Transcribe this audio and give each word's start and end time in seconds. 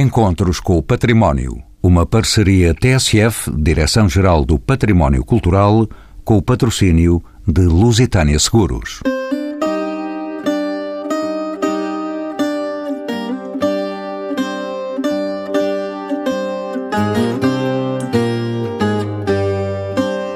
Encontros 0.00 0.60
com 0.60 0.78
o 0.78 0.82
Património. 0.82 1.60
Uma 1.82 2.06
parceria 2.06 2.72
TSF, 2.72 3.50
Direção-Geral 3.50 4.44
do 4.44 4.56
Património 4.56 5.24
Cultural, 5.24 5.88
com 6.24 6.36
o 6.36 6.42
patrocínio 6.42 7.20
de 7.44 7.62
Lusitânia 7.62 8.38
Seguros. 8.38 9.00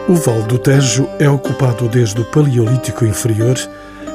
O 0.08 0.14
Vale 0.16 0.42
do 0.48 0.58
Tejo 0.58 1.08
é 1.20 1.30
ocupado 1.30 1.88
desde 1.88 2.20
o 2.20 2.24
Paleolítico 2.32 3.04
Inferior, 3.04 3.56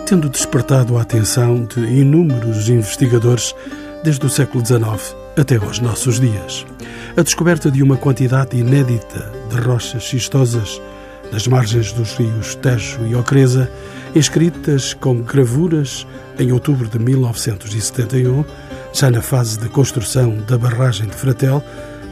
tendo 0.06 0.28
despertado 0.28 0.98
a 0.98 1.04
atenção 1.04 1.64
de 1.64 1.80
inúmeros 1.86 2.68
investigadores 2.68 3.56
desde 4.04 4.26
o 4.26 4.30
século 4.30 4.66
XIX 4.66 5.26
até 5.38 5.56
aos 5.58 5.80
nossos 5.80 6.20
dias. 6.20 6.66
A 7.16 7.22
descoberta 7.22 7.70
de 7.72 7.84
uma 7.84 7.96
quantidade 7.96 8.58
inédita 8.58 9.32
de 9.50 9.60
rochas 9.62 10.04
schistosas 10.04 10.82
nas 11.32 11.48
margens 11.48 11.92
dos 11.92 12.16
rios 12.16 12.56
Tejo 12.56 13.06
e 13.06 13.16
Ocreza, 13.16 13.70
inscritas 14.16 14.94
com 14.94 15.22
gravuras 15.22 16.08
em 16.40 16.52
outubro 16.52 16.88
de 16.88 16.98
1971, 17.00 18.44
já 18.94 19.12
na 19.12 19.22
fase 19.22 19.60
de 19.60 19.70
construção 19.70 20.38
da 20.48 20.58
barragem 20.58 21.08
de 21.08 21.16
Fratel, 21.16 21.64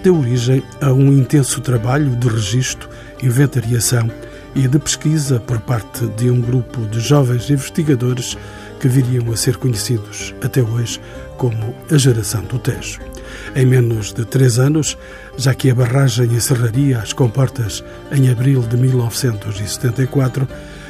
deu 0.03 0.19
origem 0.19 0.61
a 0.81 0.91
um 0.91 1.11
intenso 1.11 1.61
trabalho 1.61 2.15
de 2.15 2.27
registro, 2.27 2.89
inventariação 3.23 4.09
e 4.53 4.67
de 4.67 4.79
pesquisa 4.79 5.39
por 5.39 5.59
parte 5.61 6.05
de 6.17 6.29
um 6.29 6.39
grupo 6.39 6.81
de 6.87 6.99
jovens 6.99 7.49
investigadores 7.49 8.37
que 8.79 8.87
viriam 8.87 9.31
a 9.31 9.35
ser 9.37 9.57
conhecidos 9.57 10.33
até 10.43 10.61
hoje 10.61 10.99
como 11.37 11.75
a 11.91 11.97
geração 11.97 12.43
do 12.43 12.59
Tejo. 12.59 13.14
Em 13.55 13.65
menos 13.65 14.13
de 14.13 14.25
três 14.25 14.59
anos, 14.59 14.97
já 15.37 15.53
que 15.53 15.69
a 15.69 15.75
barragem 15.75 16.25
encerraria 16.33 16.99
as 16.99 17.13
comportas 17.13 17.83
em 18.11 18.29
abril 18.29 18.61
de 18.61 18.77
1974, 18.77 20.47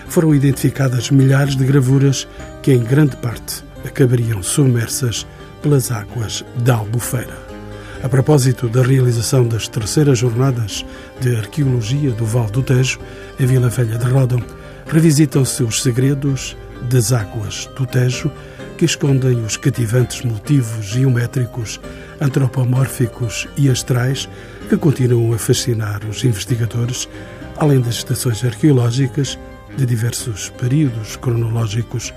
foram 0.08 0.34
identificadas 0.34 1.10
milhares 1.10 1.56
de 1.56 1.66
gravuras 1.66 2.28
que, 2.62 2.72
em 2.72 2.84
grande 2.84 3.16
parte, 3.18 3.64
acabariam 3.86 4.42
submersas 4.42 5.26
pelas 5.62 5.92
águas 5.92 6.44
da 6.58 6.76
Albufeira. 6.76 7.46
A 8.04 8.10
propósito 8.10 8.70
da 8.70 8.84
realização 8.84 9.48
das 9.48 9.68
terceiras 9.68 10.20
jornadas 10.20 10.86
de 11.20 11.36
arqueologia 11.36 12.12
do 12.12 12.26
Val 12.26 12.50
do 12.52 12.62
Tejo, 12.62 13.00
em 13.40 13.46
Vila 13.46 13.70
Velha 13.70 13.98
de 13.98 14.06
Rodão, 14.06 14.44
revisitam-se 14.86 15.64
os 15.64 15.82
segredos 15.82 16.56
das 16.90 17.12
águas 17.12 17.68
do 17.76 17.86
Tejo 17.86 18.32
que 18.78 18.86
escondem 18.86 19.44
os 19.44 19.58
cativantes 19.58 20.24
motivos 20.24 20.86
geométricos, 20.86 21.80
antropomórficos 22.20 23.48
e 23.58 23.70
astrais 23.70 24.28
que 24.70 24.78
continuam 24.78 25.34
a 25.34 25.38
fascinar 25.38 26.04
os 26.06 26.24
investigadores, 26.24 27.08
além 27.58 27.80
das 27.80 27.96
estações 27.96 28.44
arqueológicas 28.44 29.40
de 29.78 29.86
diversos 29.86 30.50
períodos 30.50 31.16
cronológicos 31.16 32.14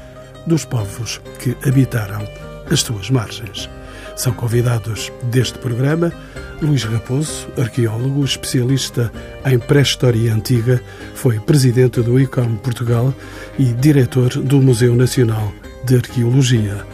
dos 0.47 0.65
povos 0.65 1.21
que 1.39 1.57
habitaram 1.67 2.27
as 2.71 2.81
suas 2.81 3.11
margens. 3.11 3.69
São 4.17 4.33
convidados 4.33 5.13
deste 5.31 5.59
programa 5.59 6.13
Luís 6.61 6.83
Raposo, 6.83 7.47
arqueólogo, 7.57 8.25
especialista 8.25 9.13
em 9.47 9.59
pré-história 9.61 10.35
antiga, 10.35 10.83
foi 11.15 11.39
presidente 11.39 12.01
do 12.01 12.19
ICOM 12.19 12.57
Portugal 12.57 13.15
e 13.57 13.67
diretor 13.67 14.31
do 14.31 14.61
Museu 14.61 14.97
Nacional 14.97 15.53
de 15.89 15.97
Arqueologia. 15.97 16.85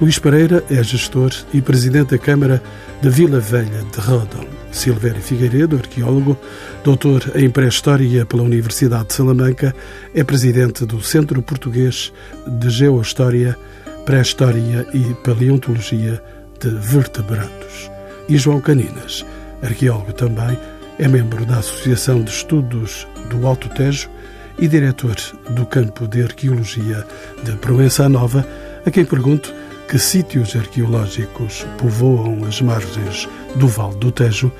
Luís 0.00 0.18
Pereira 0.18 0.64
é 0.68 0.82
gestor 0.82 1.30
e 1.54 1.60
presidente 1.60 2.10
da 2.10 2.18
Câmara 2.18 2.60
da 3.00 3.08
Vila 3.08 3.38
Velha 3.38 3.84
de 3.92 4.00
Rodon. 4.00 4.44
Silvério 4.72 5.22
Figueiredo, 5.22 5.76
arqueólogo, 5.76 6.36
doutor 6.82 7.30
em 7.36 7.48
pré-história 7.48 8.26
pela 8.26 8.42
Universidade 8.42 9.06
de 9.08 9.14
Salamanca, 9.14 9.74
é 10.14 10.24
presidente 10.24 10.84
do 10.84 11.00
Centro 11.00 11.40
Português 11.42 12.12
de 12.46 12.70
Geohistória, 12.70 13.56
Pré-história 14.04 14.86
e 14.92 15.14
Paleontologia 15.22 16.20
de 16.58 16.70
vertebrados. 16.70 17.90
E 18.28 18.36
João 18.36 18.60
Caninas, 18.60 19.24
arqueólogo 19.62 20.12
também, 20.12 20.58
é 20.98 21.06
membro 21.06 21.44
da 21.46 21.58
Associação 21.58 22.22
de 22.22 22.30
Estudos 22.30 23.06
do 23.28 23.46
Alto 23.46 23.68
Tejo 23.68 24.10
e 24.60 24.68
diretor 24.68 25.16
do 25.50 25.64
campo 25.64 26.06
de 26.06 26.22
arqueologia 26.22 27.06
de 27.42 27.52
Proença 27.56 28.08
Nova, 28.08 28.46
a 28.84 28.90
quem 28.90 29.04
pergunto 29.04 29.52
que 29.88 29.98
sítios 29.98 30.54
arqueológicos 30.54 31.66
povoam 31.78 32.44
as 32.44 32.60
margens 32.60 33.28
do 33.56 33.66
Vale 33.66 33.96
do 33.96 34.12
Tejo 34.12 34.52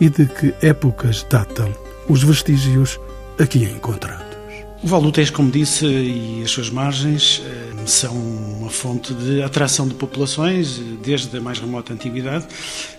e 0.00 0.10
de 0.10 0.26
que 0.26 0.52
épocas 0.60 1.24
datam 1.30 1.72
os 2.08 2.22
vestígios 2.22 3.00
aqui 3.38 3.64
encontrados. 3.64 4.34
O 4.82 4.86
Vale 4.86 5.04
do 5.04 5.12
Tejo, 5.12 5.32
como 5.32 5.50
disse, 5.50 5.86
e 5.86 6.42
as 6.44 6.50
suas 6.50 6.68
margens 6.68 7.40
eh, 7.46 7.86
são 7.86 8.14
uma 8.14 8.68
fonte 8.68 9.14
de 9.14 9.42
atração 9.42 9.88
de 9.88 9.94
populações 9.94 10.78
desde 11.02 11.34
a 11.38 11.40
mais 11.40 11.58
remota 11.58 11.94
antiguidade, 11.94 12.46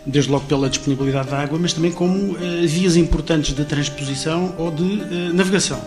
desde 0.03 0.31
logo 0.31 0.47
pela 0.47 0.67
disponibilidade 0.67 1.27
de 1.27 1.35
água, 1.35 1.59
mas 1.59 1.73
também 1.73 1.91
como 1.91 2.35
eh, 2.37 2.65
vias 2.65 2.95
importantes 2.95 3.53
de 3.53 3.63
transposição 3.65 4.55
ou 4.57 4.71
de 4.71 5.01
eh, 5.01 5.31
navegação. 5.31 5.79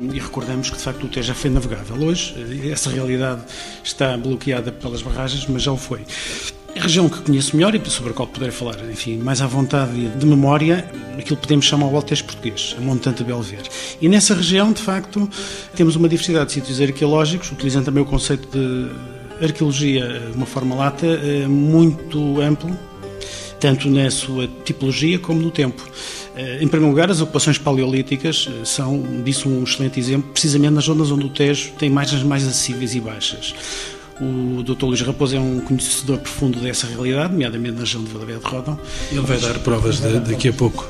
E 0.00 0.18
recordamos 0.18 0.70
que, 0.70 0.76
de 0.76 0.82
facto, 0.82 1.04
o 1.04 1.08
Tejo 1.08 1.28
já 1.28 1.34
foi 1.34 1.50
navegável. 1.50 1.96
Hoje, 1.96 2.34
essa 2.70 2.90
realidade 2.90 3.42
está 3.82 4.16
bloqueada 4.16 4.70
pelas 4.70 5.02
barragens, 5.02 5.46
mas 5.46 5.62
já 5.62 5.72
o 5.72 5.76
foi. 5.76 6.02
A 6.76 6.82
região 6.82 7.08
que 7.08 7.22
conheço 7.22 7.56
melhor 7.56 7.74
e 7.74 7.90
sobre 7.90 8.10
a 8.10 8.14
qual 8.14 8.28
poderei 8.28 8.52
falar, 8.52 8.76
enfim, 8.90 9.16
mais 9.16 9.40
à 9.40 9.46
vontade 9.46 10.08
de 10.08 10.26
memória, 10.26 10.86
aquilo 11.18 11.38
podemos 11.38 11.64
chamar 11.64 11.86
o 11.86 11.96
Altejo 11.96 12.24
Português, 12.24 12.76
a 12.76 12.80
Montante 12.82 13.24
Belver. 13.24 13.62
E 13.98 14.08
nessa 14.10 14.34
região, 14.34 14.70
de 14.72 14.82
facto, 14.82 15.26
temos 15.74 15.96
uma 15.96 16.06
diversidade 16.06 16.48
de 16.48 16.52
sítios 16.52 16.78
arqueológicos, 16.78 17.50
utilizando 17.50 17.86
também 17.86 18.02
o 18.02 18.06
conceito 18.06 18.46
de 18.48 18.90
arqueologia 19.42 20.20
de 20.30 20.36
uma 20.36 20.44
forma 20.44 20.74
lata, 20.74 21.06
eh, 21.06 21.46
muito 21.46 22.42
amplo, 22.42 22.76
tanto 23.58 23.88
na 23.88 24.10
sua 24.10 24.46
tipologia 24.64 25.18
como 25.18 25.40
no 25.40 25.50
tempo. 25.50 25.82
Eh, 26.36 26.58
em 26.60 26.68
primeiro 26.68 26.90
lugar, 26.90 27.10
as 27.10 27.20
ocupações 27.20 27.56
paleolíticas 27.56 28.46
eh, 28.48 28.64
são 28.64 29.22
disso 29.24 29.48
um 29.48 29.64
excelente 29.64 29.98
exemplo, 29.98 30.30
precisamente 30.30 30.74
nas 30.74 30.84
zonas 30.84 31.10
onde 31.10 31.24
o 31.24 31.30
Tejo 31.30 31.72
tem 31.78 31.88
margens 31.88 32.22
mais 32.22 32.46
acessíveis 32.46 32.94
e 32.94 33.00
baixas. 33.00 33.54
O 34.20 34.62
Dr. 34.62 34.84
Luís 34.84 35.00
Raposo 35.00 35.36
é 35.36 35.40
um 35.40 35.60
conhecedor 35.60 36.18
profundo 36.18 36.60
dessa 36.60 36.86
realidade, 36.86 37.32
nomeadamente 37.32 37.74
na 37.74 37.80
região 37.80 38.02
de 38.04 38.10
Vila 38.10 38.26
de 38.26 38.46
Rodão. 38.46 38.78
Ele 39.10 39.20
vai 39.20 39.38
dar 39.38 39.58
provas 39.60 40.00
de, 40.00 40.20
daqui 40.20 40.48
a 40.48 40.52
pouco. 40.52 40.86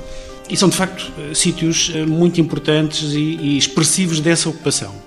E 0.48 0.56
são, 0.56 0.68
de 0.68 0.76
facto, 0.76 1.12
sítios 1.34 1.92
eh, 1.94 2.04
muito 2.04 2.40
importantes 2.40 3.12
e, 3.12 3.38
e 3.40 3.56
expressivos 3.56 4.20
dessa 4.20 4.48
ocupação. 4.48 5.06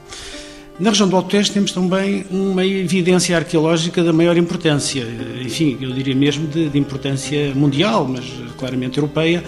Na 0.79 0.91
região 0.91 1.09
do 1.09 1.15
Alto 1.17 1.27
Tejo 1.27 1.51
temos 1.51 1.73
também 1.73 2.25
uma 2.31 2.65
evidência 2.65 3.35
arqueológica 3.35 4.01
da 4.01 4.13
maior 4.13 4.37
importância, 4.37 5.05
enfim, 5.41 5.77
eu 5.81 5.91
diria 5.91 6.15
mesmo 6.15 6.47
de, 6.47 6.69
de 6.69 6.79
importância 6.79 7.53
mundial, 7.53 8.07
mas 8.07 8.23
claramente 8.57 8.97
europeia, 8.97 9.43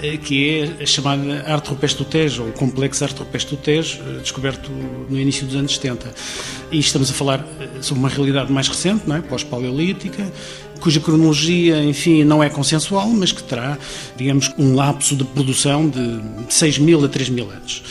eh, 0.00 0.16
que 0.16 0.48
é 0.48 0.82
a 0.84 0.86
chamada 0.86 1.44
Arte 1.44 1.70
Rupestre 1.70 2.04
do 2.04 2.08
Tejo, 2.08 2.44
ou 2.44 2.52
Complexo 2.52 3.02
Arte 3.02 3.18
Rupestre 3.18 3.56
do 3.56 3.62
Tejo, 3.62 3.98
eh, 4.00 4.20
descoberto 4.20 4.70
no 5.10 5.18
início 5.18 5.44
dos 5.44 5.56
anos 5.56 5.74
70. 5.74 6.14
E 6.70 6.78
estamos 6.78 7.10
a 7.10 7.14
falar 7.14 7.44
eh, 7.60 7.68
sobre 7.80 7.98
uma 7.98 8.08
realidade 8.08 8.52
mais 8.52 8.68
recente, 8.68 9.08
não 9.08 9.16
é? 9.16 9.20
pós-paleolítica, 9.20 10.32
cuja 10.78 11.00
cronologia, 11.00 11.82
enfim, 11.82 12.22
não 12.22 12.44
é 12.44 12.48
consensual, 12.48 13.08
mas 13.08 13.32
que 13.32 13.42
terá, 13.42 13.76
digamos, 14.16 14.52
um 14.56 14.76
lapso 14.76 15.16
de 15.16 15.24
produção 15.24 15.88
de 15.88 16.20
6 16.48 16.78
mil 16.78 17.04
a 17.04 17.08
3 17.08 17.28
mil 17.28 17.50
anos. 17.50 17.82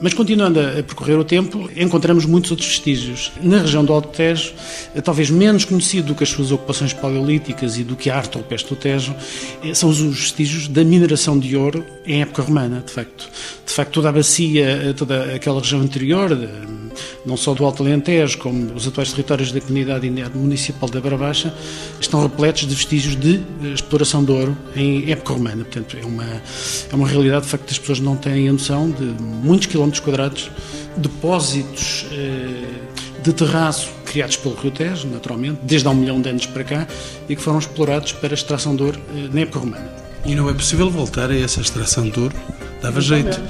Mas 0.00 0.14
continuando 0.14 0.58
a 0.58 0.82
percorrer 0.82 1.18
o 1.18 1.24
tempo, 1.24 1.68
encontramos 1.76 2.24
muitos 2.24 2.50
outros 2.50 2.68
vestígios. 2.68 3.30
Na 3.42 3.58
região 3.58 3.84
do 3.84 3.92
Alto 3.92 4.08
Tejo, 4.08 4.54
eh, 4.94 5.00
talvez 5.02 5.28
menos 5.28 5.66
conhecido 5.66 6.08
do 6.08 6.14
que 6.14 6.22
as 6.22 6.30
suas 6.30 6.50
ocupações 6.50 6.94
paleolíticas 6.94 7.76
e 7.76 7.84
do 7.84 7.94
que 7.94 8.08
a 8.08 8.16
arte 8.16 8.38
alpestre 8.38 8.74
do 8.74 8.76
Tejo, 8.76 9.14
eh, 9.62 9.74
são 9.74 9.90
os 9.90 10.00
vestígios 10.00 10.68
da 10.68 10.82
mineração 10.82 11.38
de 11.38 11.54
ouro 11.54 11.84
em 12.06 12.22
época 12.22 12.40
romana, 12.40 12.82
de 12.84 12.90
facto. 12.90 13.28
De 13.66 13.72
facto, 13.72 13.92
toda 13.92 14.08
a 14.08 14.12
bacia, 14.12 14.66
eh, 14.66 14.92
toda 14.94 15.34
aquela 15.34 15.60
região 15.60 15.82
anterior, 15.82 16.30
não 17.24 17.36
só 17.36 17.54
do 17.54 17.64
Alto 17.64 17.82
Alentejo, 17.82 18.38
como 18.38 18.74
os 18.74 18.86
atuais 18.86 19.10
territórios 19.10 19.52
da 19.52 19.60
comunidade 19.60 20.08
municipal 20.34 20.88
da 20.88 21.00
Barabaxa, 21.00 21.54
estão 22.00 22.22
repletos 22.22 22.66
de 22.66 22.74
vestígios 22.74 23.16
de 23.16 23.42
exploração 23.74 24.24
de 24.24 24.32
ouro 24.32 24.56
em 24.74 25.10
época 25.10 25.32
romana. 25.32 25.64
Portanto, 25.64 25.96
é 26.00 26.04
uma, 26.04 26.24
é 26.24 26.94
uma 26.94 27.08
realidade, 27.08 27.44
de 27.44 27.50
facto, 27.50 27.64
que 27.64 27.72
as 27.72 27.78
pessoas 27.78 28.00
não 28.00 28.16
têm 28.16 28.48
a 28.48 28.52
noção 28.52 28.90
de 28.90 29.04
muitos 29.04 29.66
quilómetros 29.66 30.00
quadrados, 30.00 30.50
depósitos 30.96 32.06
eh, 32.12 32.64
de 33.22 33.32
terraço 33.32 33.88
criados 34.04 34.36
pelo 34.36 34.54
Rio 34.56 34.72
Tejo, 34.72 35.06
naturalmente, 35.06 35.60
desde 35.62 35.86
há 35.86 35.90
um 35.90 35.94
milhão 35.94 36.20
de 36.20 36.28
anos 36.28 36.46
para 36.46 36.64
cá, 36.64 36.86
e 37.28 37.36
que 37.36 37.42
foram 37.42 37.58
explorados 37.58 38.12
para 38.12 38.32
a 38.32 38.34
extração 38.34 38.74
de 38.74 38.82
ouro 38.82 39.00
eh, 39.14 39.28
na 39.32 39.40
época 39.40 39.60
romana. 39.60 39.90
E 40.24 40.34
não 40.34 40.50
é 40.50 40.54
possível 40.54 40.90
voltar 40.90 41.30
a 41.30 41.38
essa 41.38 41.60
extração 41.60 42.08
de 42.08 42.20
ouro? 42.20 42.34
Dava 42.82 43.00
jeito. 43.00 43.40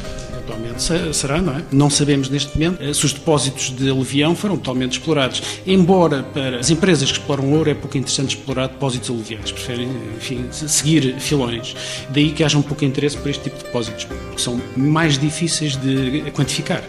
Será, 1.12 1.41
não 1.41 1.55
é? 1.55 1.64
Não 1.73 1.91
sabemos 1.91 2.29
neste 2.29 2.58
momento 2.58 2.82
eh, 2.82 2.93
se 2.93 3.05
os 3.05 3.12
depósitos 3.12 3.70
de 3.70 3.88
aluvião 3.88 4.35
foram 4.35 4.56
totalmente 4.56 4.93
explorados. 4.93 5.43
Embora 5.67 6.23
para 6.23 6.58
as 6.58 6.70
empresas 6.70 7.11
que 7.11 7.19
exploram 7.19 7.52
ouro 7.52 7.70
é 7.70 7.75
pouco 7.75 7.97
interessante 7.97 8.37
explorar 8.37 8.69
depósitos 8.69 9.11
aluviais, 9.11 9.52
preferem, 9.52 9.88
enfim, 10.17 10.47
seguir 10.50 11.19
filões. 11.19 11.75
Daí 12.11 12.31
que 12.31 12.44
haja 12.44 12.58
um 12.58 12.62
pouco 12.62 12.85
interesse 12.85 13.17
por 13.17 13.29
este 13.31 13.44
tipo 13.44 13.58
de 13.58 13.64
depósitos, 13.64 14.05
porque 14.05 14.41
são 14.41 14.61
mais 14.76 15.19
difíceis 15.19 15.76
de 15.76 16.31
quantificar. 16.32 16.82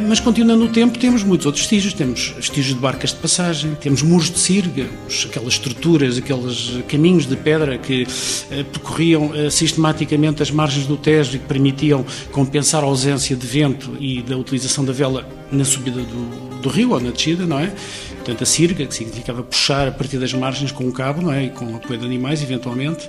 Mas 0.00 0.20
continuando 0.20 0.64
o 0.64 0.68
tempo, 0.68 0.98
temos 0.98 1.22
muitos 1.22 1.46
outros 1.46 1.64
vestígios. 1.64 1.94
Temos 1.94 2.34
vestígios 2.36 2.74
de 2.74 2.80
barcas 2.80 3.10
de 3.10 3.16
passagem, 3.16 3.74
temos 3.74 4.02
muros 4.02 4.30
de 4.30 4.38
sirga, 4.38 4.86
aquelas 5.24 5.54
estruturas, 5.54 6.18
aqueles 6.18 6.78
caminhos 6.88 7.26
de 7.26 7.36
pedra 7.36 7.78
que 7.78 8.06
eh, 8.50 8.62
percorriam 8.64 9.32
eh, 9.34 9.50
sistematicamente 9.50 10.42
as 10.42 10.50
margens 10.50 10.86
do 10.86 10.96
Tejo 10.96 11.36
e 11.36 11.38
que 11.38 11.46
permitiam 11.46 12.04
compensar 12.32 12.82
a 12.82 12.86
ausência 12.86 13.36
de 13.36 13.46
vento 13.46 13.96
e 14.00 14.22
da 14.22 14.36
utilização 14.36 14.84
da 14.84 14.92
vela 14.92 15.26
na 15.50 15.64
subida 15.64 16.00
do, 16.02 16.60
do 16.60 16.68
rio 16.68 16.92
ou 16.92 17.00
na 17.00 17.10
descida, 17.10 17.46
não 17.46 17.58
é? 17.58 17.72
Portanto, 18.16 18.42
a 18.42 18.46
sirga, 18.46 18.86
que 18.86 18.94
significava 18.94 19.42
puxar 19.42 19.86
a 19.86 19.92
partir 19.92 20.18
das 20.18 20.32
margens 20.32 20.72
com 20.72 20.84
um 20.84 20.90
cabo, 20.90 21.20
não 21.20 21.32
é? 21.32 21.44
E 21.44 21.50
com 21.50 21.76
apoio 21.76 21.98
de 21.98 22.06
animais, 22.06 22.42
eventualmente. 22.42 23.06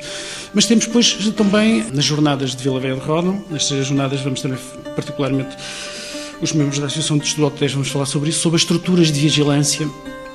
Mas 0.54 0.66
temos 0.66 0.86
depois 0.86 1.14
também, 1.32 1.86
nas 1.94 2.04
jornadas 2.04 2.54
de 2.54 2.62
Vila 2.62 2.80
Velha 2.82 2.96
de 2.96 3.02
Rodão, 3.02 3.44
nestas 3.50 3.88
jornadas 3.88 4.20
vamos 4.20 4.42
também 4.42 4.60
particularmente 4.94 5.56
os 6.42 6.54
membros 6.54 6.80
da 6.80 6.88
Associação 6.88 7.18
de 7.18 7.26
Estudo 7.26 7.50
do 7.50 7.58
Tejo 7.58 7.76
vamos 7.76 7.90
falar 7.90 8.06
sobre 8.06 8.30
isso, 8.30 8.40
sobre 8.40 8.58
as 8.58 8.62
estruturas 8.62 9.12
de 9.12 9.20
vigilância 9.20 9.88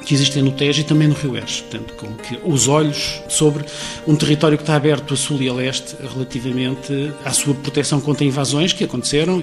que 0.05 0.14
existem 0.14 0.43
no 0.43 0.52
Tejo 0.52 0.81
e 0.81 0.85
também 0.85 1.08
no 1.08 1.14
Rio 1.14 1.37
Eres. 1.37 1.61
Portanto, 1.61 1.94
com 1.94 2.14
que 2.14 2.38
os 2.44 2.69
olhos 2.69 3.20
sobre 3.29 3.64
um 4.06 4.17
território 4.17 4.56
que 4.56 4.62
está 4.62 4.75
aberto 4.75 5.12
a 5.14 5.17
sul 5.17 5.41
e 5.43 5.49
a 5.49 5.52
leste 5.52 5.94
relativamente 6.14 7.12
à 7.25 7.32
sua 7.32 7.55
proteção 7.55 8.00
contra 8.00 8.25
invasões 8.25 8.73
que 8.73 8.85
aconteceram 8.85 9.43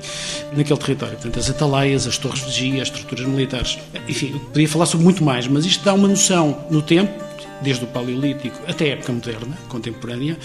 naquele 0.56 0.80
território. 0.80 1.16
Portanto, 1.16 1.40
as 1.40 1.50
atalaias, 1.50 2.08
as 2.08 2.18
torres 2.18 2.40
de 2.40 2.46
vigia, 2.48 2.82
as 2.82 2.88
estruturas 2.88 3.26
militares. 3.26 3.78
Enfim, 4.08 4.40
podia 4.52 4.68
falar 4.68 4.88
sobre 4.88 5.04
muito 5.04 5.24
mais, 5.24 5.48
mas 5.48 5.66
isto 5.66 5.84
dá 5.84 5.94
uma 5.94 6.08
noção 6.08 6.66
no 6.70 6.82
tempo 6.82 7.27
desde 7.62 7.84
o 7.84 7.88
Paleolítico 7.88 8.58
até 8.68 8.86
a 8.86 8.88
época 8.90 9.12
moderna, 9.14 9.58
contemporânea, 9.68 10.38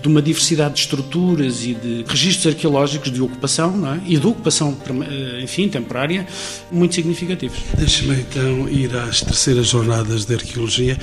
de 0.00 0.08
uma 0.08 0.20
diversidade 0.20 0.74
de 0.74 0.80
estruturas 0.80 1.64
e 1.64 1.74
de 1.74 2.04
registros 2.06 2.54
arqueológicos 2.54 3.10
de 3.10 3.22
ocupação 3.22 3.86
é? 3.92 4.00
e 4.06 4.16
de 4.16 4.26
ocupação, 4.26 4.76
eh, 4.88 5.40
enfim, 5.42 5.68
temporária, 5.68 6.26
muito 6.70 6.94
significativos. 6.94 7.58
Deixe-me 7.74 8.14
então 8.20 8.68
ir 8.68 8.94
às 8.96 9.20
terceiras 9.20 9.66
jornadas 9.68 10.24
de 10.24 10.34
arqueologia. 10.34 10.98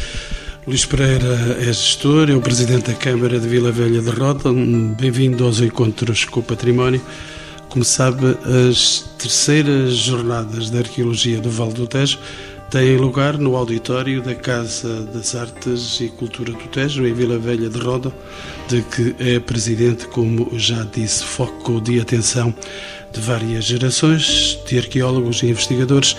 Luís 0.68 0.84
Pereira 0.84 1.58
é 1.60 1.66
gestor, 1.66 2.30
é 2.30 2.34
o 2.34 2.42
presidente 2.42 2.90
da 2.90 2.94
Câmara 2.96 3.40
de 3.40 3.48
Vila 3.48 3.72
Velha 3.72 4.02
de 4.02 4.10
Roda. 4.10 4.52
Bem-vindo 5.00 5.46
aos 5.46 5.60
encontros 5.60 6.26
com 6.26 6.40
o 6.40 6.44
património. 6.44 7.02
Como 7.70 7.86
sabe, 7.86 8.36
as 8.72 9.06
terceiras 9.18 9.94
jornadas 9.94 10.72
de 10.72 10.78
arqueologia 10.80 11.40
do 11.40 11.52
Vale 11.52 11.74
do 11.74 11.86
Tejo 11.86 12.18
tem 12.70 12.98
lugar 12.98 13.38
no 13.38 13.56
auditório 13.56 14.22
da 14.22 14.36
Casa 14.36 15.02
das 15.02 15.36
Artes 15.36 16.00
e 16.02 16.10
Cultura 16.10 16.52
do 16.52 16.68
Tejo, 16.68 17.06
em 17.06 17.14
Vila 17.14 17.38
Velha 17.38 17.70
de 17.70 17.80
Roda, 17.80 18.12
de 18.68 18.82
que 18.82 19.16
é 19.20 19.40
presidente, 19.40 20.08
como 20.08 20.50
já 20.58 20.84
disse, 20.84 21.24
foco 21.24 21.80
de 21.80 22.00
atenção 22.00 22.54
de 23.12 23.22
várias 23.22 23.66
gerações 23.66 24.60
de 24.68 24.78
arqueólogos 24.78 25.42
e 25.44 25.48
investigadores, 25.48 26.18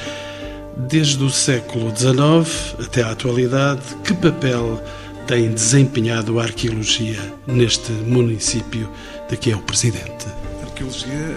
desde 0.76 1.22
o 1.22 1.30
século 1.30 1.92
XIX 1.94 2.74
até 2.84 3.02
à 3.02 3.10
atualidade. 3.10 3.82
Que 4.04 4.14
papel 4.14 4.82
tem 5.26 5.50
desempenhado 5.52 6.38
a 6.38 6.44
arqueologia 6.44 7.20
neste 7.46 7.92
município 7.92 8.88
de 9.28 9.36
que 9.36 9.50
é 9.50 9.56
o 9.56 9.60
presidente? 9.60 10.26
A 10.62 10.66
arqueologia 10.66 11.36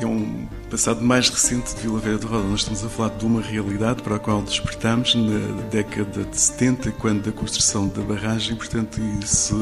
é 0.00 0.06
um 0.06 0.46
passado 0.70 1.02
mais 1.02 1.28
recente 1.28 1.74
de 1.74 1.82
Vila 1.82 1.98
Velha 1.98 2.16
de 2.16 2.24
Roda. 2.24 2.44
Nós 2.44 2.60
estamos 2.60 2.84
a 2.84 2.88
falar 2.88 3.08
de 3.16 3.26
uma 3.26 3.42
realidade 3.42 4.02
para 4.02 4.14
a 4.14 4.18
qual 4.20 4.40
despertamos 4.40 5.16
na 5.16 5.62
década 5.62 6.22
de 6.22 6.40
70, 6.40 6.92
quando 6.92 7.24
da 7.24 7.32
construção 7.32 7.88
da 7.88 8.00
barragem, 8.02 8.54
portanto, 8.54 9.00
se 9.26 9.52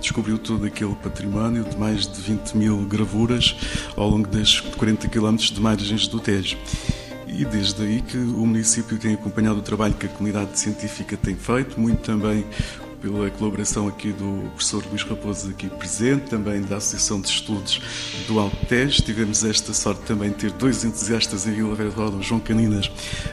descobriu 0.00 0.36
todo 0.38 0.66
aquele 0.66 0.96
património 0.96 1.62
de 1.62 1.78
mais 1.78 2.04
de 2.04 2.20
20 2.20 2.56
mil 2.56 2.78
gravuras 2.78 3.54
ao 3.96 4.10
longo 4.10 4.26
das 4.26 4.58
40 4.58 5.08
quilómetros 5.08 5.52
de 5.52 5.60
margens 5.60 6.08
do 6.08 6.18
Tejo. 6.18 6.58
E 7.28 7.44
desde 7.44 7.80
aí 7.84 8.02
que 8.02 8.18
o 8.18 8.44
município 8.44 8.98
tem 8.98 9.14
acompanhado 9.14 9.60
o 9.60 9.62
trabalho 9.62 9.94
que 9.94 10.06
a 10.06 10.08
comunidade 10.08 10.58
científica 10.58 11.16
tem 11.16 11.36
feito, 11.36 11.78
muito 11.78 12.02
também 12.02 12.44
pela 13.00 13.30
colaboração 13.30 13.88
aqui 13.88 14.12
do 14.12 14.48
professor 14.50 14.84
Luís 14.90 15.02
Raposo 15.02 15.50
aqui 15.50 15.68
presente, 15.68 16.28
também 16.28 16.60
da 16.60 16.76
Associação 16.76 17.20
de 17.20 17.28
Estudos 17.28 17.80
do 18.26 18.38
Alto 18.38 18.56
Tejo. 18.66 19.02
Tivemos 19.02 19.42
esta 19.42 19.72
sorte 19.72 20.02
também 20.02 20.30
de 20.30 20.36
ter 20.36 20.52
dois 20.52 20.84
entusiastas 20.84 21.46
em 21.46 21.52
Vila 21.52 21.74
Roda, 21.90 22.16
o 22.16 22.22
João 22.22 22.40
Caninas 22.40 22.90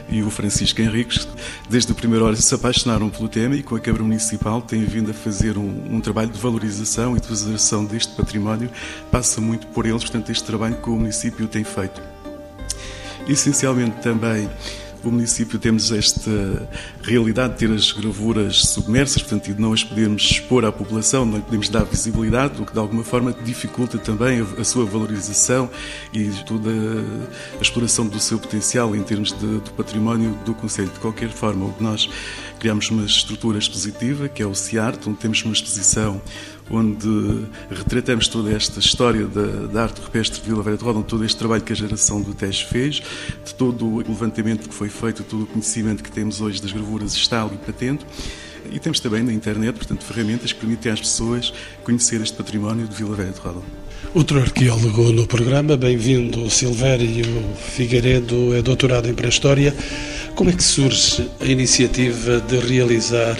e 0.08 0.22
o 0.22 0.30
Francisco 0.30 0.80
Henriques. 0.80 1.28
Desde 1.68 1.92
a 1.92 1.94
primeira 1.94 2.24
hora 2.24 2.36
se 2.36 2.54
apaixonaram 2.54 3.10
pelo 3.10 3.28
tema 3.28 3.54
e 3.56 3.62
com 3.62 3.76
a 3.76 3.80
Câmara 3.80 4.04
Municipal 4.04 4.62
têm 4.62 4.84
vindo 4.84 5.10
a 5.10 5.14
fazer 5.14 5.58
um, 5.58 5.94
um 5.94 6.00
trabalho 6.00 6.30
de 6.30 6.38
valorização 6.38 7.16
e 7.16 7.20
de 7.20 7.26
preservação 7.26 7.84
deste 7.84 8.14
património. 8.14 8.70
Passa 9.10 9.40
muito 9.40 9.66
por 9.68 9.84
eles, 9.84 10.02
portanto, 10.02 10.30
este 10.30 10.44
trabalho 10.44 10.76
que 10.76 10.88
o 10.88 10.96
município 10.96 11.46
tem 11.46 11.62
feito. 11.62 12.00
Essencialmente 13.28 14.00
também 14.00 14.48
o 15.06 15.10
município 15.10 15.58
temos 15.58 15.92
esta 15.92 16.68
realidade 17.02 17.54
de 17.54 17.58
ter 17.60 17.70
as 17.70 17.92
gravuras 17.92 18.62
submersas, 18.62 19.22
portanto, 19.22 19.54
não 19.58 19.72
as 19.72 19.84
podermos 19.84 20.22
expor 20.22 20.64
à 20.64 20.72
população, 20.72 21.24
não 21.24 21.36
lhe 21.36 21.42
podemos 21.42 21.68
dar 21.68 21.84
visibilidade, 21.84 22.60
o 22.60 22.66
que 22.66 22.72
de 22.72 22.78
alguma 22.78 23.04
forma 23.04 23.32
dificulta 23.32 23.98
também 23.98 24.40
a, 24.40 24.60
a 24.60 24.64
sua 24.64 24.84
valorização 24.84 25.70
e 26.12 26.28
toda 26.46 26.70
a, 26.70 27.62
exploração 27.62 28.06
do 28.06 28.18
seu 28.18 28.38
potencial 28.38 28.94
em 28.96 29.02
termos 29.02 29.32
de, 29.32 29.46
do 29.60 29.70
património 29.76 30.38
do 30.44 30.54
Conselho. 30.54 30.88
De 30.88 30.98
qualquer 30.98 31.30
forma, 31.30 31.74
nós 31.78 32.08
criamos 32.58 32.90
uma 32.90 33.04
estrutura 33.04 33.58
expositiva, 33.58 34.28
que 34.28 34.42
é 34.42 34.46
o 34.46 34.54
CIART, 34.54 35.06
onde 35.06 35.18
temos 35.18 35.42
uma 35.44 35.52
exposição 35.52 36.20
onde 36.70 37.46
retratamos 37.70 38.28
toda 38.28 38.52
esta 38.52 38.78
história 38.80 39.26
da, 39.26 39.66
da 39.66 39.82
arte 39.84 40.00
rupestre 40.00 40.40
de 40.40 40.46
Vila 40.46 40.62
Velha 40.62 40.76
de 40.76 40.84
Roda, 40.84 41.02
todo 41.02 41.24
este 41.24 41.36
trabalho 41.36 41.62
que 41.62 41.72
a 41.72 41.76
geração 41.76 42.20
do 42.20 42.34
Tejo 42.34 42.66
fez, 42.66 43.02
de 43.44 43.54
todo 43.54 43.86
o 43.86 43.98
levantamento 43.98 44.68
que 44.68 44.74
foi 44.74 44.88
feito, 44.88 45.22
todo 45.22 45.44
o 45.44 45.46
conhecimento 45.46 46.02
que 46.02 46.10
temos 46.10 46.40
hoje 46.40 46.60
das 46.60 46.72
gravuras 46.72 47.14
está 47.14 47.42
ali 47.42 47.56
patente. 47.56 48.04
E 48.70 48.78
temos 48.78 49.00
também 49.00 49.22
na 49.22 49.32
internet, 49.32 49.76
portanto, 49.76 50.04
ferramentas 50.04 50.52
que 50.52 50.60
permitem 50.60 50.92
às 50.92 51.00
pessoas 51.00 51.52
conhecer 51.84 52.20
este 52.20 52.36
património 52.36 52.86
de 52.86 52.94
Vila 52.94 53.16
Velha 53.16 53.30
de 53.30 53.40
Roda. 53.40 53.62
Outro 54.14 54.40
arqueólogo 54.40 55.12
no 55.12 55.26
programa, 55.26 55.76
bem-vindo, 55.76 56.48
Silvério 56.50 57.24
Figueiredo, 57.56 58.54
é 58.54 58.62
doutorado 58.62 59.08
em 59.08 59.14
Pré-História. 59.14 59.74
Como 60.34 60.50
é 60.50 60.52
que 60.52 60.62
surge 60.62 61.28
a 61.40 61.44
iniciativa 61.44 62.40
de 62.40 62.58
realizar 62.58 63.36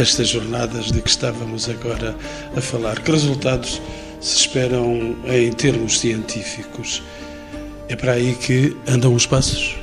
estas 0.00 0.28
jornadas 0.28 0.92
de 0.92 1.00
que 1.00 1.08
estávamos 1.08 1.68
agora 1.68 2.14
a 2.56 2.60
falar? 2.60 3.00
Que 3.00 3.10
resultados 3.10 3.80
se 4.20 4.36
esperam 4.36 5.16
em 5.26 5.52
termos 5.52 5.98
científicos? 6.00 7.02
É 7.88 7.96
para 7.96 8.12
aí 8.12 8.34
que 8.34 8.76
andam 8.86 9.14
os 9.14 9.26
passos? 9.26 9.76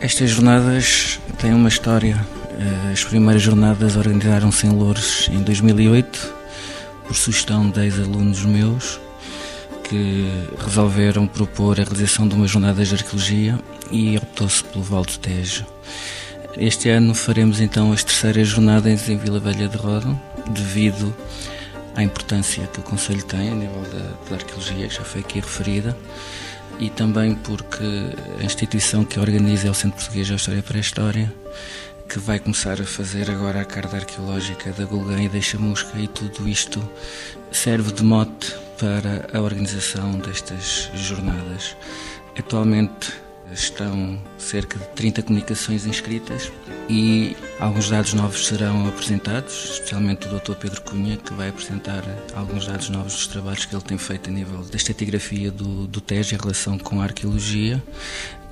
Estas 0.00 0.30
jornadas 0.30 1.20
têm 1.38 1.52
uma 1.52 1.68
história. 1.68 2.18
Eh, 2.58 2.92
as 2.92 3.04
primeiras 3.04 3.42
jornadas 3.42 3.96
organizaram-se 3.96 4.66
em 4.66 4.70
Lourdes 4.70 5.28
em 5.28 5.42
2008, 5.42 6.34
por 7.06 7.14
sugestão 7.14 7.70
de 7.70 7.80
ex-alunos 7.80 8.44
meus, 8.44 9.00
que 9.84 10.28
resolveram 10.58 11.26
propor 11.26 11.80
a 11.80 11.84
realização 11.84 12.26
de 12.26 12.34
uma 12.34 12.46
jornada 12.46 12.84
de 12.84 12.94
arqueologia 12.94 13.58
e 13.90 14.16
optou-se 14.16 14.64
pelo 14.64 14.82
Val 14.82 15.04
do 15.04 15.18
Tejo. 15.18 15.64
Este 16.58 16.88
ano 16.88 17.14
faremos 17.14 17.60
então 17.60 17.92
as 17.92 18.02
terceiras 18.02 18.48
jornadas 18.48 19.08
em 19.08 19.16
Vila 19.16 19.38
Velha 19.38 19.68
de 19.68 19.76
Roda, 19.76 20.20
devido 20.50 21.14
à 21.94 22.02
importância 22.02 22.66
que 22.66 22.80
o 22.80 22.82
Conselho 22.82 23.22
tem 23.22 23.50
a 23.50 23.54
nível 23.54 23.82
da, 23.82 24.28
da 24.28 24.34
arqueologia, 24.34 24.88
que 24.88 24.96
já 24.96 25.04
foi 25.04 25.20
aqui 25.20 25.38
referida, 25.38 25.96
e 26.80 26.90
também 26.90 27.36
porque 27.36 27.84
a 28.40 28.42
instituição 28.42 29.04
que 29.04 29.20
organiza 29.20 29.68
é 29.68 29.70
o 29.70 29.74
Centro 29.74 29.98
Português 29.98 30.26
de 30.26 30.34
História 30.34 30.60
para 30.60 30.78
a 30.78 30.80
História, 30.80 31.32
que 32.08 32.18
vai 32.18 32.40
começar 32.40 32.80
a 32.80 32.84
fazer 32.84 33.30
agora 33.30 33.60
a 33.60 33.64
carta 33.64 33.96
arqueológica 33.96 34.72
da 34.72 34.84
Gulgã 34.84 35.22
e 35.22 35.28
da 35.28 35.40
Chamusca, 35.40 35.96
e 35.96 36.08
tudo 36.08 36.48
isto 36.48 36.82
serve 37.52 37.92
de 37.92 38.02
mote 38.02 38.52
para 38.80 39.28
a 39.32 39.40
organização 39.40 40.18
destas 40.18 40.90
jornadas. 40.92 41.76
Atualmente 42.36 43.12
Estão 43.52 44.22
cerca 44.36 44.78
de 44.78 44.86
30 44.88 45.22
comunicações 45.22 45.86
inscritas 45.86 46.52
e 46.88 47.36
alguns 47.60 47.90
dados 47.90 48.14
novos 48.14 48.46
serão 48.46 48.86
apresentados, 48.88 49.72
especialmente 49.72 50.26
o 50.26 50.38
Dr. 50.38 50.54
Pedro 50.54 50.80
Cunha, 50.82 51.16
que 51.16 51.32
vai 51.34 51.48
apresentar 51.48 52.04
alguns 52.34 52.66
dados 52.66 52.88
novos 52.88 53.14
dos 53.14 53.26
trabalhos 53.26 53.64
que 53.64 53.74
ele 53.74 53.82
tem 53.82 53.98
feito 53.98 54.30
a 54.30 54.32
nível 54.32 54.62
da 54.64 54.76
estetigrafia 54.76 55.50
do, 55.50 55.86
do 55.86 56.00
Tejo 56.00 56.34
em 56.34 56.38
relação 56.38 56.78
com 56.78 57.00
a 57.00 57.04
arqueologia 57.04 57.82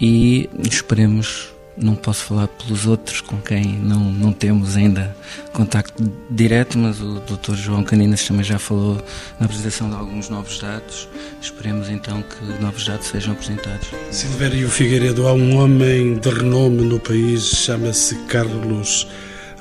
e 0.00 0.50
esperemos 0.62 1.55
Não 1.76 1.94
posso 1.94 2.24
falar 2.24 2.48
pelos 2.48 2.86
outros 2.86 3.20
com 3.20 3.36
quem 3.38 3.64
não, 3.66 4.00
não 4.00 4.32
temos 4.32 4.76
ainda 4.76 5.14
contacto 5.52 6.10
direto, 6.30 6.78
mas 6.78 7.00
o 7.00 7.20
Dr. 7.20 7.54
João 7.54 7.84
Caninas 7.84 8.26
também 8.26 8.44
já 8.44 8.58
falou 8.58 9.02
na 9.38 9.44
apresentação 9.44 9.90
de 9.90 9.94
alguns 9.94 10.30
novos 10.30 10.58
dados. 10.58 11.06
Esperemos 11.40 11.90
então 11.90 12.22
que 12.22 12.62
novos 12.62 12.86
dados 12.86 13.06
sejam 13.06 13.34
apresentados. 13.34 13.88
Silvério 14.10 14.70
Figueiredo, 14.70 15.28
há 15.28 15.34
um 15.34 15.56
homem 15.58 16.14
de 16.14 16.30
renome 16.30 16.82
no 16.82 16.98
país, 16.98 17.42
chama-se 17.42 18.14
Carlos 18.26 19.06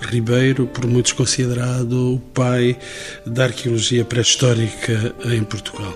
Ribeiro, 0.02 0.68
por 0.68 0.88
muitos 0.88 1.12
considerado 1.12 2.16
o 2.16 2.20
pai 2.34 2.78
da 3.26 3.46
arqueologia 3.46 4.06
pré-histórica 4.06 5.14
em 5.26 5.44
Portugal. 5.44 5.94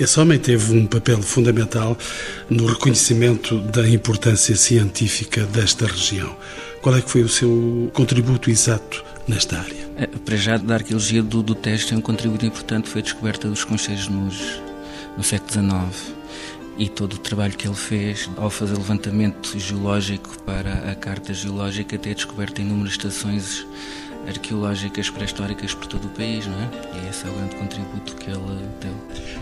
Esse 0.00 0.18
homem 0.18 0.38
teve 0.38 0.72
um 0.72 0.86
papel 0.86 1.20
fundamental 1.20 1.94
no 2.48 2.64
reconhecimento 2.64 3.58
da 3.58 3.86
importância 3.86 4.56
científica 4.56 5.44
desta 5.44 5.86
região. 5.86 6.34
Qual 6.80 6.96
é 6.96 7.02
que 7.02 7.10
foi 7.10 7.20
o 7.20 7.28
seu 7.28 7.90
contributo 7.92 8.50
exato 8.50 9.04
nesta 9.28 9.58
área? 9.58 9.90
É, 9.98 10.06
para 10.06 10.36
já, 10.38 10.56
da 10.56 10.76
arqueologia 10.76 11.22
do, 11.22 11.42
do 11.42 11.54
Tejo 11.54 11.88
tem 11.88 11.98
um 11.98 12.00
contributo 12.00 12.46
importante, 12.46 12.88
foi 12.88 13.02
a 13.02 13.04
descoberta 13.04 13.46
dos 13.46 13.62
concheiros 13.62 14.08
nos, 14.08 14.62
no 15.18 15.22
século 15.22 15.52
XIX 15.52 16.14
e 16.78 16.88
todo 16.88 17.12
o 17.12 17.18
trabalho 17.18 17.54
que 17.54 17.68
ele 17.68 17.76
fez 17.76 18.30
ao 18.38 18.48
fazer 18.48 18.78
levantamento 18.78 19.58
geológico 19.58 20.42
para 20.44 20.90
a 20.90 20.94
Carta 20.94 21.34
Geológica 21.34 21.98
ter 21.98 22.14
descoberto 22.14 22.62
inúmeras 22.62 22.92
estações 22.92 23.66
arqueológicas 24.26 25.10
pré-históricas 25.10 25.74
por 25.74 25.86
todo 25.86 26.06
o 26.06 26.10
país, 26.10 26.46
não 26.46 26.60
é? 26.60 26.68
E 26.94 27.08
esse 27.08 27.26
é 27.26 27.30
o 27.30 27.34
grande 27.34 27.56
contributo 27.56 28.16
que 28.16 28.30
ele 28.30 28.68
deu. 28.80 28.94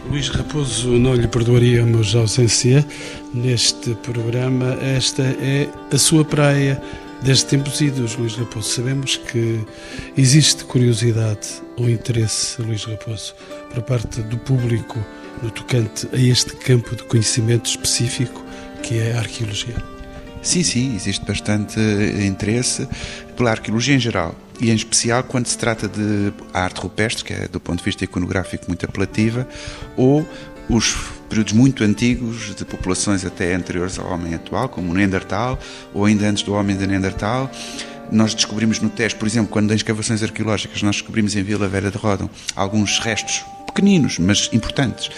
Luís 0.09 0.29
Raposo, 0.29 0.91
não 0.91 1.15
lhe 1.15 1.29
perdoaríamos 1.29 2.15
a 2.15 2.21
ausência 2.21 2.87
neste 3.33 3.95
programa. 3.97 4.79
Esta 4.81 5.23
é 5.23 5.69
a 5.93 5.99
sua 5.99 6.25
praia. 6.25 6.81
Desde 7.21 7.47
tempos 7.47 7.81
idos, 7.81 8.15
Luís 8.17 8.37
Raposo, 8.37 8.69
sabemos 8.69 9.17
que 9.17 9.61
existe 10.17 10.65
curiosidade 10.65 11.49
ou 11.77 11.91
interesse, 11.91 12.63
Luís 12.63 12.85
Raposo, 12.85 13.35
por 13.75 13.83
parte 13.83 14.23
do 14.23 14.39
público 14.39 15.05
no 15.43 15.51
tocante 15.51 16.09
a 16.13 16.17
este 16.17 16.55
campo 16.57 16.95
de 16.95 17.03
conhecimento 17.05 17.67
específico 17.67 18.45
que 18.83 18.99
é 18.99 19.15
a 19.15 19.19
arqueologia. 19.19 19.77
Sim, 20.43 20.63
sim, 20.63 20.95
existe 20.95 21.25
bastante 21.25 21.81
interesse 22.25 22.89
pela 23.37 23.51
arqueologia 23.51 23.97
em 23.97 24.01
geral 24.01 24.35
e 24.61 24.71
em 24.71 24.75
especial 24.75 25.23
quando 25.23 25.47
se 25.47 25.57
trata 25.57 25.89
de 25.89 26.33
arte 26.53 26.81
rupestre, 26.81 27.25
que 27.25 27.33
é 27.33 27.49
do 27.49 27.61
ponto 27.61 27.79
de 27.79 27.85
vista 27.85 28.05
iconográfico 28.05 28.65
muito 28.69 28.85
apelativa, 28.85 29.47
ou 29.97 30.27
os 30.69 30.95
períodos 31.29 31.53
muito 31.53 31.85
antigos 31.85 32.55
de 32.55 32.65
populações 32.65 33.25
até 33.25 33.55
anteriores 33.55 33.99
ao 33.99 34.11
homem 34.13 34.35
atual, 34.35 34.69
como 34.69 34.91
o 34.91 34.95
Neandertal, 34.95 35.59
ou 35.95 36.05
ainda 36.05 36.27
antes 36.27 36.43
do 36.43 36.55
homem 36.55 36.77
de 36.77 36.87
Neandertal. 36.87 37.51
Nós 38.11 38.35
descobrimos 38.35 38.81
no 38.81 38.89
Tejo, 38.89 39.17
por 39.17 39.29
exemplo, 39.29 39.51
quando 39.51 39.71
em 39.73 39.77
escavações 39.77 40.23
arqueológicas 40.23 40.83
nós 40.83 40.97
descobrimos 40.97 41.37
em 41.37 41.43
Vila 41.43 41.69
Vera 41.69 41.91
de 41.91 41.99
Rodão 41.99 42.31
alguns 42.57 42.99
restos 42.99 43.45
pequeninos, 43.67 44.19
mas 44.19 44.49
importantes, 44.53 45.11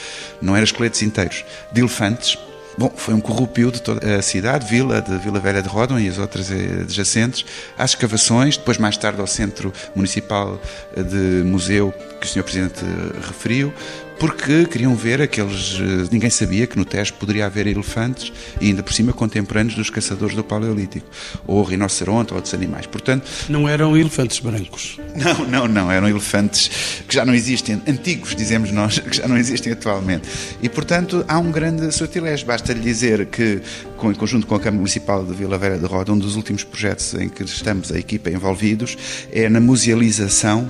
não 0.42 0.56
eram 0.56 0.64
esqueletos 0.64 1.00
inteiros, 1.02 1.44
de 1.73 1.80
elefantes 1.80 2.37
Bom, 2.80 2.90
foi 2.96 3.12
um 3.12 3.20
corrupio 3.20 3.70
de 3.70 3.82
toda 3.82 4.16
a 4.16 4.22
cidade, 4.22 4.66
vila, 4.66 5.02
de 5.02 5.18
Vila 5.18 5.38
Velha 5.38 5.60
de 5.60 5.68
Rodon 5.68 5.99
e 5.99 6.08
as 6.08 6.16
outras 6.16 6.50
adjacentes, 6.50 7.44
às 7.76 7.90
escavações, 7.90 8.56
depois 8.56 8.78
mais 8.78 8.96
tarde 8.96 9.20
ao 9.20 9.26
Centro 9.26 9.70
Municipal 9.94 10.58
de 10.96 11.44
Museu 11.44 11.92
que 12.18 12.26
o 12.26 12.30
Sr. 12.30 12.42
Presidente 12.42 12.82
referiu, 13.20 13.70
porque 14.21 14.67
queriam 14.67 14.95
ver 14.95 15.23
aqueles. 15.23 15.81
Eh, 15.81 16.09
ninguém 16.12 16.29
sabia 16.29 16.67
que 16.67 16.77
no 16.77 16.85
Tejo 16.85 17.15
poderia 17.15 17.47
haver 17.47 17.67
elefantes, 17.67 18.31
e 18.61 18.67
ainda 18.67 18.83
por 18.83 18.93
cima 18.93 19.15
contemporâneos 19.15 19.75
dos 19.75 19.89
caçadores 19.89 20.37
do 20.37 20.45
Paleolítico, 20.45 21.07
ou 21.47 21.62
rinoceronte 21.62 22.33
ou 22.33 22.37
outros 22.37 22.53
animais. 22.53 22.85
Portanto. 22.85 23.27
Não 23.49 23.67
eram 23.67 23.97
elefantes 23.97 24.39
brancos. 24.39 25.00
Não, 25.17 25.47
não, 25.47 25.67
não. 25.67 25.91
Eram 25.91 26.07
elefantes 26.07 27.03
que 27.09 27.15
já 27.15 27.25
não 27.25 27.35
existem, 27.35 27.81
antigos, 27.89 28.37
dizemos 28.37 28.71
nós, 28.71 28.99
que 29.00 29.17
já 29.17 29.27
não 29.27 29.39
existem 29.39 29.73
atualmente. 29.73 30.29
E, 30.62 30.69
portanto, 30.69 31.25
há 31.27 31.39
um 31.39 31.50
grande 31.50 31.91
sortilégio. 31.91 32.47
Basta-lhe 32.47 32.81
dizer 32.81 33.25
que, 33.27 33.62
em 34.05 34.15
conjunto 34.15 34.47
com 34.47 34.55
a 34.55 34.61
Câmara 34.61 34.77
Municipal 34.77 35.25
de 35.25 35.33
Vila 35.33 35.57
Velha 35.57 35.79
de 35.79 35.87
Roda, 35.87 36.12
um 36.12 36.19
dos 36.19 36.37
últimos 36.37 36.62
projetos 36.62 37.15
em 37.15 37.31
que 37.31 37.43
estamos, 37.43 37.91
a 37.91 37.99
equipa, 37.99 38.29
envolvidos, 38.29 38.99
é 39.33 39.49
na 39.49 39.61
musealização 39.61 40.69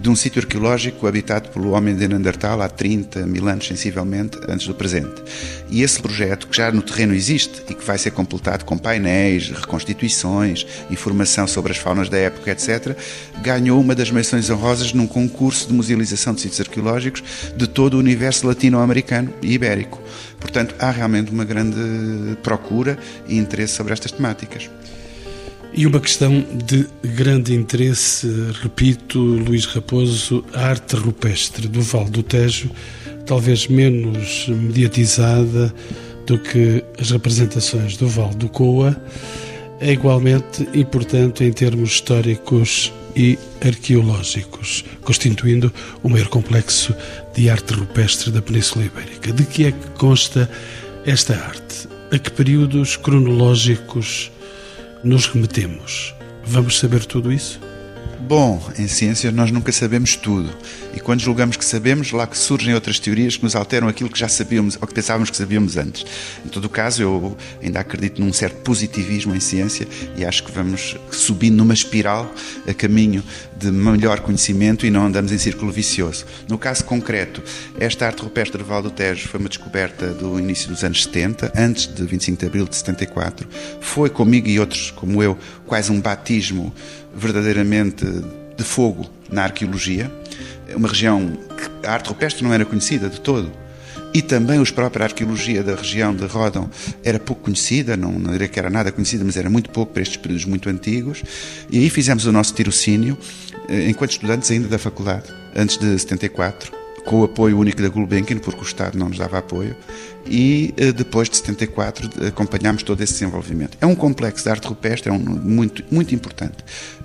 de 0.00 0.10
um 0.10 0.16
sítio 0.16 0.40
arqueológico 0.40 1.06
habitado 1.06 1.48
pelo 1.48 1.70
homem 1.70 1.94
de 1.94 2.06
Neandertal 2.06 2.60
há 2.60 2.68
30 2.68 3.26
mil 3.26 3.48
anos, 3.48 3.66
sensivelmente, 3.66 4.38
antes 4.48 4.66
do 4.66 4.74
presente. 4.74 5.22
E 5.70 5.82
esse 5.82 6.00
projeto, 6.00 6.48
que 6.48 6.56
já 6.56 6.70
no 6.70 6.82
terreno 6.82 7.14
existe 7.14 7.62
e 7.68 7.74
que 7.74 7.84
vai 7.84 7.96
ser 7.96 8.10
completado 8.10 8.64
com 8.64 8.76
painéis, 8.76 9.50
reconstituições, 9.50 10.66
informação 10.90 11.46
sobre 11.46 11.72
as 11.72 11.78
faunas 11.78 12.08
da 12.08 12.18
época, 12.18 12.50
etc., 12.50 12.96
ganhou 13.42 13.80
uma 13.80 13.94
das 13.94 14.10
menções 14.10 14.50
honrosas 14.50 14.92
num 14.92 15.06
concurso 15.06 15.68
de 15.68 15.74
musealização 15.74 16.34
de 16.34 16.42
sítios 16.42 16.60
arqueológicos 16.60 17.22
de 17.56 17.66
todo 17.66 17.94
o 17.94 17.98
universo 17.98 18.46
latino-americano 18.46 19.32
e 19.42 19.52
ibérico. 19.52 20.00
Portanto, 20.38 20.74
há 20.78 20.90
realmente 20.90 21.30
uma 21.30 21.44
grande 21.44 22.36
procura 22.42 22.98
e 23.26 23.38
interesse 23.38 23.74
sobre 23.74 23.92
estas 23.92 24.12
temáticas. 24.12 24.68
E 25.76 25.88
uma 25.88 25.98
questão 25.98 26.46
de 26.66 26.86
grande 27.16 27.52
interesse, 27.52 28.28
repito, 28.62 29.18
Luís 29.18 29.64
Raposo, 29.64 30.44
a 30.54 30.66
arte 30.68 30.94
rupestre 30.94 31.66
do 31.66 31.82
Val 31.82 32.04
do 32.04 32.22
Tejo, 32.22 32.70
talvez 33.26 33.66
menos 33.66 34.46
mediatizada 34.48 35.74
do 36.26 36.38
que 36.38 36.84
as 36.96 37.10
representações 37.10 37.96
do 37.96 38.06
Val 38.06 38.32
do 38.34 38.48
Coa, 38.48 38.96
é 39.80 39.92
igualmente 39.92 40.62
importante 40.74 41.42
em 41.42 41.52
termos 41.52 41.94
históricos 41.94 42.92
e 43.16 43.36
arqueológicos, 43.60 44.84
constituindo 45.02 45.72
o 46.04 46.08
maior 46.08 46.28
complexo 46.28 46.94
de 47.34 47.50
arte 47.50 47.74
rupestre 47.74 48.30
da 48.30 48.40
Península 48.40 48.84
Ibérica. 48.84 49.32
De 49.32 49.44
que 49.44 49.64
é 49.64 49.72
que 49.72 49.90
consta 49.98 50.48
esta 51.04 51.34
arte? 51.34 51.88
A 52.12 52.18
que 52.18 52.30
períodos 52.30 52.96
cronológicos 52.96 54.30
nos 55.04 55.26
remetemos. 55.26 56.14
Vamos 56.46 56.78
saber 56.78 57.04
tudo 57.04 57.30
isso? 57.30 57.60
Bom, 58.26 58.58
em 58.78 58.88
ciência 58.88 59.30
nós 59.30 59.50
nunca 59.50 59.70
sabemos 59.70 60.16
tudo. 60.16 60.48
E 60.94 61.00
quando 61.00 61.20
julgamos 61.20 61.58
que 61.58 61.64
sabemos, 61.64 62.10
lá 62.10 62.26
que 62.26 62.38
surgem 62.38 62.72
outras 62.72 62.98
teorias 62.98 63.36
que 63.36 63.42
nos 63.42 63.54
alteram 63.54 63.86
aquilo 63.86 64.08
que 64.08 64.18
já 64.18 64.28
sabíamos 64.28 64.78
ou 64.80 64.88
que 64.88 64.94
pensávamos 64.94 65.28
que 65.28 65.36
sabíamos 65.36 65.76
antes. 65.76 66.06
Em 66.42 66.48
todo 66.48 66.64
o 66.64 66.68
caso, 66.70 67.02
eu 67.02 67.36
ainda 67.62 67.80
acredito 67.80 68.22
num 68.22 68.32
certo 68.32 68.62
positivismo 68.62 69.34
em 69.34 69.40
ciência 69.40 69.86
e 70.16 70.24
acho 70.24 70.42
que 70.42 70.52
vamos 70.52 70.96
subindo 71.10 71.56
numa 71.56 71.74
espiral 71.74 72.32
a 72.66 72.72
caminho 72.72 73.22
de 73.58 73.70
melhor 73.70 74.20
conhecimento 74.20 74.86
e 74.86 74.90
não 74.90 75.04
andamos 75.04 75.30
em 75.30 75.38
círculo 75.38 75.70
vicioso. 75.70 76.24
No 76.48 76.56
caso 76.56 76.82
concreto, 76.84 77.42
esta 77.78 78.06
arte 78.06 78.22
rupestre 78.22 78.56
do 78.56 78.64
Val 78.64 78.80
do 78.80 78.90
Tejo 78.90 79.28
foi 79.28 79.38
uma 79.38 79.50
descoberta 79.50 80.08
do 80.14 80.38
início 80.38 80.70
dos 80.70 80.82
anos 80.82 81.02
70, 81.02 81.52
antes 81.54 81.86
de 81.92 82.02
25 82.02 82.40
de 82.40 82.46
abril 82.46 82.64
de 82.66 82.74
74. 82.74 83.46
Foi 83.82 84.08
comigo 84.08 84.48
e 84.48 84.58
outros 84.58 84.90
como 84.90 85.22
eu 85.22 85.36
quase 85.66 85.92
um 85.92 86.00
batismo 86.00 86.72
verdadeiramente 87.16 88.04
de 88.56 88.64
fogo 88.64 89.08
na 89.30 89.44
arqueologia, 89.44 90.10
uma 90.74 90.88
região 90.88 91.36
que 91.56 91.86
a 91.86 91.92
arte 91.92 92.08
rupestre 92.08 92.44
não 92.44 92.52
era 92.52 92.64
conhecida 92.64 93.08
de 93.08 93.20
todo. 93.20 93.50
E 94.12 94.22
também 94.22 94.62
a 94.62 94.72
própria 94.72 95.06
arqueologia 95.06 95.60
da 95.64 95.74
região 95.74 96.14
de 96.14 96.24
Rodon 96.26 96.68
era 97.02 97.18
pouco 97.18 97.42
conhecida, 97.42 97.96
não, 97.96 98.12
não 98.12 98.30
diria 98.30 98.46
que 98.46 98.58
era 98.60 98.70
nada 98.70 98.92
conhecida, 98.92 99.24
mas 99.24 99.36
era 99.36 99.50
muito 99.50 99.70
pouco 99.70 99.92
para 99.92 100.02
estes 100.02 100.16
períodos 100.16 100.44
muito 100.44 100.68
antigos. 100.68 101.24
E 101.68 101.78
aí 101.78 101.90
fizemos 101.90 102.24
o 102.24 102.30
nosso 102.30 102.54
tirocínio, 102.54 103.18
eh, 103.68 103.88
enquanto 103.88 104.12
estudantes 104.12 104.48
ainda 104.52 104.68
da 104.68 104.78
faculdade, 104.78 105.24
antes 105.56 105.76
de 105.78 105.98
74, 105.98 106.83
com 107.04 107.20
o 107.20 107.24
apoio 107.24 107.58
único 107.58 107.82
da 107.82 107.88
Gulbenkian, 107.88 108.38
porque 108.38 108.60
o 108.60 108.64
Estado 108.64 108.98
não 108.98 109.08
nos 109.08 109.18
dava 109.18 109.38
apoio, 109.38 109.76
e 110.26 110.72
eh, 110.76 110.92
depois 110.92 111.28
de 111.28 111.36
74 111.36 112.26
acompanhámos 112.26 112.82
todo 112.82 113.00
esse 113.02 113.12
desenvolvimento. 113.14 113.76
É 113.80 113.86
um 113.86 113.94
complexo 113.94 114.44
de 114.44 114.50
arte 114.50 114.66
rupestre, 114.66 115.10
é 115.10 115.12
um 115.12 115.18
muito, 115.18 115.84
muito 115.90 116.14
importante, 116.14 116.56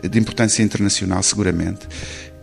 de 0.01 0.20
importância 0.20 0.63
internacional 0.63 1.22
seguramente, 1.22 1.88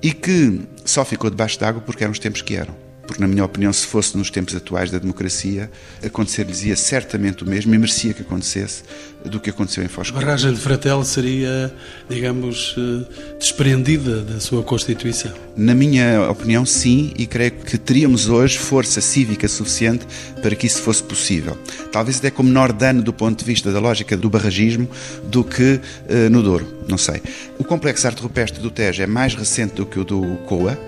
e 0.03 0.13
que 0.13 0.61
só 0.85 1.05
ficou 1.05 1.31
debaixo 1.31 1.59
d'água 1.59 1.81
porque 1.81 2.05
eram 2.05 2.13
os 2.13 2.19
tempos 2.19 2.43
que 2.43 2.55
eram 2.55 2.86
porque, 3.07 3.21
na 3.21 3.29
minha 3.29 3.45
opinião, 3.45 3.73
se 3.73 3.87
fosse 3.87 4.17
nos 4.17 4.31
tempos 4.31 4.55
atuais 4.55 4.91
da 4.91 4.99
democracia, 4.99 5.71
acontecer-lhes 6.05 6.79
certamente 6.79 7.45
o 7.45 7.47
mesmo 7.47 7.75
e 7.75 7.79
merecia 7.79 8.13
que 8.13 8.23
acontecesse 8.23 8.83
do 9.25 9.41
que 9.41 9.51
aconteceu 9.51 9.83
em 9.83 9.89
Foz. 9.89 10.09
A 10.11 10.13
barragem 10.13 10.53
de 10.53 10.61
Fratel 10.61 11.03
seria, 11.05 11.73
digamos, 12.09 12.75
eh, 12.79 13.37
desprendida 13.39 14.23
da 14.23 14.41
sua 14.41 14.63
Constituição? 14.63 15.33
Na 15.57 15.75
minha 15.75 16.31
opinião, 16.31 16.65
sim, 16.65 17.13
e 17.17 17.27
creio 17.27 17.53
que 17.53 17.77
teríamos 17.79 18.29
hoje 18.29 18.59
força 18.59 19.01
cívica 19.01 19.49
suficiente 19.49 20.07
para 20.43 20.55
que 20.55 20.67
isso 20.67 20.83
fosse 20.83 21.03
possível. 21.03 21.57
Talvez 21.91 22.19
até 22.19 22.31
com 22.31 22.43
menor 22.43 22.73
dano 22.73 23.03
do 23.03 23.13
ponto 23.13 23.39
de 23.39 23.45
vista 23.45 23.73
da 23.73 23.81
lógica 23.81 24.17
do 24.17 24.31
barragismo 24.31 24.89
do 25.25 25.43
que 25.43 25.81
uh, 25.81 26.31
no 26.31 26.43
Douro, 26.43 26.67
não 26.89 26.99
sei. 26.99 27.23
O 27.59 27.65
complexo 27.65 28.07
arte 28.07 28.23
rupestre 28.23 28.61
do 28.61 28.71
Tejo 28.71 29.03
é 29.03 29.07
mais 29.07 29.35
recente 29.35 29.75
do 29.75 29.87
que 29.87 29.99
o 29.99 30.05
do 30.05 30.23
Coa, 30.47 30.79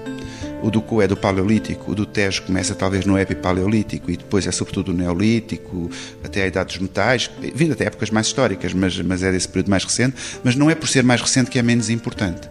O 0.62 0.70
do 0.70 0.82
Coa 0.82 1.04
é 1.04 1.08
do 1.08 1.16
Paleolítico, 1.16 1.92
o 1.92 1.94
do 1.94 2.04
Tejo 2.04 2.42
começa 2.42 2.74
talvez 2.74 3.06
no 3.06 3.18
Epipaleolítico 3.18 4.10
e 4.10 4.16
depois 4.16 4.46
é 4.46 4.50
sobretudo 4.50 4.92
Neolítico, 4.92 5.90
até 6.24 6.42
a 6.42 6.46
Idade 6.46 6.68
dos 6.70 6.78
Metais, 6.78 7.30
vindo 7.54 7.72
até 7.72 7.84
épocas 7.84 8.10
mais 8.10 8.26
históricas, 8.26 8.74
mas, 8.74 9.00
mas 9.00 9.22
é 9.22 9.30
desse 9.30 9.46
período 9.48 9.70
mais 9.70 9.84
recente, 9.84 10.16
mas 10.42 10.56
não 10.56 10.68
é 10.68 10.74
por 10.74 10.88
ser 10.88 11.04
mais 11.04 11.20
recente 11.20 11.50
que 11.50 11.58
é 11.58 11.62
menos 11.62 11.88
importante, 11.90 12.48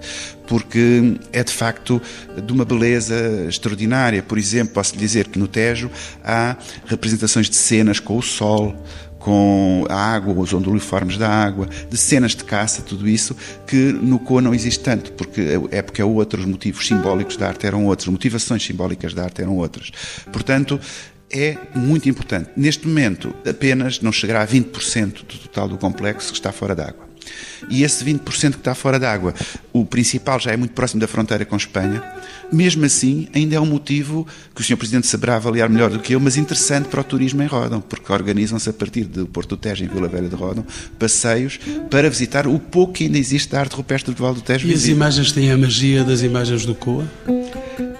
porque 0.48 1.18
é 1.34 1.44
de 1.44 1.52
facto 1.52 2.02
de 2.42 2.54
uma 2.54 2.64
beleza 2.64 3.46
extraordinária. 3.48 4.24
Por 4.24 4.38
exemplo, 4.38 4.74
posso 4.74 4.98
dizer 4.98 5.28
que 5.28 5.38
no 5.38 5.48
Tejo 5.48 5.92
há 6.24 6.56
representações 6.86 7.50
de 7.50 7.56
cenas 7.56 8.00
com 8.00 8.18
o 8.18 8.22
sol, 8.22 8.76
com 9.20 9.86
a 9.90 9.96
água, 9.96 10.34
os 10.34 10.54
onduliformes 10.54 11.18
da 11.18 11.28
água, 11.30 11.68
de 11.90 11.98
cenas 11.98 12.36
de 12.36 12.44
caça, 12.44 12.82
tudo 12.82 13.08
isso, 13.08 13.36
que 13.66 13.92
no 13.94 14.20
Coa 14.20 14.42
não 14.42 14.54
existe 14.54 14.84
tanto, 14.84 15.12
porque 15.14 15.42
a 15.72 15.76
época 15.76 16.02
é 16.02 16.06
outra, 16.06 16.40
os 16.40 16.46
motivos 16.46 16.86
simbólicos 16.86 17.38
da 17.38 17.48
arte 17.48 17.66
eram 17.66 17.86
outros, 17.86 18.08
motivações 18.08 18.64
simbólicas 18.64 19.14
da 19.14 19.24
arte 19.24 19.42
eram 19.42 19.56
outras. 19.58 19.92
Portanto, 20.32 20.80
é 21.30 21.58
muito 21.76 22.08
importante. 22.08 22.52
Neste 22.56 22.88
momento, 22.88 23.34
apenas 23.48 24.00
não 24.02 24.12
chegará 24.12 24.42
a 24.42 24.48
20% 24.48 25.26
do 25.26 25.38
total 25.40 25.68
do 25.68 25.78
complexo 25.78 26.32
que 26.32 26.38
está 26.38 26.52
fora 26.52 26.76
d'água. 26.76 27.07
E 27.70 27.84
esse 27.84 28.04
20% 28.04 28.52
que 28.52 28.58
está 28.58 28.76
fora 28.76 29.00
d'água, 29.00 29.34
o 29.74 29.86
principal 29.86 30.40
já 30.40 30.52
é 30.52 30.58
muito 30.58 30.74
próximo 30.74 31.02
da 31.02 31.08
fronteira 31.08 31.46
com 31.46 31.56
Espanha, 31.56 32.04
mesmo 32.52 32.86
assim, 32.86 33.28
ainda 33.34 33.56
é 33.56 33.60
um 33.60 33.66
motivo 33.66 34.26
que 34.56 34.62
o 34.62 34.64
Sr. 34.64 34.78
Presidente 34.78 35.08
saberá 35.08 35.36
avaliar 35.36 35.70
melhor 35.70 35.90
do 35.90 36.00
que 36.00 36.14
eu, 36.14 36.20
mas 36.20 36.38
interessante 36.38 36.88
para 36.88 37.02
o 37.02 37.04
turismo 37.04 37.42
em 37.44 37.48
Rodão, 37.48 37.82
porque 37.82 38.12
organizam-se 38.12 38.70
a 38.70 38.74
partir 38.74 39.04
do 39.04 39.28
Porto 39.28 39.50
do 39.50 39.58
Tejo, 39.58 39.84
em 39.84 39.88
Vila 39.88 40.08
Velha 40.08 40.30
de 40.30 40.36
Rodão, 40.36 40.66
passeios 40.98 41.60
para 41.90 42.10
visitar 42.10 42.48
o 42.48 42.60
pouco 42.60 42.94
que 42.94 43.06
ainda 43.06 43.18
existe 43.18 43.52
da 43.52 43.60
arte 43.60 43.76
rupestre 43.76 44.14
do 44.14 44.22
Val 44.22 44.34
do 44.34 44.42
Tejo. 44.42 44.68
E 44.68 44.74
as 44.74 44.88
imagens 44.88 45.32
têm 45.32 45.52
a 45.52 45.58
magia 45.58 46.04
das 46.04 46.22
imagens 46.22 46.66
do 46.66 46.74
Coa? 46.74 47.06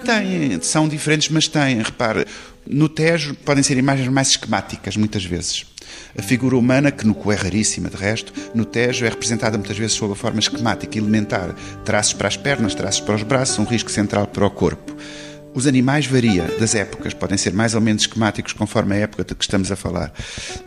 Têm, 0.04 0.58
são 0.62 0.88
diferentes, 0.88 1.28
mas 1.28 1.46
têm. 1.46 1.82
Repare, 1.82 2.26
no 2.66 2.88
Tejo 2.88 3.34
podem 3.34 3.62
ser 3.62 3.76
imagens 3.76 4.08
mais 4.08 4.28
esquemáticas, 4.28 4.96
muitas 4.96 5.24
vezes. 5.24 5.66
A 6.16 6.22
figura 6.22 6.56
humana, 6.56 6.90
que 6.90 7.06
no 7.06 7.14
Coa 7.14 7.34
é 7.34 7.36
raríssima 7.36 7.88
de 7.88 7.96
resto, 7.96 8.32
no 8.54 8.64
Tejo 8.64 9.04
é 9.04 9.08
representada 9.08 9.56
muitas 9.56 9.76
vezes 9.76 9.96
sob 9.96 10.12
a 10.12 10.16
forma 10.16 10.40
esquemática, 10.40 10.96
elementar. 10.98 11.54
Traços 11.84 12.12
para 12.12 12.28
as 12.28 12.36
pernas, 12.36 12.74
traços 12.74 13.00
para 13.00 13.14
os 13.14 13.22
braços, 13.22 13.58
um 13.58 13.64
risco 13.64 13.90
central 13.90 14.26
para 14.26 14.46
o 14.46 14.50
corpo. 14.50 14.96
Os 15.54 15.66
animais 15.66 16.06
varia 16.06 16.44
das 16.58 16.74
épocas, 16.74 17.14
podem 17.14 17.36
ser 17.36 17.52
mais 17.52 17.74
ou 17.74 17.80
menos 17.80 18.02
esquemáticos 18.02 18.52
conforme 18.52 18.94
a 18.94 18.98
época 18.98 19.24
de 19.24 19.34
que 19.34 19.42
estamos 19.42 19.72
a 19.72 19.76
falar, 19.76 20.12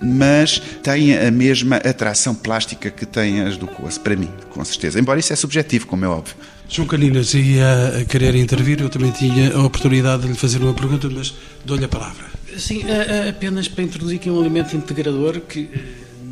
mas 0.02 0.62
têm 0.84 1.18
a 1.18 1.32
mesma 1.32 1.78
atração 1.78 2.36
plástica 2.36 2.90
que 2.90 3.06
têm 3.06 3.42
as 3.42 3.58
do 3.58 3.68
Coas, 3.68 3.98
para 3.98 4.16
mim, 4.16 4.30
com 4.50 4.66
certeza. 4.66 5.00
Embora 5.00 5.20
isso 5.20 5.32
é 5.32 5.36
subjetivo, 5.36 5.88
como 5.88 6.04
é 6.04 6.08
óbvio. 6.08 6.36
João 6.68 6.88
Caninas 6.88 7.34
ia 7.34 8.06
querer 8.10 8.36
intervir, 8.36 8.82
eu 8.82 8.90
também 8.90 9.12
tinha 9.12 9.54
a 9.54 9.64
oportunidade 9.64 10.24
de 10.24 10.30
lhe 10.30 10.36
fazer 10.36 10.62
uma 10.62 10.74
pergunta, 10.74 11.10
mas 11.10 11.34
dou-lhe 11.64 11.86
a 11.86 11.90
palavra. 11.90 12.26
Sim, 12.58 12.84
apenas 13.30 13.68
para 13.68 13.84
introduzir 13.84 14.18
aqui 14.18 14.30
um 14.30 14.40
elemento 14.40 14.76
integrador 14.76 15.40
que 15.42 15.70
eh, 15.74 15.80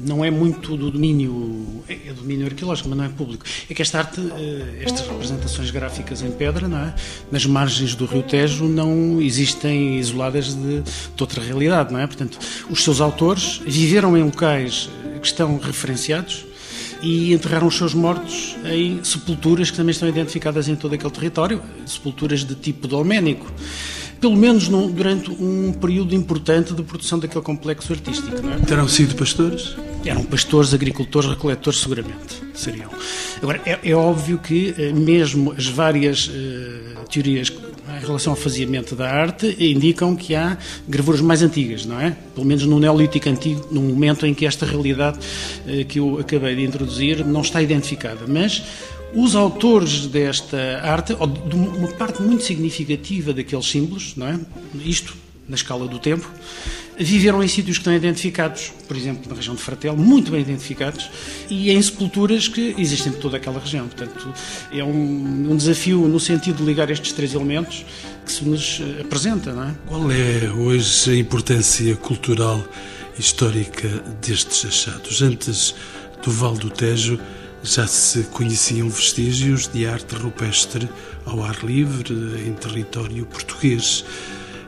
não 0.06 0.24
é 0.24 0.32
muito 0.32 0.78
do 0.78 0.92
domínio, 0.92 1.84
é, 1.88 1.94
é 2.08 2.14
do 2.14 2.22
domínio 2.22 2.46
arqueológico, 2.46 2.90
mas 2.90 2.98
não 2.98 3.06
é 3.06 3.10
público. 3.10 3.46
É 3.70 3.74
que 3.74 3.82
esta 3.82 4.00
arte, 4.00 4.20
eh, 4.20 4.84
estas 4.84 5.08
representações 5.08 5.72
gráficas 5.72 6.22
em 6.22 6.32
pedra, 6.32 6.68
não 6.68 6.78
é? 6.78 6.94
nas 7.32 7.46
margens 7.46 7.96
do 7.96 8.06
Rio 8.06 8.24
Tejo, 8.24 8.66
não 8.66 9.22
existem 9.22 9.98
isoladas 10.00 10.54
de, 10.54 10.82
de 10.82 11.22
outra 11.22 11.42
realidade, 11.42 11.92
não 11.92 12.00
é? 12.00 12.08
Portanto, 12.08 12.40
os 12.70 12.84
seus 12.84 13.02
autores 13.02 13.62
viveram 13.66 14.18
em 14.18 14.24
locais 14.24 14.90
que 15.22 15.28
estão 15.28 15.58
referenciados, 15.58 16.46
e 17.02 17.34
enterraram 17.34 17.68
os 17.68 17.78
seus 17.78 17.94
mortos 17.94 18.56
em 18.66 19.02
sepulturas 19.04 19.72
que 19.72 19.78
também 19.78 19.92
estão 19.92 20.08
identificadas 20.08 20.68
em 20.68 20.76
todo 20.76 20.96
aquele 20.96 21.12
território, 21.12 21.62
sepulturas 21.86 22.44
de 22.44 22.56
tipo 22.56 22.88
dolménico 22.88 23.50
pelo 24.20 24.36
menos 24.36 24.68
no, 24.68 24.90
durante 24.90 25.32
um 25.32 25.74
período 25.74 26.14
importante 26.14 26.74
de 26.74 26.84
produção 26.84 27.20
daquele 27.20 27.44
complexo 27.44 27.94
artístico. 27.94 28.36
É? 28.36 28.66
Terão 28.66 28.88
sido 28.88 29.16
pastores? 29.16 29.76
Eram 30.06 30.24
pastores, 30.24 30.74
agricultores, 30.74 31.30
recoletores, 31.30 31.80
seguramente 31.80 32.42
seriam. 32.54 32.90
Agora, 33.42 33.62
é, 33.66 33.80
é 33.84 33.94
óbvio 33.94 34.38
que 34.38 34.74
eh, 34.78 34.92
mesmo 34.92 35.54
as 35.58 35.68
várias 35.68 36.28
uh, 36.28 36.32
teorias 37.10 37.52
em 37.52 38.06
relação 38.06 38.34
ao 38.34 38.38
faziamento 38.38 38.96
da 38.96 39.10
arte 39.10 39.56
indicam 39.60 40.16
que 40.16 40.36
há 40.36 40.58
gravuras 40.88 41.22
mais 41.22 41.42
antigas, 41.42 41.86
não 41.86 42.00
é? 42.00 42.16
Pelo 42.36 42.46
menos 42.46 42.66
no 42.66 42.80
Neolítico 42.80 43.28
Antigo, 43.28 43.68
no 43.72 43.82
momento 43.82 44.26
em 44.26 44.34
que 44.34 44.46
esta 44.46 44.66
realidade 44.66 45.18
uh, 45.18 45.86
que 45.86 46.00
eu 46.00 46.20
acabei 46.20 46.56
de 46.56 46.64
introduzir 46.64 47.26
não 47.26 47.42
está 47.42 47.62
identificada. 47.62 48.22
Mas 48.28 48.64
os 49.14 49.36
autores 49.36 50.06
desta 50.08 50.82
arte, 50.84 51.16
ou 51.20 51.28
de 51.28 51.56
uma 51.56 51.88
parte 51.90 52.22
muito 52.22 52.44
significativa 52.44 53.34
daqueles 53.34 53.66
símbolos, 53.66 54.16
não 54.16 54.28
é? 54.28 54.40
isto 54.84 55.16
na 55.48 55.56
escala 55.56 55.88
do 55.88 55.98
tempo, 55.98 56.30
viveram 56.96 57.44
em 57.44 57.48
sítios 57.48 57.78
que 57.78 57.82
estão 57.82 57.94
identificados, 57.94 58.72
por 58.88 58.96
exemplo, 58.96 59.28
na 59.28 59.36
região 59.36 59.56
de 59.56 59.62
Fratel, 59.62 59.98
muito 59.98 60.32
bem 60.32 60.42
identificados, 60.42 61.10
e 61.50 61.72
em 61.72 61.82
sepulturas 61.82 62.48
que 62.48 62.76
existem 62.78 63.12
por 63.12 63.22
toda 63.22 63.38
aquela 63.38 63.60
região. 63.60 63.88
Portanto, 63.88 64.32
é 64.72 64.84
um, 64.84 65.52
um 65.52 65.58
desafio 65.58 66.08
no 66.08 66.20
sentido 66.20 66.58
de 66.58 66.64
ligar 66.64 66.92
estes 66.92 67.14
três 67.14 67.34
elementos 67.34 67.84
que 68.24 68.32
se 68.32 68.46
nos 68.46 68.80
eh, 68.80 69.02
apresenta. 69.02 69.52
Não 69.54 69.64
é? 69.64 69.76
Qual 69.88 70.12
é 70.12 70.52
hoje 70.52 71.12
a 71.12 71.16
importância 71.16 71.96
cultural 71.96 72.64
histórica 73.18 73.88
destes 74.22 74.66
achados? 74.66 75.22
Antes 75.22 75.74
do 76.24 76.32
Val 76.32 76.54
do 76.54 76.70
Tejo, 76.70 77.20
já 77.64 77.86
se 77.88 78.24
conheciam 78.24 78.90
vestígios 78.90 79.68
de 79.68 79.86
arte 79.86 80.16
rupestre 80.16 80.90
ao 81.26 81.44
ar 81.44 81.58
livre 81.64 82.14
em 82.48 82.54
território 82.54 83.26
português. 83.26 84.06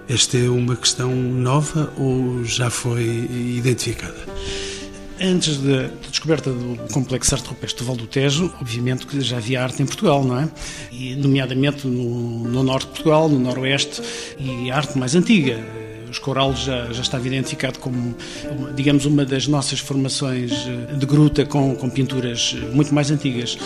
Esta 0.10 0.38
é 0.38 0.50
uma 0.50 0.76
questão 0.76 1.14
nova 1.16 1.92
ou 1.98 2.44
já 2.44 2.70
foi 2.70 3.30
identificada? 3.58 4.26
Antes 5.24 5.58
da 5.58 5.88
descoberta 6.10 6.52
do 6.52 6.76
complexo 6.92 7.36
arte 7.36 7.48
rupestre 7.48 7.84
do 7.84 7.86
Val 7.86 7.96
do 7.96 8.08
Tejo, 8.08 8.52
obviamente 8.60 9.06
que 9.06 9.22
já 9.22 9.38
havia 9.38 9.64
arte 9.64 9.84
em 9.84 9.86
Portugal, 9.86 10.24
não 10.24 10.40
é? 10.40 10.50
E, 10.92 11.16
nomeadamente 11.16 11.88
no, 11.88 12.40
no 12.40 12.64
norte 12.64 12.88
de 12.88 12.94
Portugal, 12.94 13.30
no 13.30 13.40
noroeste, 13.40 14.02
e 14.40 14.72
arte 14.72 14.98
mais 14.98 15.14
antiga, 15.14 15.64
os 16.12 16.20
corais 16.20 16.60
já, 16.60 16.92
já 16.92 17.02
estava 17.02 17.26
identificado 17.26 17.80
como, 17.80 18.14
digamos, 18.76 19.06
uma 19.06 19.26
das 19.26 19.48
nossas 19.48 19.80
formações 19.80 20.52
eh, 20.52 20.94
de 20.94 21.06
gruta 21.06 21.46
com, 21.46 21.74
com 21.74 21.90
pinturas 21.90 22.56
eh, 22.58 22.66
muito 22.76 22.94
mais 22.94 23.10
antigas. 23.10 23.58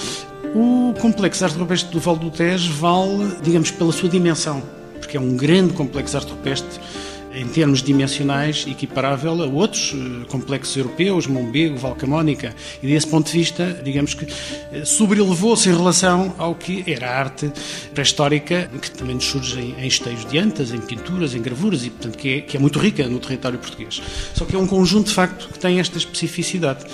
O 0.53 0.93
complexo 0.99 1.43
arte 1.43 1.57
rupestre 1.57 1.91
do 1.91 1.99
Val 1.99 2.15
do 2.15 2.29
Tejo 2.29 2.71
vale, 2.73 3.35
digamos, 3.41 3.71
pela 3.71 3.91
sua 3.91 4.07
dimensão, 4.07 4.61
porque 4.99 5.17
é 5.17 5.19
um 5.19 5.35
grande 5.35 5.73
complexo 5.73 6.17
arte 6.17 6.29
rupestre 6.29 6.79
em 7.35 7.47
termos 7.47 7.83
dimensionais, 7.83 8.65
equiparável 8.67 9.43
a 9.43 9.45
outros 9.45 9.93
eh, 9.93 10.25
complexos 10.29 10.75
europeus, 10.77 11.27
Mombego, 11.27 11.77
Valcamónica, 11.77 12.55
e 12.81 12.87
desse 12.87 13.07
ponto 13.07 13.27
de 13.27 13.37
vista, 13.37 13.81
digamos 13.83 14.13
que 14.13 14.25
eh, 14.71 14.85
sobrelevou-se 14.85 15.69
em 15.69 15.75
relação 15.75 16.33
ao 16.37 16.55
que 16.55 16.83
era 16.87 17.09
a 17.09 17.19
arte 17.19 17.51
pré-histórica, 17.93 18.69
que 18.81 18.89
também 18.91 19.15
nos 19.15 19.25
surge 19.25 19.59
em, 19.59 19.87
esteios 19.87 20.25
de 20.25 20.37
antas, 20.37 20.71
em 20.71 20.79
pinturas, 20.79 21.35
em 21.35 21.41
gravuras, 21.41 21.85
e 21.85 21.89
portanto 21.89 22.17
que 22.17 22.29
é, 22.29 22.41
que 22.41 22.55
é 22.55 22.59
muito 22.59 22.79
rica 22.79 23.07
no 23.07 23.19
território 23.19 23.59
português. 23.59 24.01
Só 24.33 24.45
que 24.45 24.55
é 24.55 24.59
um 24.59 24.67
conjunto, 24.67 25.07
de 25.07 25.13
facto, 25.13 25.49
que 25.49 25.59
tem 25.59 25.79
esta 25.79 25.97
especificidade 25.97 26.85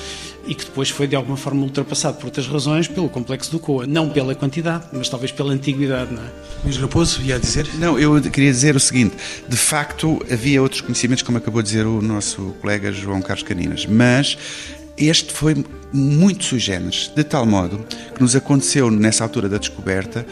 e 0.46 0.56
que 0.56 0.66
depois 0.66 0.90
foi 0.90 1.08
de 1.08 1.16
alguma 1.16 1.38
forma 1.38 1.64
ultrapassado 1.64 2.18
por 2.18 2.26
outras 2.26 2.48
razões 2.48 2.88
pelo 2.88 3.10
complexo 3.10 3.52
do 3.52 3.60
Coa. 3.60 3.86
Não 3.86 4.10
pela 4.10 4.34
quantidade, 4.36 4.86
mas 4.92 5.10
talvez 5.10 5.32
pela 5.32 5.54
antiguidade, 5.54 6.14
não 6.14 6.22
é? 6.22 6.28
Luís 6.64 6.78
Raposo, 6.78 7.22
ia 7.22 7.40
dizer? 7.40 7.68
Não, 7.76 7.98
eu 7.98 8.22
queria 8.22 8.52
dizer 8.52 8.76
o 8.76 8.80
seguinte: 8.80 9.16
de 9.48 9.58
facto 9.58 10.24
havia 10.32 10.62
outros 10.62 10.82
conhecimentos, 10.82 11.24
como 11.24 11.38
acabou 11.38 11.62
de 11.62 11.70
dizer 11.70 11.86
o 11.86 12.02
nosso 12.02 12.56
colega 12.62 12.92
João 12.92 13.22
Carlos 13.22 13.44
Caninas, 13.44 13.86
mas 13.86 14.38
este 15.08 15.34
foi 15.34 15.66
muito 15.94 16.46
sui 16.46 16.60
generis, 16.60 17.12
de 17.14 17.24
tal 17.24 17.46
modo 17.46 17.86
que 18.14 18.22
nos 18.22 18.36
aconteceu 18.36 18.90
nessa 18.90 19.24
altura 19.24 19.50
da 19.50 19.58
descoberta 19.58 20.26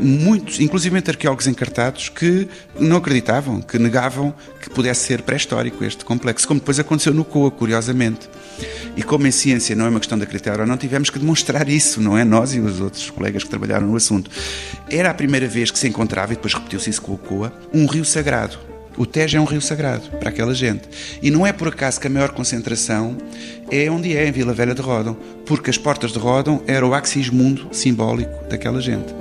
muitos, 0.00 0.60
inclusive 0.60 0.96
arqueólogos 1.06 1.46
encartados, 1.46 2.08
que 2.08 2.48
não 2.78 2.96
acreditavam, 2.96 3.60
que 3.60 3.78
negavam 3.78 4.34
que 4.60 4.70
pudesse 4.70 5.06
ser 5.06 5.22
pré-histórico 5.22 5.84
este 5.84 6.04
complexo, 6.04 6.46
como 6.46 6.60
depois 6.60 6.78
aconteceu 6.78 7.14
no 7.14 7.24
COA, 7.24 7.50
curiosamente. 7.50 8.28
E 8.96 9.02
como 9.02 9.26
em 9.26 9.30
ciência 9.30 9.74
não 9.74 9.86
é 9.86 9.88
uma 9.88 10.00
questão 10.00 10.16
de 10.16 10.24
acreditar 10.24 10.60
ou 10.60 10.66
não, 10.66 10.76
tivemos 10.76 11.10
que 11.10 11.18
demonstrar 11.18 11.68
isso, 11.68 12.00
não 12.00 12.16
é? 12.16 12.24
Nós 12.24 12.54
e 12.54 12.60
os 12.60 12.80
outros 12.80 13.10
colegas 13.10 13.42
que 13.42 13.50
trabalharam 13.50 13.86
no 13.86 13.96
assunto. 13.96 14.30
Era 14.88 15.10
a 15.10 15.14
primeira 15.14 15.46
vez 15.46 15.70
que 15.70 15.78
se 15.78 15.88
encontrava, 15.88 16.32
e 16.32 16.36
depois 16.36 16.54
repetiu-se 16.54 16.90
isso 16.90 17.02
com 17.02 17.12
o 17.14 17.18
COA, 17.18 17.52
um 17.72 17.86
rio 17.86 18.04
sagrado. 18.04 18.73
O 18.96 19.04
Tejo 19.04 19.36
é 19.36 19.40
um 19.40 19.44
rio 19.44 19.60
sagrado 19.60 20.08
para 20.18 20.28
aquela 20.28 20.54
gente. 20.54 20.82
E 21.22 21.30
não 21.30 21.46
é 21.46 21.52
por 21.52 21.68
acaso 21.68 22.00
que 22.00 22.06
a 22.06 22.10
maior 22.10 22.30
concentração 22.30 23.16
é 23.70 23.90
onde 23.90 24.16
é, 24.16 24.26
em 24.26 24.32
Vila 24.32 24.52
Velha 24.52 24.74
de 24.74 24.82
Rodão, 24.82 25.16
porque 25.44 25.70
as 25.70 25.78
portas 25.78 26.12
de 26.12 26.18
Rodão 26.18 26.62
era 26.66 26.86
o 26.86 26.94
axis 26.94 27.28
mundo 27.28 27.68
simbólico 27.72 28.44
daquela 28.48 28.80
gente. 28.80 29.12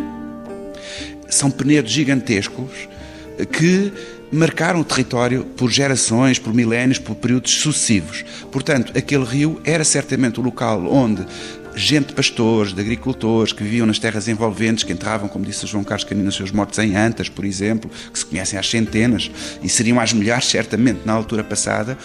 São 1.28 1.50
penedos 1.50 1.92
gigantescos 1.92 2.88
que 3.52 3.92
marcaram 4.32 4.80
o 4.80 4.84
território 4.84 5.46
por 5.58 5.72
gerações, 5.72 6.40
por 6.40 6.54
milénios, 6.54 7.00
por 7.00 7.16
períodos 7.16 7.52
sucessivos. 7.52 8.24
Portanto, 8.52 8.92
aquele 8.98 9.24
rio 9.24 9.62
era 9.64 9.84
certamente 9.84 10.40
o 10.40 10.44
local 10.44 10.86
onde 10.92 11.26
gente 11.76 12.14
pastores, 12.14 12.74
de 12.74 12.82
agricultores, 12.82 13.54
que 13.54 13.64
viviam 13.64 13.86
nas 13.86 14.00
terras 14.00 14.28
envolventes, 14.28 14.84
que 14.84 14.94
entravam, 14.94 15.28
como 15.28 15.46
disse 15.46 15.66
João 15.66 15.84
Carlos 15.84 16.04
Canino, 16.04 16.26
nos 16.26 16.36
seus 16.36 16.52
mortos 16.52 16.80
em 16.80 16.96
Antas, 16.96 17.30
por 17.30 17.46
exemplo, 17.46 17.90
que 18.12 18.20
se 18.20 18.26
conhecem 18.26 18.58
às 18.58 18.70
centenas, 18.70 19.32
e 19.62 19.70
seriam 19.70 20.00
às 20.00 20.14
milhares, 20.14 20.46
certamente, 20.46 21.02
na 21.06 21.14
altura 21.14 21.44
passada, 21.44 21.98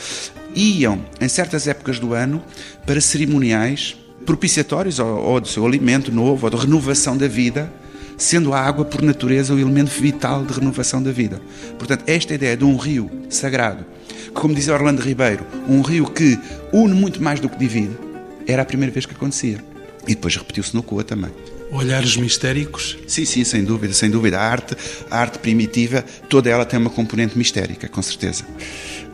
iam, 0.55 1.01
em 1.21 1.29
certas 1.29 1.67
épocas 1.67 1.99
do 1.99 2.15
ano, 2.15 2.43
para 2.87 3.01
cerimoniais 3.01 3.97
propiciatórios, 4.25 4.99
ou, 4.99 5.19
ou 5.19 5.41
do 5.41 5.49
seu 5.49 5.67
alimento 5.67 6.13
novo, 6.13 6.47
ou 6.47 6.51
de 6.51 6.57
renovação 6.57 7.17
da 7.17 7.29
vida, 7.29 7.71
sendo 8.17 8.53
a 8.53 8.61
água, 8.61 8.85
por 8.85 9.01
natureza, 9.01 9.55
o 9.55 9.59
elemento 9.59 9.91
vital 9.91 10.45
de 10.45 10.53
renovação 10.53 11.03
da 11.03 11.13
vida. 11.13 11.41
Portanto, 11.79 12.05
esta 12.07 12.35
ideia 12.35 12.57
de 12.57 12.65
um 12.65 12.77
rio 12.77 13.11
sagrado, 13.31 13.87
como 14.35 14.55
dizia 14.55 14.75
Orlando 14.75 15.01
Ribeiro, 15.01 15.47
um 15.69 15.83
rio 15.83 16.11
que 16.11 16.39
une 16.73 16.95
muito 16.95 17.23
mais 17.23 17.39
do 17.39 17.49
que 17.49 17.57
divide, 17.57 18.08
era 18.49 18.63
a 18.63 18.65
primeira 18.65 18.93
vez 18.93 19.07
que 19.07 19.15
acontecia. 19.15 19.63
E 20.05 20.15
depois 20.15 20.35
repetiu-se 20.35 20.75
no 20.75 20.83
Coa 20.83 21.05
também. 21.05 21.31
Olhares 21.71 22.17
mistéricos? 22.17 22.97
Sim, 23.07 23.27
sim, 23.27 23.45
sem 23.45 23.63
dúvida, 23.63 23.93
sem 23.93 24.11
dúvida. 24.11 24.39
A 24.39 24.43
arte, 24.43 24.75
a 25.11 25.19
arte 25.21 25.39
primitiva, 25.39 26.03
toda 26.29 26.49
ela 26.49 26.65
tem 26.65 26.81
uma 26.81 26.89
componente 26.89 27.37
mistérica, 27.37 27.87
com 27.89 28.01
certeza. 28.01 28.45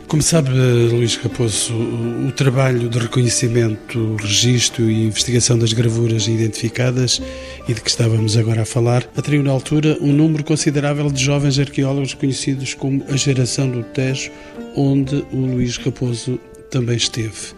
Como 0.07 0.21
sabe, 0.21 0.51
Luís 0.51 1.15
Raposo, 1.17 1.73
o, 1.73 2.31
trabalho 2.31 2.87
de 2.87 2.99
reconhecimento, 2.99 4.15
registro 4.17 4.89
e 4.89 5.07
investigação 5.07 5.57
das 5.57 5.73
gravuras 5.73 6.27
identificadas 6.27 7.19
e 7.67 7.73
de 7.73 7.81
que 7.81 7.89
estávamos 7.89 8.37
agora 8.37 8.61
a 8.61 8.65
falar 8.65 9.03
atraiu 9.17 9.41
na 9.41 9.51
altura 9.51 9.97
um 9.99 10.13
número 10.13 10.43
considerável 10.43 11.11
de 11.11 11.21
jovens 11.21 11.57
arqueólogos 11.57 12.13
conhecidos 12.13 12.75
como 12.75 13.03
a 13.09 13.17
geração 13.17 13.69
do 13.69 13.83
Tejo, 13.83 14.31
onde 14.75 15.25
o 15.33 15.37
Luís 15.37 15.75
Raposo 15.77 16.39
também 16.69 16.97
esteve. 16.97 17.55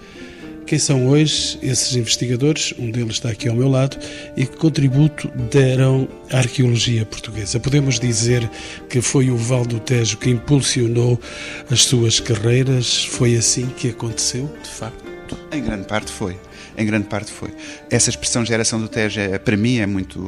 Quem 0.68 0.78
são 0.78 1.08
hoje 1.08 1.58
esses 1.62 1.96
investigadores? 1.96 2.74
Um 2.78 2.92
deles 2.92 3.14
está 3.14 3.30
aqui 3.30 3.48
ao 3.48 3.56
meu 3.56 3.70
lado. 3.70 3.98
E 4.36 4.46
que 4.46 4.58
contributo 4.58 5.30
deram 5.50 6.10
à 6.30 6.40
arqueologia 6.40 7.06
portuguesa? 7.06 7.58
Podemos 7.58 7.98
dizer 7.98 8.50
que 8.90 9.02
foi 9.02 9.32
o 9.32 9.38
Val 9.38 9.66
do 9.66 9.80
Tejo 9.80 10.18
que 10.18 10.30
impulsionou 10.30 11.18
as 11.72 11.86
suas 11.86 12.20
carreiras? 12.20 13.06
Foi 13.06 13.38
assim 13.38 13.68
que 13.68 13.92
aconteceu, 13.92 14.54
de 14.62 14.70
facto? 14.70 15.06
Em 15.54 15.64
grande 15.64 15.88
parte 15.88 16.12
foi. 16.12 16.38
Em 16.78 16.86
grande 16.86 17.08
parte 17.08 17.32
foi. 17.32 17.54
Essa 17.90 18.10
expressão 18.10 18.46
geração 18.46 18.78
do 18.78 18.90
Tejo, 18.90 19.22
é, 19.22 19.40
para 19.40 19.56
mim, 19.56 19.78
é 19.78 19.86
muito 19.86 20.20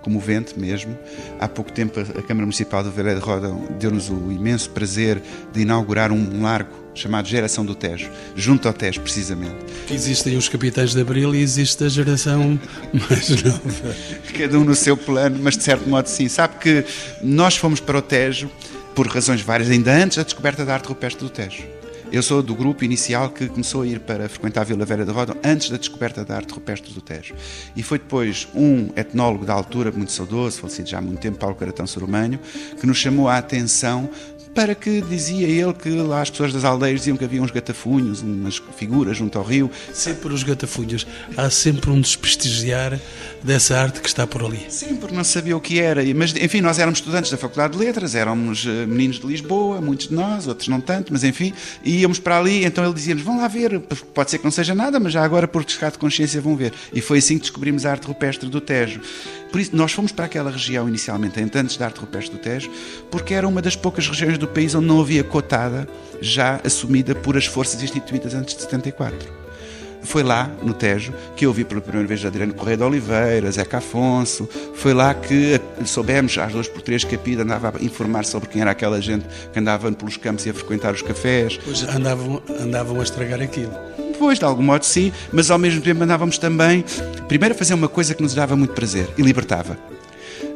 comovente 0.00 0.58
mesmo. 0.58 0.98
Há 1.38 1.46
pouco 1.46 1.70
tempo, 1.70 2.00
a 2.00 2.22
Câmara 2.22 2.46
Municipal 2.46 2.82
de 2.82 2.88
Velha 2.88 3.14
de 3.14 3.20
Roda 3.20 3.54
deu-nos 3.78 4.08
o 4.08 4.32
imenso 4.32 4.70
prazer 4.70 5.22
de 5.52 5.60
inaugurar 5.60 6.10
um 6.10 6.40
largo 6.40 6.81
chamado 6.94 7.26
Geração 7.28 7.64
do 7.64 7.74
Tejo, 7.74 8.10
junto 8.36 8.68
ao 8.68 8.74
Tejo, 8.74 9.00
precisamente. 9.00 9.56
Existem 9.90 10.36
os 10.36 10.48
capitães 10.48 10.92
de 10.92 11.00
Abril 11.00 11.34
e 11.34 11.40
existe 11.40 11.84
a 11.84 11.88
geração 11.88 12.58
mais 12.92 13.42
nova. 13.42 13.96
Cada 14.36 14.58
um 14.58 14.64
no 14.64 14.74
seu 14.74 14.96
plano, 14.96 15.38
mas 15.42 15.56
de 15.56 15.62
certo 15.62 15.88
modo 15.88 16.06
sim. 16.06 16.28
Sabe 16.28 16.58
que 16.58 16.84
nós 17.22 17.56
fomos 17.56 17.80
para 17.80 17.98
o 17.98 18.02
Tejo 18.02 18.50
por 18.94 19.06
razões 19.06 19.40
várias, 19.40 19.70
ainda 19.70 19.92
antes 19.92 20.18
da 20.18 20.22
descoberta 20.22 20.64
da 20.64 20.74
arte 20.74 20.86
rupestre 20.86 21.24
do 21.24 21.30
Tejo. 21.30 21.64
Eu 22.12 22.22
sou 22.22 22.42
do 22.42 22.54
grupo 22.54 22.84
inicial 22.84 23.30
que 23.30 23.48
começou 23.48 23.80
a 23.80 23.86
ir 23.86 23.98
para 23.98 24.28
frequentar 24.28 24.60
a 24.60 24.64
Vila 24.64 24.84
Velha 24.84 25.02
de 25.02 25.10
Roda 25.10 25.34
antes 25.42 25.70
da 25.70 25.78
descoberta 25.78 26.22
da 26.22 26.36
arte 26.36 26.52
rupestre 26.52 26.92
do 26.92 27.00
Tejo. 27.00 27.34
E 27.74 27.82
foi 27.82 27.98
depois 27.98 28.46
um 28.54 28.90
etnólogo 28.94 29.46
da 29.46 29.54
altura, 29.54 29.90
muito 29.90 30.12
saudoso, 30.12 30.60
falecido 30.60 30.90
já 30.90 30.98
há 30.98 31.00
muito 31.00 31.20
tempo, 31.20 31.38
Paulo 31.38 31.56
Caratão 31.56 31.86
Soromânio, 31.86 32.38
que 32.78 32.86
nos 32.86 32.98
chamou 32.98 33.30
a 33.30 33.38
atenção 33.38 34.10
para 34.54 34.74
que 34.74 35.00
dizia 35.00 35.46
ele 35.46 35.72
que 35.72 35.90
lá 35.90 36.22
as 36.22 36.30
pessoas 36.30 36.52
das 36.52 36.64
aldeias 36.64 37.00
diziam 37.00 37.16
que 37.16 37.24
havia 37.24 37.42
uns 37.42 37.50
gatafunhos, 37.50 38.20
umas 38.22 38.60
figuras 38.76 39.16
junto 39.16 39.38
ao 39.38 39.44
rio. 39.44 39.70
Sempre 39.92 40.32
os 40.32 40.42
gatafunhos. 40.42 41.06
Há 41.36 41.48
sempre 41.50 41.90
um 41.90 42.00
desprestigiar 42.00 42.98
dessa 43.42 43.76
arte 43.78 44.00
que 44.00 44.08
está 44.08 44.26
por 44.26 44.44
ali. 44.44 44.66
Sim, 44.68 44.96
porque 44.96 45.14
não 45.14 45.24
sabia 45.24 45.56
o 45.56 45.60
que 45.60 45.80
era. 45.80 46.02
Mas, 46.14 46.34
enfim, 46.36 46.60
nós 46.60 46.78
éramos 46.78 46.98
estudantes 47.00 47.30
da 47.30 47.36
Faculdade 47.36 47.76
de 47.76 47.84
Letras, 47.84 48.14
éramos 48.14 48.64
eh, 48.66 48.86
meninos 48.86 49.18
de 49.18 49.26
Lisboa, 49.26 49.80
muitos 49.80 50.08
de 50.08 50.14
nós, 50.14 50.46
outros 50.46 50.68
não 50.68 50.80
tanto, 50.80 51.12
mas 51.12 51.24
enfim, 51.24 51.52
íamos 51.84 52.18
para 52.18 52.38
ali, 52.38 52.64
então 52.64 52.84
ele 52.84 52.94
dizia-nos, 52.94 53.22
vão 53.22 53.38
lá 53.38 53.48
ver, 53.48 53.80
pode 54.14 54.30
ser 54.30 54.38
que 54.38 54.44
não 54.44 54.50
seja 54.50 54.74
nada, 54.74 55.00
mas 55.00 55.12
já 55.12 55.24
agora 55.24 55.48
por 55.48 55.64
descargo 55.64 55.94
de 55.94 55.98
consciência 55.98 56.40
vão 56.40 56.56
ver. 56.56 56.72
E 56.92 57.00
foi 57.00 57.18
assim 57.18 57.36
que 57.36 57.42
descobrimos 57.42 57.84
a 57.84 57.90
arte 57.90 58.06
rupestre 58.06 58.48
do 58.48 58.60
Tejo. 58.60 59.00
Por 59.50 59.60
isso, 59.60 59.74
nós 59.74 59.92
fomos 59.92 60.12
para 60.12 60.24
aquela 60.24 60.50
região 60.50 60.88
inicialmente, 60.88 61.38
antes 61.54 61.76
da 61.76 61.86
arte 61.86 62.00
rupestre 62.00 62.36
do 62.36 62.38
Tejo, 62.38 62.70
porque 63.10 63.34
era 63.34 63.46
uma 63.46 63.60
das 63.60 63.76
poucas 63.76 64.06
regiões 64.06 64.38
do 64.38 64.48
país 64.48 64.74
onde 64.74 64.86
não 64.86 65.00
havia 65.00 65.24
cotada 65.24 65.88
já 66.20 66.60
assumida 66.64 67.14
por 67.14 67.36
as 67.36 67.46
forças 67.46 67.82
instituídas 67.82 68.34
antes 68.34 68.54
de 68.54 68.62
74. 68.62 69.41
Foi 70.04 70.22
lá, 70.22 70.50
no 70.62 70.74
Tejo, 70.74 71.12
que 71.36 71.46
eu 71.46 71.52
vi 71.52 71.64
pela 71.64 71.80
primeira 71.80 72.06
vez 72.06 72.24
Adriano 72.24 72.52
Correia 72.54 72.76
de 72.76 72.82
Oliveira, 72.82 73.50
Zeca 73.50 73.78
Afonso. 73.78 74.48
Foi 74.74 74.92
lá 74.92 75.14
que 75.14 75.60
soubemos, 75.84 76.36
às 76.38 76.52
duas 76.52 76.68
por 76.68 76.82
três, 76.82 77.04
que 77.04 77.14
a 77.14 77.18
PIDA 77.18 77.42
andava 77.42 77.72
a 77.78 77.84
informar 77.84 78.24
sobre 78.24 78.48
quem 78.48 78.62
era 78.62 78.72
aquela 78.72 79.00
gente 79.00 79.26
que 79.52 79.58
andava 79.58 79.90
pelos 79.92 80.16
campos 80.16 80.44
e 80.46 80.50
a 80.50 80.54
frequentar 80.54 80.92
os 80.92 81.02
cafés. 81.02 81.58
Pois 81.64 81.82
andavam, 81.84 82.42
andavam 82.60 83.00
a 83.00 83.02
estragar 83.02 83.40
aquilo. 83.40 83.72
Pois, 84.18 84.38
de 84.38 84.44
algum 84.44 84.62
modo 84.62 84.84
sim, 84.84 85.12
mas 85.32 85.50
ao 85.50 85.58
mesmo 85.58 85.80
tempo 85.80 86.02
andávamos 86.02 86.38
também, 86.38 86.84
primeiro 87.28 87.54
a 87.54 87.58
fazer 87.58 87.74
uma 87.74 87.88
coisa 87.88 88.14
que 88.14 88.22
nos 88.22 88.34
dava 88.34 88.54
muito 88.54 88.74
prazer 88.74 89.08
e 89.16 89.22
libertava. 89.22 89.76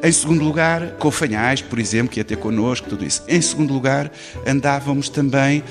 Em 0.03 0.13
segundo 0.13 0.45
lugar, 0.45 0.93
com 0.99 1.11
Fanhais, 1.11 1.63
por 1.63 1.79
exemplo, 1.79 2.13
que 2.13 2.21
ia 2.21 2.25
ter 2.25 2.37
connosco, 2.37 2.89
tudo 2.89 3.05
isso. 3.05 3.23
Em 3.27 3.41
segundo 3.41 3.73
lugar, 3.73 4.11
andávamos 4.47 5.09
também, 5.09 5.65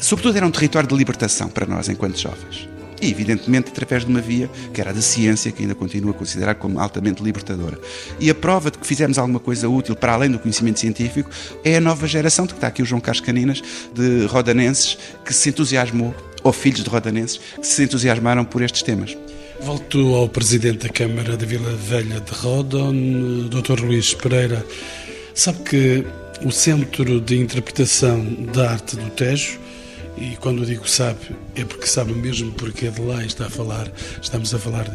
sobretudo 0.00 0.36
era 0.36 0.46
um 0.46 0.50
território 0.50 0.88
de 0.88 0.94
libertação 0.94 1.48
para 1.48 1.66
nós, 1.66 1.88
enquanto 1.88 2.18
jovens. 2.18 2.71
E, 3.02 3.10
evidentemente, 3.10 3.70
através 3.70 4.04
de 4.04 4.10
uma 4.10 4.20
via 4.20 4.48
que 4.72 4.80
era 4.80 4.90
a 4.90 4.92
da 4.92 5.02
ciência, 5.02 5.50
que 5.50 5.62
ainda 5.62 5.74
continua 5.74 6.12
a 6.12 6.14
considerar 6.14 6.54
como 6.54 6.78
altamente 6.78 7.22
libertadora. 7.22 7.78
E 8.20 8.30
a 8.30 8.34
prova 8.34 8.70
de 8.70 8.78
que 8.78 8.86
fizemos 8.86 9.18
alguma 9.18 9.40
coisa 9.40 9.68
útil 9.68 9.96
para 9.96 10.12
além 10.12 10.30
do 10.30 10.38
conhecimento 10.38 10.78
científico 10.78 11.28
é 11.64 11.76
a 11.76 11.80
nova 11.80 12.06
geração, 12.06 12.46
de 12.46 12.52
que 12.52 12.58
está 12.58 12.68
aqui 12.68 12.80
o 12.80 12.86
João 12.86 13.00
Carlos 13.00 13.20
Caninas, 13.20 13.60
de 13.92 14.26
rodanenses, 14.26 14.96
que 15.24 15.34
se 15.34 15.48
entusiasmou 15.48 16.14
ou 16.44 16.52
filhos 16.52 16.82
de 16.82 16.88
rodanenses 16.88 17.40
que 17.60 17.66
se 17.66 17.82
entusiasmaram 17.82 18.44
por 18.44 18.62
estes 18.62 18.82
temas. 18.82 19.16
Volto 19.60 20.14
ao 20.14 20.28
Presidente 20.28 20.86
da 20.86 20.88
Câmara 20.88 21.36
da 21.36 21.46
Vila 21.46 21.72
Velha 21.76 22.20
de 22.20 22.32
Rodon, 22.32 23.48
Dr. 23.48 23.80
Luís 23.80 24.14
Pereira. 24.14 24.64
Sabe 25.34 25.58
que 25.60 26.04
o 26.44 26.50
Centro 26.50 27.20
de 27.20 27.38
Interpretação 27.38 28.24
da 28.52 28.72
Arte 28.72 28.96
do 28.96 29.08
Tejo, 29.10 29.60
e 30.22 30.36
quando 30.36 30.64
digo 30.64 30.88
sabe, 30.88 31.18
é 31.56 31.64
porque 31.64 31.84
sabe 31.86 32.12
mesmo 32.12 32.52
porque 32.52 32.88
de 32.88 33.00
lá 33.00 33.24
está 33.24 33.46
a 33.46 33.50
falar, 33.50 33.90
estamos 34.22 34.54
a 34.54 34.58
falar 34.58 34.86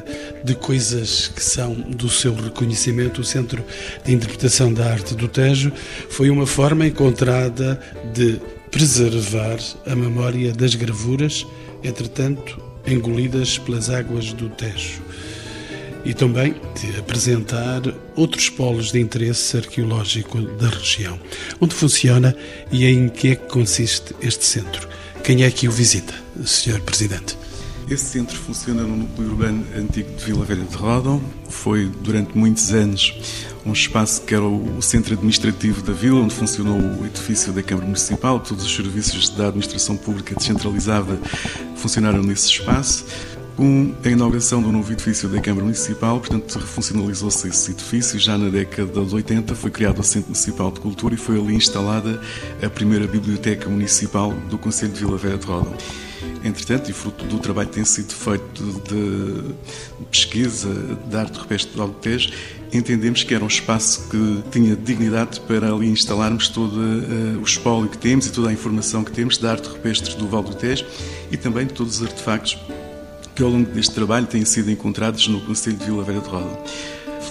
de 0.41 0.55
coisas 0.55 1.27
que 1.27 1.43
são 1.43 1.73
do 1.73 2.07
seu 2.07 2.33
reconhecimento. 2.33 3.19
O 3.19 3.25
Centro 3.25 3.61
de 4.05 4.13
Interpretação 4.13 4.71
da 4.71 4.89
Arte 4.89 5.15
do 5.15 5.27
Tejo 5.27 5.73
foi 6.09 6.29
uma 6.29 6.47
forma 6.47 6.87
encontrada 6.87 7.77
de 8.13 8.39
preservar 8.71 9.57
a 9.85 9.93
memória 9.97 10.53
das 10.53 10.75
gravuras, 10.75 11.45
entretanto 11.83 12.63
engolidas 12.85 13.57
pelas 13.57 13.89
águas 13.89 14.31
do 14.31 14.47
Tejo. 14.47 15.01
E 16.05 16.13
também 16.13 16.55
de 16.79 16.97
apresentar 16.97 17.81
outros 18.15 18.49
polos 18.49 18.93
de 18.93 19.01
interesse 19.01 19.57
arqueológico 19.57 20.39
da 20.39 20.69
região. 20.69 21.19
Onde 21.59 21.75
funciona 21.75 22.33
e 22.71 22.85
em 22.85 23.09
que 23.09 23.31
é 23.31 23.35
que 23.35 23.47
consiste 23.47 24.15
este 24.21 24.45
centro? 24.45 24.87
Quem 25.27 25.43
é 25.43 25.51
que 25.51 25.67
o 25.67 25.71
visita, 25.73 26.13
Sr. 26.45 26.79
Presidente? 26.83 27.37
Esse 27.89 28.05
centro 28.05 28.37
funciona 28.37 28.83
no 28.83 28.95
núcleo 28.95 29.27
urbano 29.27 29.65
antigo 29.75 30.09
de 30.15 30.23
Vila 30.23 30.45
Velha 30.45 30.63
de 30.63 30.73
Rodão. 30.73 31.21
Foi 31.49 31.91
durante 32.01 32.37
muitos 32.37 32.71
anos 32.71 33.13
um 33.65 33.73
espaço 33.73 34.21
que 34.21 34.33
era 34.33 34.45
o 34.45 34.81
centro 34.81 35.15
administrativo 35.15 35.81
da 35.81 35.91
vila, 35.91 36.21
onde 36.21 36.33
funcionou 36.33 36.79
o 36.79 37.05
edifício 37.05 37.51
da 37.51 37.61
Câmara 37.61 37.87
Municipal. 37.87 38.39
Todos 38.39 38.63
os 38.63 38.73
serviços 38.73 39.27
da 39.27 39.49
administração 39.49 39.97
pública 39.97 40.33
descentralizada 40.33 41.19
funcionaram 41.75 42.23
nesse 42.23 42.47
espaço. 42.47 43.03
Com 43.57 43.91
a 44.05 44.07
inauguração 44.07 44.61
do 44.61 44.71
novo 44.71 44.93
edifício 44.93 45.27
da 45.27 45.41
Câmara 45.41 45.63
Municipal, 45.63 46.19
portanto, 46.19 46.59
refuncionalizou-se 46.59 47.47
esse 47.47 47.71
edifício. 47.71 48.19
Já 48.19 48.37
na 48.37 48.49
década 48.49 49.03
de 49.03 49.15
80 49.15 49.55
foi 49.55 49.71
criado 49.71 49.97
o 49.97 50.03
Centro 50.03 50.29
Municipal 50.29 50.69
de 50.69 50.79
Cultura 50.79 51.15
e 51.15 51.17
foi 51.17 51.39
ali 51.39 51.55
instalada 51.55 52.21
a 52.61 52.69
primeira 52.69 53.07
Biblioteca 53.07 53.67
Municipal 53.67 54.31
do 54.47 54.59
Conselho 54.59 54.93
de 54.93 54.99
Vila 54.99 55.17
Velha 55.17 55.39
de 55.39 55.45
Rodão. 55.47 55.73
Entretanto, 56.43 56.91
e 56.91 56.93
fruto 56.93 57.25
do 57.25 57.39
trabalho 57.39 57.67
que 57.67 57.73
tem 57.73 57.83
sido 57.83 58.13
feito 58.13 58.63
de 58.87 60.05
pesquisa 60.11 60.69
de 61.09 61.17
arte 61.17 61.39
rupestre 61.39 61.75
do 61.75 61.89
Tejo, 61.93 62.29
entendemos 62.71 63.23
que 63.23 63.33
era 63.33 63.43
um 63.43 63.47
espaço 63.47 64.07
que 64.07 64.43
tinha 64.51 64.75
dignidade 64.75 65.39
para 65.41 65.73
ali 65.73 65.89
instalarmos 65.89 66.47
todo 66.47 66.77
uh, 66.77 67.39
o 67.39 67.43
espólio 67.43 67.89
que 67.89 67.97
temos 67.97 68.27
e 68.27 68.31
toda 68.31 68.49
a 68.49 68.53
informação 68.53 69.03
que 69.03 69.11
temos 69.11 69.39
da 69.39 69.49
arte 69.49 69.67
rupestre 69.67 70.15
do 70.15 70.27
Val 70.27 70.43
do 70.43 70.53
Tejo 70.53 70.85
e 71.31 71.37
também 71.37 71.65
de 71.65 71.73
todos 71.73 71.99
os 71.99 72.07
artefactos 72.07 72.55
que 73.37 73.43
ao 73.43 73.49
longo 73.51 73.69
deste 73.69 73.93
trabalho 73.93 74.25
têm 74.25 74.43
sido 74.43 74.71
encontrados 74.71 75.27
no 75.27 75.39
Conselho 75.41 75.77
de 75.77 75.85
Vila 75.85 76.03
Velha 76.03 76.21
de 76.21 76.27
Roda. 76.27 76.59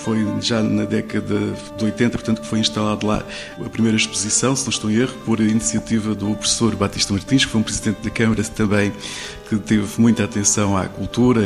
Foi 0.04 0.24
já 0.40 0.62
na 0.62 0.84
década 0.84 1.36
de 1.76 1.84
80, 1.84 2.10
portanto, 2.10 2.40
que 2.42 2.46
foi 2.46 2.60
instalado 2.60 3.04
lá 3.04 3.24
a 3.58 3.68
primeira 3.68 3.96
exposição, 3.96 4.54
se 4.54 4.62
não 4.62 4.70
estou 4.70 4.88
em 4.88 4.98
erro, 4.98 5.14
por 5.24 5.40
iniciativa 5.40 6.14
do 6.14 6.32
professor 6.36 6.76
Batista 6.76 7.12
Martins, 7.12 7.44
que 7.44 7.50
foi 7.50 7.60
um 7.60 7.64
presidente 7.64 8.02
da 8.04 8.10
Câmara 8.10 8.40
também 8.44 8.92
que 9.48 9.56
teve 9.56 10.00
muita 10.00 10.24
atenção 10.24 10.76
à 10.76 10.86
cultura 10.86 11.42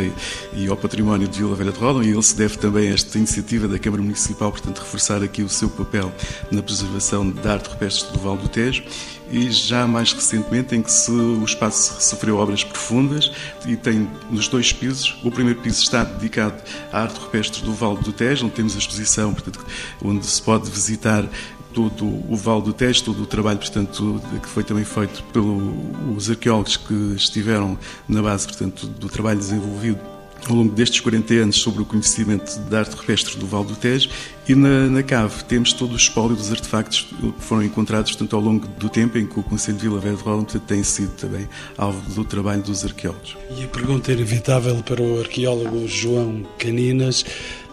e 0.54 0.68
ao 0.68 0.76
património 0.76 1.28
de 1.28 1.38
Vila 1.38 1.54
Velha 1.54 1.72
de 1.72 1.78
Ródão 1.78 2.02
e 2.02 2.10
ele 2.10 2.22
se 2.22 2.34
deve 2.34 2.56
também 2.56 2.88
a 2.88 2.94
esta 2.94 3.18
iniciativa 3.18 3.68
da 3.68 3.78
Câmara 3.78 4.02
Municipal, 4.02 4.50
portanto, 4.50 4.78
reforçar 4.78 5.22
aqui 5.22 5.42
o 5.42 5.48
seu 5.48 5.68
papel 5.68 6.12
na 6.50 6.62
preservação 6.62 7.30
da 7.30 7.52
arte 7.52 7.68
rupestre 7.68 8.10
do 8.12 8.18
Val 8.18 8.36
do 8.36 8.48
Tejo 8.48 8.82
e 9.30 9.50
já 9.50 9.86
mais 9.86 10.12
recentemente 10.12 10.74
em 10.74 10.82
que 10.82 10.90
se, 10.90 11.10
o 11.10 11.44
espaço 11.44 12.02
sofreu 12.02 12.38
obras 12.38 12.64
profundas 12.64 13.30
e 13.66 13.76
tem 13.76 14.08
nos 14.30 14.48
dois 14.48 14.72
pisos. 14.72 15.16
O 15.22 15.30
primeiro 15.30 15.60
piso 15.60 15.82
está 15.82 16.02
dedicado 16.02 16.60
à 16.92 17.02
arte 17.02 17.18
rupestre 17.20 17.62
do 17.62 17.72
Vale 17.72 17.98
do 17.98 18.12
Tejo, 18.12 18.46
onde 18.46 18.54
temos 18.54 18.74
a 18.74 18.78
exposição, 18.78 19.32
portanto, 19.32 19.64
onde 20.02 20.26
se 20.26 20.42
pode 20.42 20.68
visitar 20.70 21.24
todo 21.72 22.04
o 22.04 22.36
Vale 22.36 22.62
do 22.62 22.72
Tejo, 22.72 23.04
todo 23.04 23.22
o 23.22 23.26
trabalho, 23.26 23.58
portanto, 23.58 24.20
que 24.42 24.48
foi 24.48 24.64
também 24.64 24.84
feito 24.84 25.22
pelos 25.32 26.30
arqueólogos 26.30 26.76
que 26.76 26.94
estiveram 27.16 27.78
na 28.08 28.22
base, 28.22 28.46
portanto, 28.46 28.86
do 28.86 29.08
trabalho 29.08 29.38
desenvolvido 29.38 30.00
ao 30.48 30.56
longo 30.56 30.72
destes 30.72 31.00
40 31.00 31.34
anos 31.34 31.56
sobre 31.56 31.82
o 31.82 31.84
conhecimento 31.84 32.58
da 32.70 32.80
arte 32.80 32.94
rupestre 32.94 33.36
do 33.36 33.46
Val 33.46 33.64
do 33.64 33.74
Tejo 33.76 34.08
e 34.48 34.54
na, 34.54 34.86
na 34.86 35.02
cave 35.02 35.44
temos 35.44 35.72
todo 35.72 35.92
o 35.92 35.96
espólio 35.96 36.34
dos 36.34 36.50
artefactos 36.50 37.02
que 37.02 37.32
foram 37.38 37.62
encontrados 37.62 38.12
portanto, 38.12 38.34
ao 38.34 38.42
longo 38.42 38.66
do 38.66 38.88
tempo 38.88 39.18
em 39.18 39.26
que 39.26 39.38
o 39.38 39.42
Conselho 39.42 39.76
de 39.76 39.82
Vila 39.88 40.00
Velha 40.00 40.16
de 40.16 40.22
Roland 40.22 40.46
tem 40.66 40.82
sido 40.82 41.12
também 41.12 41.48
alvo 41.76 42.00
do 42.14 42.24
trabalho 42.24 42.62
dos 42.62 42.84
arqueólogos. 42.84 43.36
E 43.56 43.64
a 43.64 43.68
pergunta 43.68 44.12
inevitável 44.12 44.76
para 44.82 45.02
o 45.02 45.20
arqueólogo 45.20 45.86
João 45.86 46.46
Caninas, 46.58 47.24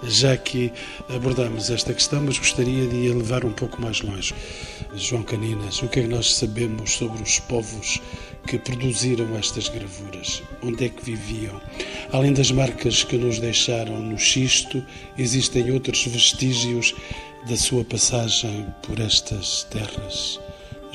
já 0.03 0.37
que 0.37 0.71
abordamos 1.09 1.69
esta 1.69 1.93
questão, 1.93 2.21
mas 2.21 2.37
gostaria 2.37 2.87
de 2.87 3.11
a 3.11 3.15
levar 3.15 3.45
um 3.45 3.51
pouco 3.51 3.81
mais 3.81 4.01
longe. 4.01 4.33
João 4.95 5.23
Caninas, 5.23 5.81
o 5.81 5.87
que 5.87 5.99
é 5.99 6.03
que 6.03 6.09
nós 6.09 6.33
sabemos 6.33 6.93
sobre 6.93 7.21
os 7.21 7.39
povos 7.39 8.01
que 8.47 8.57
produziram 8.57 9.35
estas 9.37 9.69
gravuras? 9.69 10.41
Onde 10.61 10.85
é 10.85 10.89
que 10.89 11.03
viviam? 11.03 11.61
Além 12.11 12.33
das 12.33 12.51
marcas 12.51 13.03
que 13.03 13.17
nos 13.17 13.39
deixaram 13.39 13.99
no 14.01 14.17
xisto, 14.17 14.83
existem 15.17 15.71
outros 15.71 16.05
vestígios 16.05 16.93
da 17.47 17.55
sua 17.55 17.83
passagem 17.83 18.67
por 18.83 18.99
estas 18.99 19.63
terras, 19.65 20.39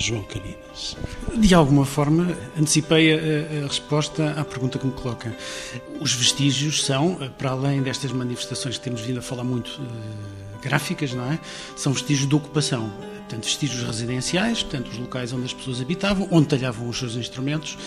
João 0.02 0.22
Caninas? 0.24 0.96
De 1.36 1.54
alguma 1.54 1.86
forma, 1.86 2.36
antecipei 2.58 3.12
a, 3.14 3.64
a, 3.64 3.68
resposta 3.68 4.32
à 4.32 4.44
pergunta 4.44 4.78
que 4.78 4.86
me 4.86 4.92
coloca. 4.92 5.34
Os 6.00 6.12
vestígios 6.12 6.84
são, 6.84 7.14
para 7.38 7.50
além 7.50 7.82
destas 7.82 8.10
manifestações 8.12 8.76
que 8.76 8.84
temos 8.84 9.00
vindo 9.02 9.20
a 9.20 9.22
falar 9.22 9.44
muito, 9.44 9.80
uh, 9.80 10.60
gráficas, 10.60 11.14
não 11.14 11.30
é? 11.30 11.38
São 11.76 11.92
vestígios 11.92 12.28
de 12.28 12.34
ocupação 12.34 12.92
portanto, 13.32 13.44
vestígios 13.44 13.82
residenciais, 13.82 14.62
portanto, 14.62 14.88
os 14.88 14.98
locais 14.98 15.32
onde 15.32 15.46
as 15.46 15.54
pessoas 15.54 15.80
habitavam, 15.80 16.28
onde 16.30 16.48
talhavam 16.48 16.88
os 16.88 16.98
seus 16.98 17.16
instrumentos. 17.16 17.78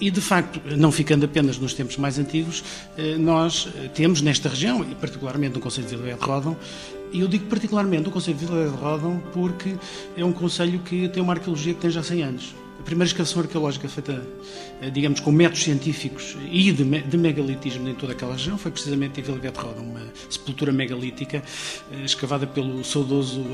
E, 0.00 0.10
de 0.10 0.20
facto, 0.20 0.60
não 0.76 0.90
ficando 0.90 1.26
apenas 1.26 1.58
nos 1.58 1.74
tempos 1.74 1.96
mais 1.96 2.18
antigos, 2.18 2.64
eh, 2.96 3.16
nós 3.16 3.68
eh, 3.76 3.88
temos 3.88 4.22
nesta 4.22 4.48
região, 4.48 4.82
e 4.88 4.94
particularmente 4.94 5.54
no 5.54 5.60
Conselho 5.60 5.88
de 5.88 5.96
Vila 5.96 6.14
de 6.14 6.24
Rodão, 6.24 6.56
e 7.12 7.20
eu 7.20 7.28
digo 7.28 7.46
particularmente 7.46 8.08
o 8.08 8.12
Conselho 8.12 8.38
de 8.38 8.46
Vila 8.46 8.68
de 8.68 8.76
Rodão 8.76 9.22
porque 9.32 9.74
é 10.16 10.24
um 10.24 10.32
conselho 10.32 10.78
que 10.80 11.08
tem 11.08 11.22
uma 11.22 11.32
arqueologia 11.32 11.74
que 11.74 11.80
tem 11.80 11.90
já 11.90 12.02
100 12.02 12.22
anos. 12.22 12.54
A 12.78 12.82
primeira 12.82 13.08
escavação 13.08 13.42
arqueológica 13.42 13.88
feita, 13.88 14.26
eh, 14.80 14.88
digamos, 14.88 15.20
com 15.20 15.32
métodos 15.32 15.64
científicos 15.64 16.36
e 16.50 16.70
de, 16.70 16.84
de 16.84 17.18
megalitismo 17.18 17.88
em 17.88 17.94
toda 17.94 18.12
aquela 18.12 18.32
região 18.32 18.56
foi 18.56 18.70
precisamente 18.70 19.20
em 19.20 19.22
Vila 19.22 19.38
de 19.38 19.48
Rodão, 19.48 19.84
uma 19.84 20.06
sepultura 20.30 20.72
megalítica 20.72 21.42
escavada 22.04 22.46
pelo 22.46 22.84
saudoso 22.84 23.44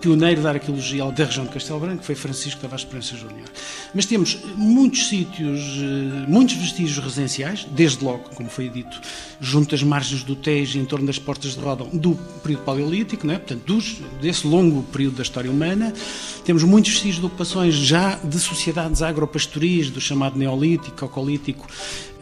pioneiro 0.00 0.42
da 0.42 0.50
arqueologia 0.50 1.04
da 1.10 1.24
região 1.24 1.44
de 1.44 1.52
Castelo 1.52 1.80
Branco, 1.80 2.02
foi 2.02 2.14
Francisco 2.14 2.60
Tavares 2.60 2.84
Esperança 2.84 3.16
Júnior. 3.16 3.48
Mas 3.94 4.06
temos 4.06 4.38
muitos 4.56 5.08
sítios, 5.08 5.60
eh, 5.60 6.26
muitos 6.28 6.56
vestígios 6.56 6.98
residenciais, 6.98 7.66
desde 7.70 8.04
logo, 8.04 8.30
como 8.34 8.48
foi 8.48 8.68
dito, 8.68 9.00
junto 9.40 9.74
às 9.74 9.82
margens 9.82 10.22
do 10.22 10.36
Tejo, 10.36 10.78
em 10.78 10.84
torno 10.84 11.06
das 11.06 11.18
portas 11.18 11.54
de 11.54 11.60
Rodão, 11.60 11.88
do 11.88 12.14
período 12.42 12.62
paleolítico, 12.64 13.26
né? 13.26 13.38
portanto, 13.38 13.64
dos, 13.64 13.96
desse 14.20 14.46
longo 14.46 14.82
período 14.84 15.16
da 15.16 15.22
história 15.22 15.50
humana. 15.50 15.92
Temos 16.44 16.62
muitos 16.62 16.92
vestígios 16.92 17.20
de 17.20 17.26
ocupações 17.26 17.74
já 17.74 18.16
de 18.16 18.38
sociedades 18.38 19.02
agropastoris, 19.02 19.90
do 19.90 20.00
chamado 20.00 20.38
Neolítico, 20.38 20.96
Cocalítico, 20.96 21.66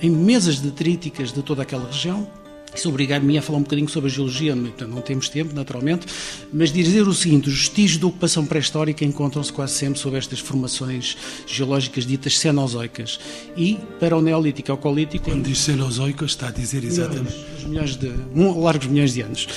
em 0.01 0.11
mesas 0.11 0.61
detríticas 0.61 1.33
de 1.33 1.43
toda 1.43 1.63
aquela 1.63 1.87
região 1.87 2.29
isso 2.75 2.89
obrigar-me 2.89 3.39
a 3.39 3.43
falar 3.43 3.59
um 3.59 3.63
bocadinho 3.63 3.89
sobre 3.89 4.11
a 4.11 4.13
geologia, 4.13 4.57
portanto, 4.57 4.91
não 4.91 5.01
temos 5.01 5.29
tempo, 5.29 5.55
naturalmente, 5.55 6.07
mas 6.53 6.73
dizer 6.73 7.03
o 7.03 7.15
seguinte: 7.15 7.49
os 7.49 7.55
vestígios 7.55 7.99
de 7.99 8.05
ocupação 8.05 8.45
pré-histórica 8.45 9.05
encontram-se 9.05 9.53
quase 9.53 9.75
sempre 9.75 9.99
sobre 9.99 10.19
estas 10.19 10.41
formações 10.41 11.17
geológicas 11.47 12.07
ditas 12.07 12.39
cenozoicas. 12.39 13.19
E 13.57 13.79
para 14.01 14.17
o 14.17 14.23
Neolítico 14.23 14.71
e 14.71 14.73
o 14.73 14.77
Colítico. 14.77 15.25
Quando 15.31 15.45
diz 15.45 15.59
cenozoicas, 15.59 16.31
está 16.31 16.49
a 16.49 16.51
dizer 16.51 16.85
exatamente. 16.85 17.35
Milhões 17.67 17.97
de, 17.97 18.13
largos 18.57 18.87
milhões 18.89 19.15
de 19.15 19.23
anos. 19.23 19.49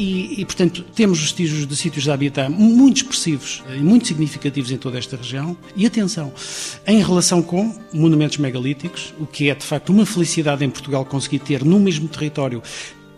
E, 0.00 0.40
e, 0.40 0.44
portanto, 0.46 0.82
temos 0.94 1.20
vestígios 1.20 1.66
de 1.66 1.76
sítios 1.76 2.04
de 2.04 2.10
habitat 2.10 2.50
muito 2.50 2.96
expressivos 3.02 3.62
e 3.76 3.80
muito 3.80 4.06
significativos 4.06 4.70
em 4.70 4.78
toda 4.78 4.96
esta 4.96 5.14
região. 5.14 5.54
E 5.76 5.84
atenção, 5.84 6.32
em 6.86 7.02
relação 7.02 7.42
com 7.42 7.78
monumentos 7.92 8.38
megalíticos, 8.38 9.12
o 9.20 9.26
que 9.26 9.50
é 9.50 9.54
de 9.54 9.62
facto 9.62 9.90
uma 9.90 10.06
felicidade 10.06 10.64
em 10.64 10.70
Portugal 10.70 11.04
conseguir 11.04 11.40
ter 11.40 11.66
no 11.66 11.78
mesmo 11.78 12.08
território 12.08 12.62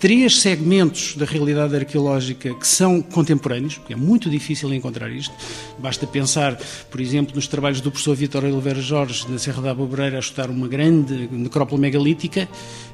três 0.03 0.41
segmentos 0.41 1.15
da 1.15 1.25
realidade 1.25 1.77
arqueológica 1.77 2.53
que 2.55 2.67
são 2.67 3.01
contemporâneos, 3.01 3.79
porque 3.79 3.93
é 3.93 3.97
muito 3.97 4.29
difícil 4.29 4.75
encontrar 4.75 5.09
isto. 5.09 5.33
Basta 5.79 6.09
pensar, 6.09 6.59
por 6.91 7.01
exemplo, 7.01 7.37
nos 7.37 7.47
trabalhos 7.47 7.81
do 7.81 7.89
professor 7.89 8.17
Vitor 8.17 8.45
Oliveira 8.45 8.81
Jorge, 8.81 9.25
na 9.29 9.39
Serra 9.39 9.63
da 9.63 9.71
Abobreira, 9.71 10.17
a 10.17 10.19
estudar 10.19 10.51
uma 10.51 10.67
grande 10.67 11.29
necrópole 11.31 11.81
megalítica, 11.81 12.49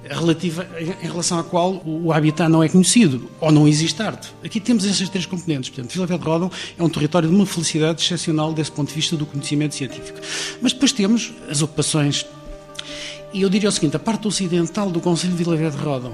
relativa, 0.07 0.69
em 1.03 1.07
relação 1.07 1.39
à 1.39 1.45
qual 1.45 1.81
o 1.83 2.13
habitat 2.13 2.51
não 2.51 2.63
é 2.63 2.69
conhecido, 2.69 3.31
ou 3.41 3.51
não 3.51 3.67
existe 3.67 4.03
arte. 4.03 4.29
Aqui 4.45 4.61
temos 4.61 4.85
essas 4.85 5.09
três 5.09 5.25
componentes. 5.25 5.71
Portanto, 5.71 5.91
Vila 5.91 6.05
Velha 6.05 6.19
de 6.19 6.27
Rodão 6.27 6.51
é 6.79 6.83
um 6.83 6.91
território 6.91 7.27
de 7.27 7.35
uma 7.35 7.47
felicidade 7.47 8.03
excepcional 8.03 8.53
desse 8.53 8.71
ponto 8.71 8.89
de 8.89 8.95
vista 8.95 9.17
do 9.17 9.25
conhecimento 9.25 9.75
científico. 9.75 10.21
Mas 10.61 10.75
depois 10.75 10.93
temos 10.93 11.33
as 11.49 11.63
ocupações 11.63 12.27
e 13.33 13.41
eu 13.41 13.49
diria 13.49 13.71
o 13.71 13.73
seguinte: 13.73 13.97
a 13.97 13.99
parte 13.99 14.29
ocidental 14.29 14.91
do 14.91 15.01
Conselho 15.01 15.33
de 15.33 15.43
Vila 15.43 15.57
Velha 15.57 15.71
de 15.71 15.79
Rodão 15.79 16.13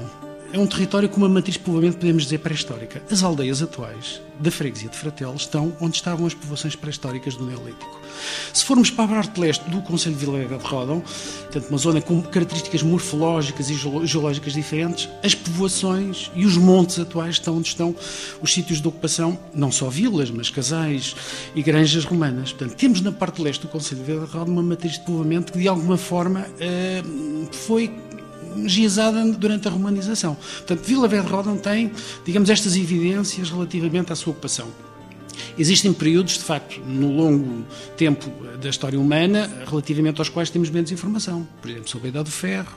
é 0.54 0.58
um 0.58 0.68
território 0.68 1.08
com 1.08 1.16
uma 1.16 1.28
matriz 1.28 1.56
povoamento, 1.56 1.96
podemos 1.96 2.22
dizer, 2.22 2.38
pré-histórica. 2.38 3.02
As 3.10 3.24
aldeias 3.24 3.60
atuais 3.60 4.22
da 4.38 4.52
freguesia 4.52 4.88
de 4.88 4.96
Fratel 4.96 5.34
estão 5.34 5.76
onde 5.80 5.96
estavam 5.96 6.26
as 6.26 6.32
povoações 6.32 6.76
pré-históricas 6.76 7.34
do 7.34 7.44
Neolítico. 7.44 8.00
Se 8.52 8.64
formos 8.64 8.88
para 8.88 9.04
a 9.04 9.08
parte 9.08 9.40
leste 9.40 9.68
do 9.68 9.82
Conselho 9.82 10.14
de 10.14 10.24
Vila 10.24 10.38
de 10.38 10.64
Rodão, 10.64 11.00
portanto, 11.00 11.68
uma 11.68 11.78
zona 11.78 12.00
com 12.00 12.22
características 12.22 12.84
morfológicas 12.84 13.68
e 13.68 13.74
geológicas 14.06 14.52
diferentes, 14.52 15.08
as 15.24 15.34
povoações 15.34 16.30
e 16.36 16.46
os 16.46 16.56
montes 16.56 17.00
atuais 17.00 17.34
estão 17.34 17.56
onde 17.56 17.66
estão 17.66 17.92
os 18.40 18.52
sítios 18.52 18.80
de 18.80 18.86
ocupação, 18.86 19.36
não 19.52 19.72
só 19.72 19.88
vilas, 19.88 20.30
mas 20.30 20.50
casais 20.50 21.16
e 21.52 21.62
granjas 21.62 22.04
romanas. 22.04 22.52
Portanto, 22.52 22.76
temos 22.76 23.00
na 23.00 23.10
parte 23.10 23.42
leste 23.42 23.62
do 23.62 23.68
Conselho 23.68 24.02
de 24.02 24.06
Vila 24.06 24.24
de 24.24 24.32
Rodão 24.32 24.52
uma 24.52 24.62
matriz 24.62 24.92
de 24.92 25.00
povoamento 25.00 25.52
que, 25.52 25.58
de 25.58 25.66
alguma 25.66 25.96
forma, 25.96 26.46
eh, 26.60 27.02
foi 27.50 27.92
giazada 28.66 29.24
durante 29.32 29.68
a 29.68 29.70
romanização. 29.70 30.34
Portanto, 30.34 30.82
Vila 30.82 31.08
Velha 31.08 31.22
de 31.22 31.28
Rodão 31.28 31.56
tem, 31.56 31.90
digamos, 32.24 32.50
estas 32.50 32.76
evidências 32.76 33.50
relativamente 33.50 34.12
à 34.12 34.16
sua 34.16 34.32
ocupação. 34.32 34.68
Existem 35.58 35.92
períodos, 35.92 36.34
de 36.34 36.44
facto, 36.44 36.80
no 36.80 37.12
longo 37.12 37.64
tempo 37.96 38.30
da 38.60 38.68
história 38.68 38.98
humana, 38.98 39.50
relativamente 39.66 40.20
aos 40.20 40.28
quais 40.28 40.50
temos 40.50 40.70
menos 40.70 40.90
informação. 40.90 41.46
Por 41.60 41.70
exemplo, 41.70 41.88
sobre 41.88 42.08
a 42.08 42.10
Idade 42.10 42.24
do 42.24 42.32
Ferro, 42.32 42.76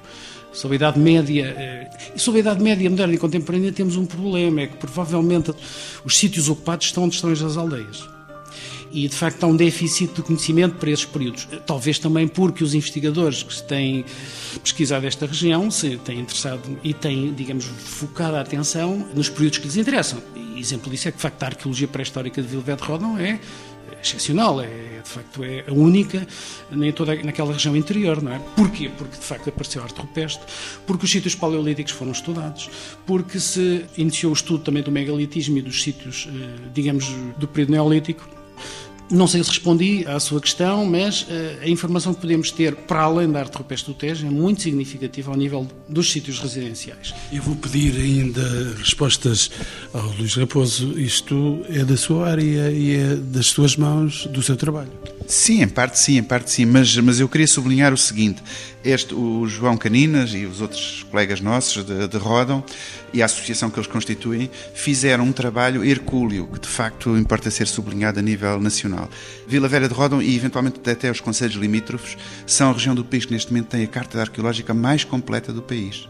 sobre 0.53 0.75
a 0.75 0.77
Idade 0.77 0.99
Média. 0.99 1.55
Eh, 1.57 1.89
e 2.15 2.19
sobre 2.19 2.39
a 2.39 2.41
Idade 2.41 2.63
Média 2.63 2.89
moderna 2.89 3.13
e 3.13 3.17
contemporânea 3.17 3.71
temos 3.71 3.95
um 3.95 4.05
problema, 4.05 4.61
é 4.61 4.67
que 4.67 4.77
provavelmente 4.77 5.53
os 6.03 6.17
sítios 6.17 6.49
ocupados 6.49 6.87
estão 6.87 7.03
onde 7.03 7.15
estão 7.15 7.31
as 7.31 7.57
aldeias 7.57 8.16
e 8.91 9.07
de 9.07 9.15
facto 9.15 9.43
há 9.43 9.47
um 9.47 9.55
déficit 9.55 10.13
de 10.13 10.21
conhecimento 10.21 10.75
para 10.75 10.89
esses 10.89 11.05
períodos. 11.05 11.47
Talvez 11.65 11.99
também 11.99 12.27
porque 12.27 12.63
os 12.63 12.73
investigadores 12.73 13.43
que 13.43 13.63
têm 13.63 14.05
pesquisado 14.63 15.05
esta 15.05 15.25
região 15.25 15.69
se 15.69 15.97
têm 15.97 16.19
interessado 16.19 16.79
e 16.83 16.93
têm, 16.93 17.33
digamos, 17.33 17.65
focado 17.65 18.37
a 18.37 18.41
atenção 18.41 19.07
nos 19.13 19.29
períodos 19.29 19.59
que 19.59 19.65
lhes 19.65 19.77
interessam. 19.77 20.21
E 20.35 20.59
exemplo 20.59 20.89
disso 20.89 21.07
é 21.07 21.11
que 21.11 21.17
de 21.17 21.23
facto 21.23 21.43
a 21.43 21.45
arqueologia 21.47 21.87
pré-histórica 21.87 22.41
de 22.41 22.47
Vilvet 22.47 22.81
Rodão 22.81 23.17
é 23.17 23.39
excepcional, 24.01 24.61
é, 24.61 25.01
de 25.03 25.09
facto 25.09 25.43
é 25.43 25.63
a 25.67 25.73
única 25.73 26.25
em 26.71 26.91
toda 26.91 27.15
naquela 27.23 27.53
região 27.53 27.75
interior, 27.75 28.21
não 28.21 28.33
é? 28.33 28.39
Porquê? 28.55 28.89
Porque 28.95 29.17
de 29.17 29.23
facto 29.23 29.49
apareceu 29.49 29.81
a 29.81 29.85
arte 29.85 29.99
rupestre, 29.99 30.45
porque 30.85 31.05
os 31.05 31.11
sítios 31.11 31.35
paleolíticos 31.35 31.93
foram 31.93 32.11
estudados, 32.11 32.69
porque 33.05 33.39
se 33.39 33.85
iniciou 33.97 34.31
o 34.31 34.33
estudo 34.33 34.63
também 34.63 34.83
do 34.83 34.91
megalitismo 34.91 35.57
e 35.57 35.61
dos 35.61 35.81
sítios, 35.81 36.27
eh, 36.29 36.69
digamos, 36.73 37.07
do 37.37 37.47
período 37.47 37.71
neolítico, 37.71 38.27
não 39.09 39.25
sei 39.25 39.41
se 39.43 39.49
respondi 39.49 40.05
à 40.05 40.19
sua 40.19 40.41
questão, 40.41 40.85
mas 40.85 41.21
uh, 41.21 41.27
a 41.61 41.69
informação 41.69 42.13
que 42.13 42.21
podemos 42.21 42.51
ter 42.51 42.75
para 42.75 43.01
além 43.01 43.31
da 43.31 43.39
arte 43.39 43.55
rupestre 43.57 43.93
do 43.93 43.97
Tejo 43.97 44.27
é 44.27 44.29
muito 44.29 44.61
significativa 44.61 45.31
ao 45.31 45.37
nível 45.37 45.67
dos 45.87 46.11
sítios 46.11 46.39
residenciais. 46.39 47.13
Eu 47.31 47.41
vou 47.41 47.55
pedir 47.55 47.95
ainda 47.95 48.75
respostas 48.77 49.49
ao 49.93 50.07
Luís 50.17 50.35
Raposo. 50.35 50.99
Isto 50.99 51.61
é 51.69 51.85
da 51.85 51.95
sua 51.95 52.29
área 52.29 52.71
e 52.71 52.95
é 52.95 53.15
das 53.15 53.47
suas 53.47 53.77
mãos, 53.77 54.27
do 54.27 54.41
seu 54.41 54.57
trabalho. 54.57 54.91
Sim, 55.25 55.61
em 55.61 55.67
parte 55.67 55.99
sim, 55.99 56.17
em 56.17 56.23
parte 56.23 56.51
sim, 56.51 56.65
mas, 56.65 56.95
mas 56.97 57.19
eu 57.19 57.27
queria 57.27 57.47
sublinhar 57.47 57.93
o 57.93 57.97
seguinte: 57.97 58.41
este, 58.87 59.13
o 59.13 59.45
João 59.47 59.75
Caninas 59.75 60.33
e 60.33 60.45
os 60.45 60.61
outros 60.61 61.05
colegas 61.11 61.41
nossos 61.41 61.83
de, 61.83 62.07
de 62.07 62.17
Rodão 62.17 62.63
e 63.13 63.21
a 63.21 63.25
associação 63.25 63.69
que 63.69 63.77
eles 63.77 63.87
constituem 63.87 64.49
fizeram 64.73 65.25
um 65.25 65.33
trabalho 65.33 65.83
hercúleo 65.83 66.47
que 66.47 66.59
de 66.61 66.69
facto 66.69 67.17
importa 67.17 67.51
ser 67.51 67.67
sublinhado 67.67 68.19
a 68.19 68.21
nível 68.21 68.61
nacional. 68.61 69.09
Vila 69.45 69.67
Velha 69.67 69.89
de 69.89 69.93
Rodão 69.93 70.21
e 70.21 70.33
eventualmente 70.33 70.79
até 70.89 71.11
os 71.11 71.19
conselhos 71.19 71.57
limítrofes 71.57 72.17
são 72.45 72.69
a 72.69 72.73
região 72.73 72.95
do 72.95 73.03
país 73.03 73.25
que 73.25 73.33
neste 73.33 73.51
momento 73.51 73.67
tem 73.67 73.83
a 73.83 73.87
carta 73.87 74.21
arqueológica 74.21 74.73
mais 74.73 75.03
completa 75.03 75.51
do 75.51 75.61
país, 75.61 76.07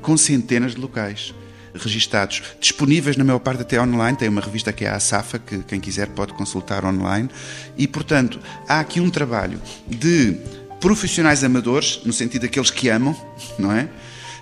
com 0.00 0.16
centenas 0.16 0.76
de 0.76 0.80
locais 0.80 1.34
registados, 1.74 2.42
disponíveis 2.60 3.16
na 3.16 3.24
maior 3.24 3.38
parte 3.38 3.62
até 3.62 3.80
online. 3.80 4.16
Tem 4.16 4.28
uma 4.28 4.40
revista 4.40 4.72
que 4.72 4.84
é 4.84 4.90
a 4.90 5.00
Safa, 5.00 5.38
que 5.38 5.58
quem 5.64 5.80
quiser 5.80 6.08
pode 6.08 6.32
consultar 6.34 6.84
online. 6.84 7.28
E, 7.76 7.86
portanto, 7.86 8.40
há 8.68 8.80
aqui 8.80 9.00
um 9.00 9.10
trabalho 9.10 9.60
de 9.88 10.36
profissionais 10.80 11.44
amadores, 11.44 12.00
no 12.04 12.12
sentido 12.12 12.42
daqueles 12.42 12.70
que 12.70 12.88
amam, 12.88 13.14
não 13.58 13.72
é? 13.72 13.88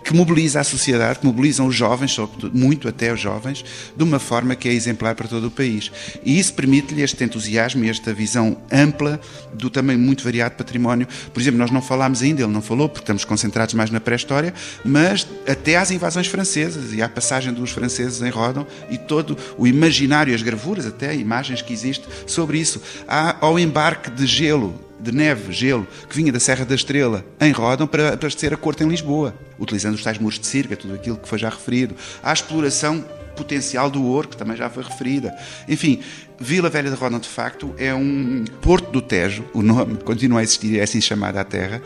que 0.09 0.15
mobiliza 0.15 0.61
a 0.61 0.65
sociedade, 0.65 1.19
que 1.19 1.27
mobilizam 1.27 1.67
os 1.67 1.75
jovens, 1.75 2.17
muito 2.53 2.89
até 2.89 3.13
os 3.13 3.21
jovens, 3.21 3.63
de 3.95 4.03
uma 4.03 4.19
forma 4.19 4.57
que 4.57 4.67
é 4.67 4.73
exemplar 4.73 5.15
para 5.15 5.29
todo 5.29 5.49
o 5.49 5.51
país. 5.51 5.93
E 6.25 6.39
isso 6.39 6.55
permite-lhe 6.55 7.03
este 7.03 7.23
entusiasmo 7.23 7.85
e 7.85 7.91
esta 7.91 8.15
visão 8.15 8.57
ampla 8.73 9.21
do 9.53 9.69
também 9.69 9.99
muito 9.99 10.25
variado 10.25 10.55
património. 10.55 11.07
Por 11.33 11.41
exemplo, 11.41 11.59
nós 11.59 11.71
não 11.71 11.83
falámos 11.83 12.23
ainda, 12.23 12.43
ele 12.43 12.53
não 12.53 12.63
falou, 12.63 12.89
porque 12.89 13.03
estamos 13.03 13.25
concentrados 13.25 13.75
mais 13.75 13.91
na 13.91 14.01
pré-história, 14.01 14.55
mas 14.83 15.27
até 15.47 15.77
às 15.77 15.91
invasões 15.91 16.27
francesas 16.27 16.95
e 16.95 17.03
à 17.03 17.09
passagem 17.09 17.53
dos 17.53 17.71
franceses 17.71 18.23
em 18.23 18.31
Rodon 18.31 18.67
e 18.89 18.97
todo 18.97 19.37
o 19.59 19.67
imaginário, 19.67 20.35
as 20.35 20.41
gravuras, 20.41 20.87
até 20.87 21.15
imagens 21.15 21.61
que 21.61 21.73
existem 21.73 22.09
sobre 22.27 22.59
isso. 22.59 22.81
Há 23.07 23.37
ao 23.45 23.59
embarque 23.59 24.11
de 24.11 24.27
gelo 24.27 24.88
de 25.01 25.13
neve, 25.13 25.53
gelo, 25.53 25.87
que 26.09 26.17
vinha 26.17 26.33
da 26.33 26.41
Serra 26.41 26.65
da 26.65 26.75
Estrela 26.75 27.25
em 27.41 27.53
Rodão 27.53 27.87
para 27.87 28.15
abastecer 28.15 28.53
a 28.53 28.57
corte 28.57 28.83
em 28.83 28.89
Lisboa, 28.89 29.35
utilizando 29.59 29.95
os 29.95 30.03
tais 30.03 30.19
muros 30.19 30.39
de 30.39 30.47
circa, 30.47 30.77
tudo 30.77 30.95
aquilo 30.95 31.17
que 31.17 31.29
foi 31.29 31.39
já 31.39 31.49
referido. 31.49 31.95
A 32.23 32.33
exploração 32.33 33.05
potencial 33.37 33.89
do 33.89 34.05
ouro, 34.05 34.29
que 34.29 34.37
também 34.37 34.57
já 34.57 34.69
foi 34.69 34.83
referida. 34.83 35.33
Enfim, 35.69 36.01
Vila 36.41 36.69
Velha 36.69 36.91
de 36.91 36.97
Rodão, 36.97 37.21
de 37.21 37.29
facto, 37.29 37.73
é 37.79 37.95
um 37.95 38.45
porto 38.61 38.91
do 38.91 39.01
Tejo, 39.01 39.45
o 39.55 39.63
nome 39.63 39.97
continua 40.05 40.41
a 40.41 40.43
existir, 40.43 40.79
é 40.79 40.83
assim 40.83 41.01
chamada 41.01 41.41
a 41.41 41.45
terra, 41.45 41.81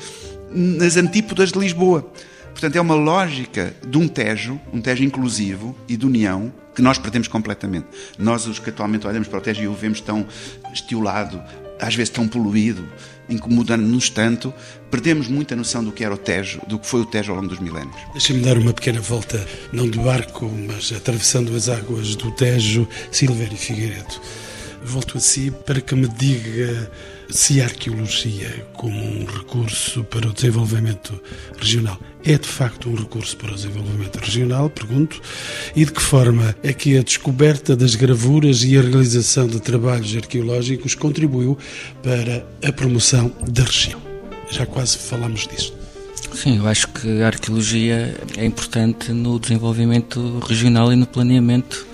nas 0.51 0.97
antípodas 0.97 1.53
de 1.53 1.59
Lisboa. 1.59 2.11
Portanto, 2.51 2.77
é 2.77 2.81
uma 2.81 2.95
lógica 2.95 3.75
de 3.87 3.99
um 3.99 4.09
Tejo, 4.09 4.61
um 4.73 4.81
Tejo 4.81 5.05
inclusivo 5.05 5.77
e 5.89 5.97
de 5.97 6.07
união, 6.07 6.53
que 6.75 6.83
nós 6.83 6.99
perdemos 6.99 7.29
completamente. 7.29 7.87
Nós, 8.19 8.47
os 8.47 8.59
que 8.59 8.71
atualmente 8.71 9.07
olhamos 9.07 9.29
para 9.29 9.39
o 9.39 9.43
Tejo 9.43 9.63
e 9.63 9.69
o 9.69 9.75
vemos 9.75 10.01
tão 10.01 10.27
estiolado, 10.73 11.43
às 11.83 11.97
vezes 11.97 12.11
tão 12.11 12.29
poluído, 12.29 12.89
incomodando-nos 13.29 14.09
tanto, 14.09 14.55
perdemos 14.89 15.27
muita 15.27 15.57
noção 15.57 15.83
do 15.83 15.91
que 15.91 16.05
era 16.05 16.15
o 16.15 16.17
Tejo, 16.17 16.61
do 16.69 16.79
que 16.79 16.87
foi 16.87 17.01
o 17.01 17.05
Tejo 17.05 17.33
ao 17.33 17.39
longo 17.39 17.49
dos 17.49 17.59
milénios. 17.59 17.97
Deixa-me 18.13 18.41
dar 18.41 18.57
uma 18.57 18.73
pequena 18.73 19.01
volta, 19.01 19.45
não 19.73 19.91
de 19.91 19.99
barco, 19.99 20.47
mas 20.47 20.93
atravessando 20.93 21.55
as 21.57 21.69
águas 21.69 22.15
do 22.15 22.31
Tejo, 22.31 22.89
Silvério 23.11 23.57
Figueiredo. 23.57 24.21
Volto 24.85 25.19
a 25.19 25.21
si 25.21 25.51
para 25.51 25.81
que 25.81 25.95
me 25.97 26.07
diga 26.07 26.91
se 27.31 27.61
a 27.61 27.65
arqueologia, 27.65 28.67
como 28.75 28.97
um 28.97 29.25
recurso 29.25 30.05
para 30.05 30.29
o 30.29 30.33
desenvolvimento 30.33 31.21
regional, 31.59 31.99
é 32.25 32.39
de 32.39 32.49
facto 32.49 32.89
um 32.89 32.95
recurso 32.95 33.37
para 33.37 33.53
o 33.53 33.55
desenvolvimento 33.55 34.17
regional, 34.17 34.71
pergunto, 34.71 35.21
e 35.75 35.85
de 35.85 35.93
que 35.93 36.03
forma 36.03 36.55
é 36.63 36.73
que 36.73 36.97
a 36.97 37.03
descoberta 37.03 37.77
das 37.77 37.95
gravuras 37.95 38.63
e 38.65 38.77
a 38.77 38.83
realização 38.83 39.47
de 39.47 39.61
trabalhos 39.61 40.15
arqueológicos 40.17 40.95
contribuiu 40.95 41.59
para 42.03 42.47
a 42.67 42.73
promoção 42.73 43.33
da 43.49 43.65
região? 43.65 44.01
Já 44.51 44.67
quase 44.67 44.99
falamos 44.99 45.47
disso. 45.47 45.75
Sim, 46.35 46.59
eu 46.59 46.67
acho 46.67 46.89
que 46.89 47.23
a 47.23 47.27
arqueologia 47.27 48.17
é 48.37 48.45
importante 48.45 49.13
no 49.13 49.39
desenvolvimento 49.39 50.39
regional 50.41 50.93
e 50.93 50.97
no 50.97 51.07
planeamento 51.07 51.87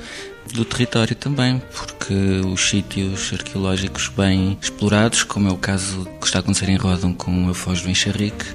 do 0.55 0.65
território 0.65 1.15
também, 1.15 1.61
porque 1.73 2.15
os 2.47 2.69
sítios 2.69 3.33
arqueológicos 3.33 4.09
bem 4.09 4.57
explorados, 4.61 5.23
como 5.23 5.49
é 5.49 5.53
o 5.53 5.57
caso 5.57 6.07
que 6.21 6.27
está 6.27 6.39
a 6.39 6.41
acontecer 6.41 6.69
em 6.69 6.77
Rodão 6.77 7.13
com 7.13 7.49
a 7.49 7.55
Foz 7.55 7.83
do 7.83 7.91
Enxerrique, 7.91 8.47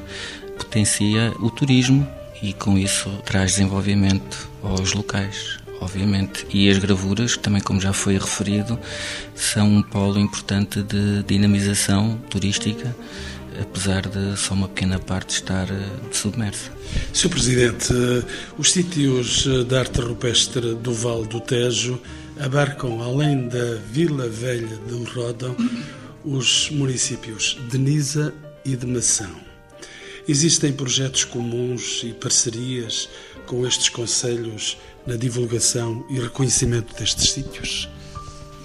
potencia 0.58 1.34
o 1.39 1.50
turismo 1.50 2.08
e 2.42 2.54
com 2.54 2.78
isso 2.78 3.10
traz 3.26 3.52
desenvolvimento 3.52 4.50
aos 4.62 4.94
locais, 4.94 5.60
obviamente. 5.80 6.46
E 6.54 6.70
as 6.70 6.78
gravuras, 6.78 7.38
também 7.38 7.62
como 7.62 7.80
já 7.80 7.94
foi 7.94 8.18
referido, 8.18 8.78
são 9.36 9.68
um 9.68 9.82
polo 9.82 10.20
importante 10.20 10.82
de 10.84 11.24
dinamização 11.24 12.18
turística 12.30 12.96
apesar 13.60 14.08
de 14.08 14.38
só 14.38 14.54
uma 14.54 14.68
pequena 14.68 15.00
parte 15.00 15.36
estar 15.36 15.70
eh, 15.70 15.89
submersa. 16.12 16.72
Sr. 17.13 17.30
Presidente, 17.30 17.94
eh, 17.94 18.24
os 18.58 18.72
sítios 18.72 19.46
eh, 19.48 19.63
de 19.63 19.76
arte 19.76 20.02
rupestre 20.02 20.74
do 20.76 20.94
Vale 20.94 21.28
do 21.28 21.39
Tejo 21.39 22.00
abarcam, 22.39 23.02
além 23.02 23.48
da 23.48 23.76
Vila 23.92 24.28
Velha 24.28 24.78
do 24.88 25.04
Rodão, 25.04 25.56
os 26.26 26.70
municípios 26.72 27.58
de 27.70 27.78
Nisa 27.78 28.34
e 28.66 28.76
de 28.76 28.88
Mação. 28.88 29.53
Existem 30.25 30.71
projetos 30.71 31.25
comuns 31.25 32.01
e 32.03 32.13
parcerias 32.13 33.09
com 33.45 33.67
estes 33.67 33.89
conselhos 33.89 34.77
na 35.05 35.17
divulgação 35.17 36.05
e 36.09 36.17
reconhecimento 36.17 36.95
destes 36.95 37.31
sítios? 37.31 37.89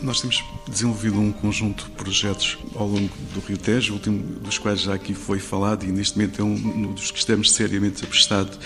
Nós 0.01 0.21
temos 0.21 0.45
desenvolvido 0.69 1.19
um 1.19 1.33
conjunto 1.33 1.87
de 1.87 1.91
projetos 1.91 2.57
ao 2.77 2.87
longo 2.87 3.13
do 3.35 3.41
Rio 3.41 3.59
Tejo, 3.59 3.93
o 3.93 3.97
último 3.97 4.23
dos 4.39 4.57
quais 4.57 4.83
já 4.83 4.95
aqui 4.95 5.13
foi 5.13 5.41
falado 5.41 5.85
e 5.85 5.89
neste 5.89 6.17
momento 6.17 6.41
é 6.41 6.45
um 6.45 6.93
dos 6.93 7.11
que 7.11 7.19
estamos 7.19 7.51
seriamente 7.51 8.05
aprestado 8.05 8.57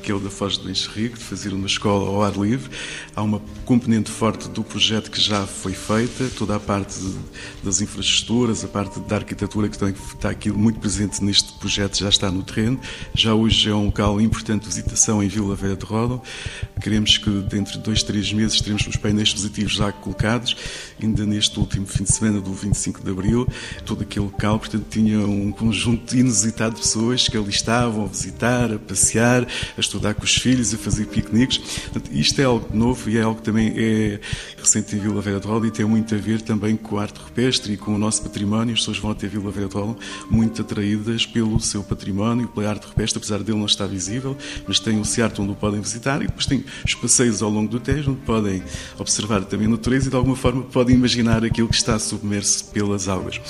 que 0.00 0.10
é 0.10 0.14
o 0.14 0.18
da 0.18 0.30
Foz 0.30 0.56
do 0.56 0.70
Enxerrico, 0.70 1.18
de 1.18 1.24
fazer 1.24 1.52
uma 1.52 1.66
escola 1.66 2.08
ao 2.08 2.22
ar 2.22 2.36
livre. 2.36 2.70
Há 3.14 3.22
uma 3.22 3.40
componente 3.64 4.10
forte 4.10 4.48
do 4.48 4.64
projeto 4.64 5.10
que 5.10 5.20
já 5.20 5.46
foi 5.46 5.72
feita, 5.72 6.28
toda 6.36 6.56
a 6.56 6.60
parte 6.60 6.98
de, 6.98 7.14
das 7.62 7.80
infraestruturas, 7.80 8.64
a 8.64 8.68
parte 8.68 8.98
da 9.00 9.16
arquitetura 9.16 9.68
que 9.68 9.76
está 9.76 10.30
aqui 10.30 10.50
muito 10.50 10.80
presente 10.80 11.22
neste 11.22 11.52
projeto 11.54 11.98
já 11.98 12.08
está 12.08 12.30
no 12.30 12.42
terreno. 12.42 12.80
Já 13.14 13.34
hoje 13.34 13.68
é 13.68 13.74
um 13.74 13.86
local 13.86 14.20
importante 14.20 14.62
de 14.62 14.68
visitação 14.68 15.22
em 15.22 15.28
Vila 15.28 15.54
Velha 15.54 15.76
de 15.76 15.84
Roda. 15.84 16.20
Queremos 16.80 17.18
que 17.18 17.30
dentro 17.42 17.74
de 17.74 17.80
dois, 17.80 18.02
três 18.02 18.32
meses 18.32 18.60
teremos 18.60 18.86
os 18.86 18.96
painéis 18.96 19.32
positivos 19.32 19.72
já 19.72 19.92
colocados. 19.92 20.56
Ainda 21.02 21.24
neste 21.26 21.58
último 21.58 21.86
fim 21.86 22.04
de 22.04 22.12
semana 22.12 22.40
do 22.40 22.52
25 22.52 23.02
de 23.02 23.10
Abril, 23.10 23.46
todo 23.84 24.02
aquele 24.02 24.24
local, 24.26 24.58
portanto, 24.58 24.86
tinha 24.88 25.18
um 25.18 25.50
conjunto 25.50 26.16
inusitado 26.16 26.76
de 26.76 26.82
pessoas 26.82 27.28
que 27.28 27.36
ali 27.36 27.50
estavam 27.50 28.04
a 28.04 28.06
visitar, 28.06 28.72
a 28.72 28.78
passear, 28.78 29.46
a 29.76 29.80
estudar 29.90 30.14
com 30.14 30.24
os 30.24 30.34
filhos, 30.34 30.72
a 30.72 30.78
fazer 30.78 31.06
piqueniques. 31.06 31.58
Portanto, 31.58 32.10
isto 32.12 32.40
é 32.40 32.44
algo 32.44 32.68
novo 32.72 33.10
e 33.10 33.18
é 33.18 33.22
algo 33.22 33.40
que 33.40 33.44
também 33.44 33.72
é 33.76 34.20
recente 34.56 34.94
em 34.94 35.00
Vila 35.00 35.20
Velha 35.20 35.40
de 35.40 35.46
Roda 35.46 35.66
e 35.66 35.70
tem 35.70 35.84
muito 35.84 36.14
a 36.14 36.18
ver 36.18 36.40
também 36.40 36.76
com 36.76 36.98
a 36.98 37.02
arte 37.02 37.18
rupestre 37.18 37.72
e 37.72 37.76
com 37.76 37.94
o 37.94 37.98
nosso 37.98 38.22
património. 38.22 38.74
As 38.74 38.80
pessoas 38.80 38.98
vão 38.98 39.10
até 39.10 39.26
Vila 39.26 39.50
Velha 39.50 39.68
de 39.68 39.74
Roda 39.74 39.98
muito 40.30 40.62
atraídas 40.62 41.26
pelo 41.26 41.58
seu 41.60 41.82
património, 41.82 42.46
pela 42.48 42.70
arte 42.70 42.86
rupestre, 42.86 43.18
apesar 43.18 43.42
dele 43.42 43.58
não 43.58 43.66
estar 43.66 43.86
visível, 43.86 44.36
mas 44.66 44.78
tem 44.78 45.00
o 45.00 45.04
Ciarte 45.04 45.40
onde 45.40 45.52
o 45.52 45.56
podem 45.56 45.80
visitar 45.80 46.22
e 46.22 46.26
depois 46.26 46.46
tem 46.46 46.64
os 46.84 46.94
passeios 46.94 47.42
ao 47.42 47.50
longo 47.50 47.68
do 47.68 47.80
Tejo 47.80 48.12
onde 48.12 48.20
podem 48.20 48.62
observar 48.98 49.44
também 49.44 49.66
a 49.66 49.70
natureza 49.70 50.06
e 50.06 50.10
de 50.10 50.16
alguma 50.16 50.36
forma 50.36 50.62
podem 50.62 50.94
imaginar 50.94 51.44
aquilo 51.44 51.68
que 51.68 51.74
está 51.74 51.98
submerso 51.98 52.66
pelas 52.66 53.08
águas. 53.08 53.40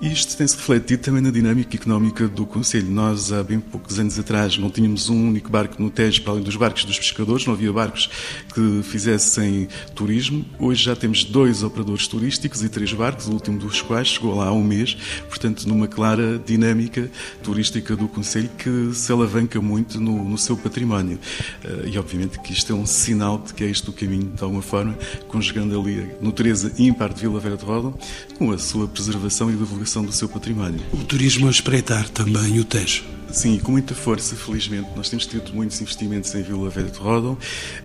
Isto 0.00 0.36
tem-se 0.36 0.56
refletido 0.56 1.02
também 1.02 1.20
na 1.20 1.30
dinâmica 1.30 1.74
económica 1.74 2.28
do 2.28 2.46
Conselho. 2.46 2.88
Nós, 2.88 3.32
há 3.32 3.42
bem 3.42 3.58
poucos 3.58 3.98
anos 3.98 4.16
atrás, 4.16 4.56
não 4.56 4.70
tínhamos 4.70 5.08
um 5.08 5.28
único 5.28 5.50
barco 5.50 5.77
no 5.78 5.90
Tejo, 5.90 6.22
para 6.22 6.32
além 6.32 6.44
dos 6.44 6.56
barcos 6.56 6.84
dos 6.84 6.98
pescadores, 6.98 7.46
não 7.46 7.54
havia 7.54 7.72
barcos 7.72 8.08
que 8.54 8.82
fizessem 8.82 9.68
turismo. 9.94 10.44
Hoje 10.58 10.84
já 10.84 10.96
temos 10.96 11.24
dois 11.24 11.62
operadores 11.62 12.06
turísticos 12.06 12.62
e 12.62 12.68
três 12.68 12.92
barcos, 12.92 13.26
o 13.26 13.32
último 13.32 13.58
dos 13.58 13.80
quais 13.82 14.08
chegou 14.08 14.34
lá 14.36 14.46
há 14.46 14.52
um 14.52 14.64
mês, 14.64 14.96
portanto, 15.28 15.66
numa 15.68 15.86
clara 15.86 16.40
dinâmica 16.44 17.10
turística 17.42 17.96
do 17.96 18.08
Conselho 18.08 18.50
que 18.58 18.90
se 18.94 19.10
alavanca 19.12 19.60
muito 19.60 20.00
no, 20.00 20.24
no 20.24 20.38
seu 20.38 20.56
património. 20.56 21.18
Eh, 21.64 21.90
e, 21.92 21.98
obviamente, 21.98 22.38
que 22.40 22.52
isto 22.52 22.72
é 22.72 22.74
um 22.74 22.86
sinal 22.86 23.38
de 23.38 23.54
que 23.54 23.64
é 23.64 23.70
este 23.70 23.88
o 23.88 23.92
caminho, 23.92 24.32
de 24.34 24.42
alguma 24.42 24.62
forma, 24.62 24.96
conjugando 25.28 25.78
ali 25.78 26.00
a 26.00 26.24
natureza 26.24 26.72
ímpar 26.78 27.12
de 27.12 27.20
Vila 27.20 27.40
Vera 27.40 27.56
de 27.56 27.64
Roda 27.64 27.92
com 28.36 28.50
a 28.50 28.58
sua 28.58 28.86
preservação 28.88 29.50
e 29.50 29.56
divulgação 29.56 30.04
do 30.04 30.12
seu 30.12 30.28
património. 30.28 30.80
O 30.92 30.98
turismo 30.98 31.48
a 31.48 31.50
espreitar 31.50 32.08
também 32.08 32.58
o 32.58 32.64
Tejo. 32.64 33.17
Sim, 33.30 33.58
com 33.58 33.72
muita 33.72 33.94
força, 33.94 34.34
felizmente. 34.34 34.88
Nós 34.96 35.10
temos 35.10 35.26
tido 35.26 35.52
muitos 35.52 35.80
investimentos 35.80 36.34
em 36.34 36.42
Vila 36.42 36.70
Velha 36.70 36.88
de 36.88 36.98
Rodão 36.98 37.36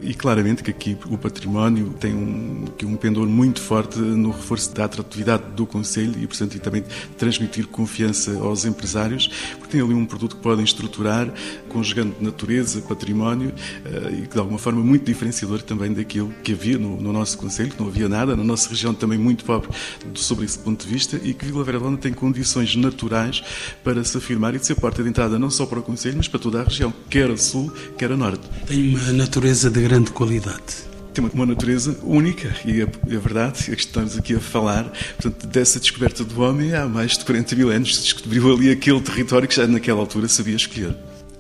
e 0.02 0.14
claramente 0.14 0.64
que 0.64 0.72
aqui 0.72 0.98
o 1.10 1.18
património 1.18 1.94
tem 2.00 2.14
um, 2.14 2.66
um 2.86 2.96
pendor 2.96 3.28
muito 3.28 3.60
forte 3.60 4.00
no 4.00 4.32
reforço 4.32 4.74
da 4.74 4.86
atratividade 4.86 5.44
do 5.54 5.66
Conselho 5.66 6.14
e, 6.18 6.26
portanto, 6.26 6.56
e 6.56 6.60
também 6.60 6.84
transmitir 7.18 7.68
confiança 7.68 8.38
aos 8.40 8.64
empresários, 8.64 9.30
porque 9.60 9.74
tem 9.74 9.82
ali 9.82 9.94
um 9.94 10.06
produto 10.06 10.38
que 10.38 10.42
podem 10.42 10.64
estruturar, 10.64 11.32
conjugando 11.74 12.16
natureza, 12.22 12.82
património 12.82 13.52
eh, 13.86 14.20
e 14.20 14.22
que 14.28 14.34
de 14.34 14.40
alguma 14.40 14.60
forma 14.60 14.82
muito 14.82 15.06
diferenciador 15.06 15.62
também 15.62 15.92
daquilo 15.92 16.34
que 16.44 16.54
havia 16.54 16.78
no, 16.78 17.02
no 17.02 17.12
nosso 17.12 17.38
Conselho, 17.38 17.72
que 17.72 17.80
não 17.82 17.88
havia 17.88 18.08
nada, 18.08 18.36
na 18.36 18.44
nossa 18.44 18.70
região 18.70 18.94
também 18.94 19.18
muito 19.18 19.44
pobre 19.44 19.70
sobre 20.14 20.46
esse 20.46 20.60
ponto 20.60 20.86
de 20.86 20.94
vista 20.94 21.20
e 21.24 21.34
que 21.34 21.46
Vila 21.46 21.64
Rodão 21.64 21.98
tem 21.98 22.14
condições 22.14 22.76
naturais 22.76 23.44
para 23.84 24.04
se 24.04 24.18
afirmar 24.18 24.56
e 24.56 24.60
de 24.60 24.66
ser 24.66 24.76
porta 24.76 25.02
de 25.02 25.10
entrada 25.10 25.40
não 25.40 25.50
só 25.50 25.66
para 25.66 25.80
o 25.80 25.84
Conselho, 25.84 26.18
mas 26.18 26.28
para 26.28 26.40
toda 26.40 26.62
a 26.62 26.64
região, 26.64 26.94
quer 27.10 27.30
a 27.32 27.38
sul, 27.38 27.74
quer 27.98 28.12
a 28.12 28.18
norte. 28.18 28.48
Tem 28.68 28.96
uma 28.96 29.12
natureza 29.12 29.70
de 29.70 29.82
grande 29.82 30.12
qualidade 30.12 30.94
tem 31.14 31.24
uma 31.32 31.46
natureza 31.46 31.96
única 32.04 32.56
e 32.66 32.82
é, 32.82 32.84
é 32.84 33.18
verdade, 33.18 33.72
é 33.72 33.76
que 33.76 33.82
estamos 33.82 34.18
aqui 34.18 34.36
a 34.36 34.40
falar 34.40 34.92
portanto, 35.22 35.46
dessa 35.48 35.80
descoberta 35.80 36.24
do 36.24 36.42
homem 36.42 36.74
há 36.74 36.88
mais 36.88 37.18
de 37.18 37.24
40 37.24 37.56
mil 37.56 37.70
anos 37.70 37.96
se 37.96 38.02
descobriu 38.02 38.52
ali 38.52 38.72
aquele 38.72 39.00
território 39.00 39.48
que 39.48 39.56
já 39.56 39.68
naquela 39.68 40.00
altura 40.00 40.28
sabia 40.28 40.56
escolher. 40.56 40.96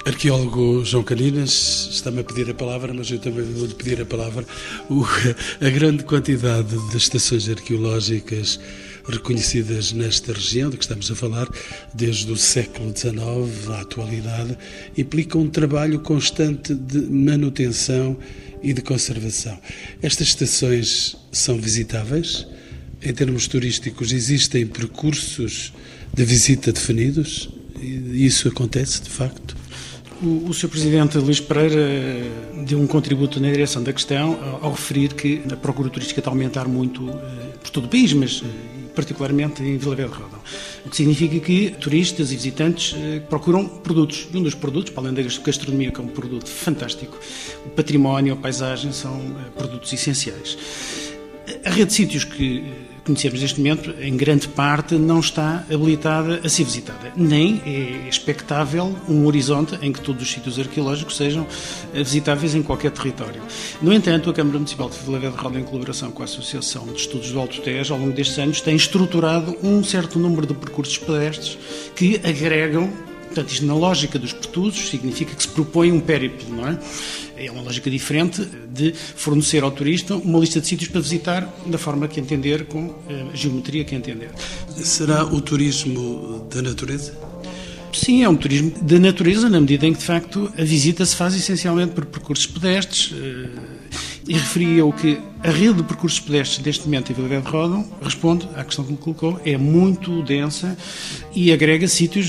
Arqueólogo 0.06 0.84
João 0.84 1.01
Caninas 1.01 1.88
está-me 1.89 2.20
a 2.20 2.24
pedir 2.26 2.49
a 2.49 2.54
palavra, 2.54 2.93
mas 2.93 3.10
eu 3.10 3.20
também 3.20 3.45
vou-lhe 3.45 3.74
pedir 3.74 4.01
a 4.01 4.06
palavra. 4.06 4.45
O, 4.89 5.06
a 5.66 5.70
grande 5.70 6.04
quantidade 6.04 6.76
de 6.89 6.97
estações 6.97 7.47
arqueológicas 7.47 8.60
reconhecidas 9.08 9.93
nesta 9.93 10.34
região 10.34 10.70
de 10.70 10.76
que 10.76 10.84
estamos 10.84 11.10
a 11.10 11.16
falar, 11.16 11.47
desde 11.93 12.30
o 12.30 12.36
século 12.36 12.93
XIX 12.93 13.70
à 13.70 13.80
atualidade, 13.80 14.58
implica 14.97 15.38
um 15.38 15.49
trabalho 15.49 16.01
constante 16.01 16.76
de 16.76 16.99
manutenção 16.99 18.18
e 18.62 18.74
de 18.74 18.82
conservação. 18.82 19.58
Estas 20.01 20.28
estações 20.28 21.16
são 21.32 21.58
visitáveis? 21.58 22.45
Em 23.01 23.14
termos 23.14 23.47
turísticos, 23.47 24.12
existem 24.12 24.68
percursos 24.68 25.72
de 26.14 26.26
visita 26.26 26.74
definidos? 26.74 27.49
E 27.82 28.26
isso 28.26 28.49
acontece, 28.49 29.01
de 29.01 29.10
facto? 29.10 29.62
O, 30.24 30.49
o 30.49 30.53
Sr. 30.53 30.69
Presidente 30.69 31.17
Luís 31.17 31.41
Pereira 31.41 31.86
deu 32.65 32.80
um 32.80 32.88
contributo 32.88 33.41
na 33.41 33.51
direção 33.51 33.84
da 33.84 33.91
questão 33.91 34.39
ao, 34.61 34.71
referir 34.71 35.13
que 35.13 35.43
a 35.51 35.57
procura 35.57 35.89
turística 35.89 36.21
está 36.21 36.32
a 36.32 36.34
aumentar 36.34 36.65
muito 36.65 37.09
eh, 37.09 37.57
por 37.61 37.69
todo 37.69 37.86
o 37.86 37.89
país, 37.89 38.13
mas 38.13 38.41
eh, 38.41 38.74
particularmente 38.95 39.61
em 39.61 39.78
Vila 39.78 39.95
Velha 39.95 40.07
Rodão. 40.07 40.39
O 40.86 40.89
que 40.89 40.95
significa 40.95 41.39
que 41.39 41.71
turistas 41.71 42.32
e 42.32 42.36
visitantes 42.36 42.95
eh, 42.97 43.19
procuram 43.19 43.67
produtos. 43.67 44.30
E 44.34 44.38
um 44.38 44.43
dos 44.43 44.55
produtos, 44.55 44.93
para 44.93 45.03
além 45.03 45.13
da 45.13 45.21
gastronomia, 45.24 45.91
que 45.91 45.99
é 45.99 46.03
um 46.03 46.07
produto 46.07 46.49
fantástico, 46.49 47.19
o 47.65 47.69
património, 47.71 48.34
a 48.34 48.38
paisagem 48.38 48.93
são 48.93 49.17
eh, 49.17 49.49
produtos 49.57 49.91
essenciais. 49.91 50.57
A 51.65 51.69
rede 51.69 51.88
de 51.88 51.93
sítios 51.93 52.24
que 52.24 52.63
conhecemos 53.06 53.41
neste 53.41 53.60
momento, 53.60 53.93
em 54.01 54.16
grande 54.16 54.47
parte, 54.47 54.95
não 54.95 55.20
está 55.20 55.64
habilitada 55.72 56.41
a 56.43 56.49
ser 56.49 56.64
visitada. 56.64 57.12
Nem 57.16 57.62
é 57.66 58.08
expectável 58.08 58.95
um 59.08 59.26
horizonte 59.26 59.78
em 59.82 59.91
que 59.91 60.01
todos 60.01 60.24
os 60.24 60.32
sítios 60.32 60.58
arqueológicos 60.58 61.18
sejam 61.18 61.45
visitáveis 61.93 62.56
em 62.56 62.64
qualquer 62.64 62.91
território. 62.91 63.41
No 63.82 63.93
entanto, 63.93 64.30
a 64.30 64.34
Câmara 64.34 64.58
Municipal 64.58 64.89
de 64.89 64.97
Vila 64.97 65.20
de 65.20 65.28
Roda, 65.28 65.60
em 65.60 65.64
colaboração 65.64 66.12
com 66.12 66.22
a 66.22 66.26
Associação 66.26 66.86
de 66.88 66.99
Estudos 66.99 67.32
do 67.32 67.39
Alto 67.39 67.62
Tejo, 67.62 67.93
ao 67.93 67.99
longo 67.99 68.14
destes 68.14 68.38
anos, 68.39 68.62
tem 68.62 68.76
estruturado 68.76 69.58
um 69.62 69.84
certo 69.84 70.18
número 70.18 70.47
de 70.47 70.54
percursos 70.54 70.97
pedestres 70.97 71.58
que 71.95 72.22
agregam 72.24 72.91
Portanto, 73.34 73.51
isto 73.51 73.66
na 73.66 73.74
lógica 73.74 74.20
dos 74.20 74.32
pertusos 74.32 74.89
significa 74.89 75.34
que 75.34 75.41
se 75.41 75.49
propõe 75.49 75.91
um 75.91 75.99
périplo, 75.99 76.56
não 76.56 76.68
é? 76.68 76.78
É 77.36 77.49
uma 77.51 77.61
lógica 77.61 77.89
diferente 77.89 78.45
de 78.69 78.93
fornecer 78.93 79.63
ao 79.63 79.71
turista 79.71 80.15
uma 80.15 80.39
lista 80.39 80.61
de 80.61 80.67
sítios 80.67 80.89
para 80.89 81.01
visitar 81.01 81.53
da 81.65 81.77
forma 81.77 82.07
que 82.07 82.19
entender, 82.19 82.65
com 82.65 82.95
a 83.31 83.36
geometria 83.36 83.84
que 83.84 83.95
entender. 83.95 84.29
Será 84.75 85.25
o 85.25 85.41
turismo 85.41 86.47
da 86.53 86.61
natureza? 86.61 87.13
Sim, 87.91 88.23
é 88.23 88.29
um 88.29 88.36
turismo 88.36 88.71
da 88.81 88.99
natureza, 88.99 89.49
na 89.49 89.61
medida 89.61 89.86
em 89.86 89.93
que, 89.93 89.99
de 89.99 90.05
facto, 90.05 90.51
a 90.57 90.63
visita 90.63 91.05
se 91.05 91.15
faz 91.15 91.36
essencialmente 91.36 91.93
por 91.93 92.05
percursos 92.05 92.47
pedestres. 92.47 93.13
Eh, 94.28 94.32
e 94.32 94.34
referia 94.34 94.86
o 94.86 94.93
que 94.93 95.19
a 95.43 95.49
rede 95.49 95.74
de 95.74 95.84
percursos 95.84 96.19
pedestres 96.19 96.59
deste 96.59 96.86
momento 96.86 97.11
em 97.11 97.15
Vila 97.15 97.41
de 97.41 97.49
Rodão 97.49 97.86
responde 98.01 98.47
à 98.55 98.63
questão 98.63 98.86
que 98.86 98.91
me 98.91 98.97
colocou, 98.97 99.39
é 99.43 99.57
muito 99.57 100.24
densa 100.24 100.78
e 101.36 101.51
agrega 101.51 101.88
sítios 101.88 102.28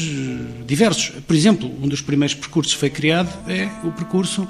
diversos. 0.67 1.11
Por 1.27 1.37
exemplo, 1.37 1.71
um 1.81 1.87
dos 1.87 2.01
primeiros 2.01 2.35
percursos 2.35 2.75
que 2.75 2.81
foi 2.81 2.91
criado 2.91 3.33
é 3.49 3.71
o 3.85 3.93
percurso 3.93 4.47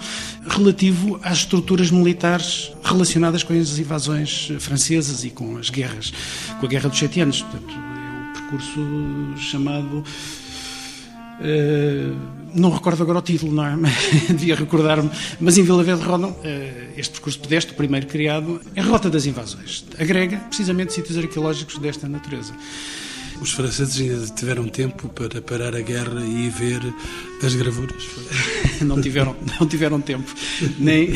relativo 0.47 1.21
às 1.23 1.39
estruturas 1.39 1.91
militares 1.91 2.73
relacionadas 2.83 3.43
com 3.43 3.53
as 3.53 3.79
invasões 3.79 4.51
francesas 4.59 5.25
e 5.25 5.31
com 5.31 5.59
as 5.59 5.69
guerras, 5.69 6.13
com 6.59 6.67
a 6.67 6.69
Guerra 6.69 6.89
dos 6.89 6.99
Sete 6.99 7.21
Anos. 7.21 7.43
Portanto, 7.43 7.75
é 7.75 8.31
o 8.31 8.33
percurso 8.33 8.81
chamado 9.37 10.05
Uh, 11.41 12.44
não 12.55 12.71
recordo 12.71 13.03
agora 13.03 13.19
o 13.19 13.23
título, 13.23 13.53
não 13.53 13.65
é? 13.65 13.77
devia 14.33 14.55
recordar-me. 14.55 15.11
Mas 15.41 15.59
em 15.59 15.63
Vila 15.63 15.83
Verde 15.83 16.03
rodam 16.05 16.31
uh, 16.31 16.39
este 16.97 17.13
percurso 17.13 17.39
pedestre, 17.41 17.75
o 17.75 17.77
primeiro 17.77 18.07
criado, 18.07 18.61
é 18.75 18.81
a 18.81 18.85
Rota 18.85 19.11
das 19.11 19.27
Invasões. 19.27 19.85
Agrega 19.99 20.37
precisamente 20.39 20.93
sítios 20.93 21.19
arqueológicos 21.19 21.79
desta 21.79 22.09
natureza. 22.09 22.55
Os 23.41 23.53
franceses 23.53 24.01
ainda 24.01 24.27
tiveram 24.35 24.69
tempo 24.69 25.09
para 25.09 25.43
parar 25.43 25.75
a 25.75 25.81
guerra 25.81 26.21
e 26.25 26.49
ver 26.49 26.81
as 27.43 27.55
gravuras? 27.55 28.05
não 28.81 29.01
tiveram, 29.01 29.37
não 29.61 29.67
tiveram 29.67 30.01
tempo. 30.01 30.33
Nem, 30.79 31.13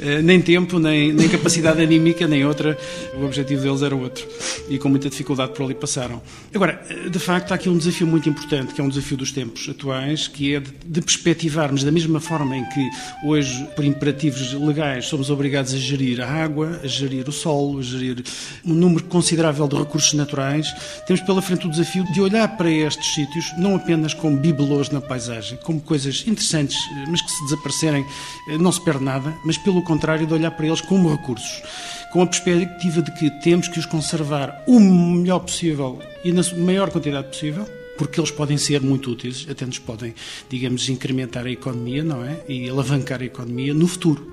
eh, 0.00 0.22
nem 0.22 0.40
tempo, 0.40 0.78
nem, 0.78 1.12
nem 1.12 1.28
capacidade 1.28 1.80
anímica, 1.80 2.26
nem 2.26 2.44
outra. 2.44 2.76
O 3.14 3.24
objetivo 3.24 3.62
deles 3.62 3.82
era 3.82 3.94
outro. 3.94 4.26
E 4.68 4.78
com 4.78 4.88
muita 4.88 5.08
dificuldade 5.08 5.52
por 5.52 5.64
ali 5.64 5.74
passaram. 5.74 6.20
Agora, 6.54 6.82
de 7.10 7.18
facto, 7.18 7.52
há 7.52 7.54
aqui 7.54 7.68
um 7.68 7.76
desafio 7.76 8.06
muito 8.06 8.28
importante, 8.28 8.74
que 8.74 8.80
é 8.80 8.84
um 8.84 8.88
desafio 8.88 9.16
dos 9.16 9.32
tempos 9.32 9.68
atuais, 9.68 10.26
que 10.26 10.54
é 10.54 10.60
de, 10.60 10.72
de 10.84 11.00
perspectivarmos 11.00 11.84
da 11.84 11.92
mesma 11.92 12.20
forma 12.20 12.56
em 12.56 12.64
que 12.64 12.90
hoje, 13.24 13.66
por 13.76 13.84
imperativos 13.84 14.52
legais, 14.54 15.06
somos 15.06 15.30
obrigados 15.30 15.74
a 15.74 15.76
gerir 15.76 16.20
a 16.20 16.26
água, 16.26 16.80
a 16.82 16.86
gerir 16.86 17.28
o 17.28 17.32
solo, 17.32 17.78
a 17.78 17.82
gerir 17.82 18.22
um 18.64 18.74
número 18.74 19.04
considerável 19.04 19.68
de 19.68 19.76
recursos 19.76 20.12
naturais, 20.14 20.72
temos 21.06 21.20
pela 21.22 21.42
frente 21.42 21.66
o 21.66 21.70
desafio 21.70 22.04
de 22.12 22.20
olhar 22.20 22.56
para 22.56 22.70
estes 22.70 23.14
sítios 23.14 23.52
não 23.56 23.74
apenas 23.76 24.14
como 24.14 24.36
bibelôs 24.36 24.90
na 24.90 25.00
paisagem, 25.00 25.58
como 25.62 25.80
coisas 25.80 26.24
interessantes, 26.26 26.78
mas 27.08 27.20
que 27.20 27.30
se 27.30 27.44
desaparecerem 27.44 28.06
eh, 28.48 28.58
não 28.58 28.70
se 28.70 28.80
perde 28.80 29.04
nada, 29.04 29.34
mas 29.44 29.58
pelo 29.58 29.82
contrário 29.82 30.26
de 30.26 30.34
olhar 30.34 30.50
para 30.52 30.66
eles 30.66 30.80
como 30.80 31.10
recursos, 31.10 31.62
com 32.12 32.22
a 32.22 32.26
perspectiva 32.26 33.02
de 33.02 33.10
que 33.12 33.30
temos 33.40 33.68
que 33.68 33.78
os 33.78 33.86
conservar 33.86 34.62
o 34.66 34.78
melhor 34.78 35.40
possível 35.40 36.00
e 36.24 36.32
na 36.32 36.42
maior 36.56 36.90
quantidade 36.90 37.28
possível, 37.28 37.66
porque 38.02 38.18
eles 38.18 38.32
podem 38.32 38.58
ser 38.58 38.80
muito 38.80 39.12
úteis, 39.12 39.46
até 39.48 39.64
nos 39.64 39.78
podem, 39.78 40.12
digamos, 40.48 40.88
incrementar 40.88 41.46
a 41.46 41.50
economia, 41.50 42.02
não 42.02 42.24
é? 42.24 42.40
E 42.48 42.68
alavancar 42.68 43.20
a 43.20 43.24
economia 43.24 43.72
no 43.72 43.86
futuro. 43.86 44.32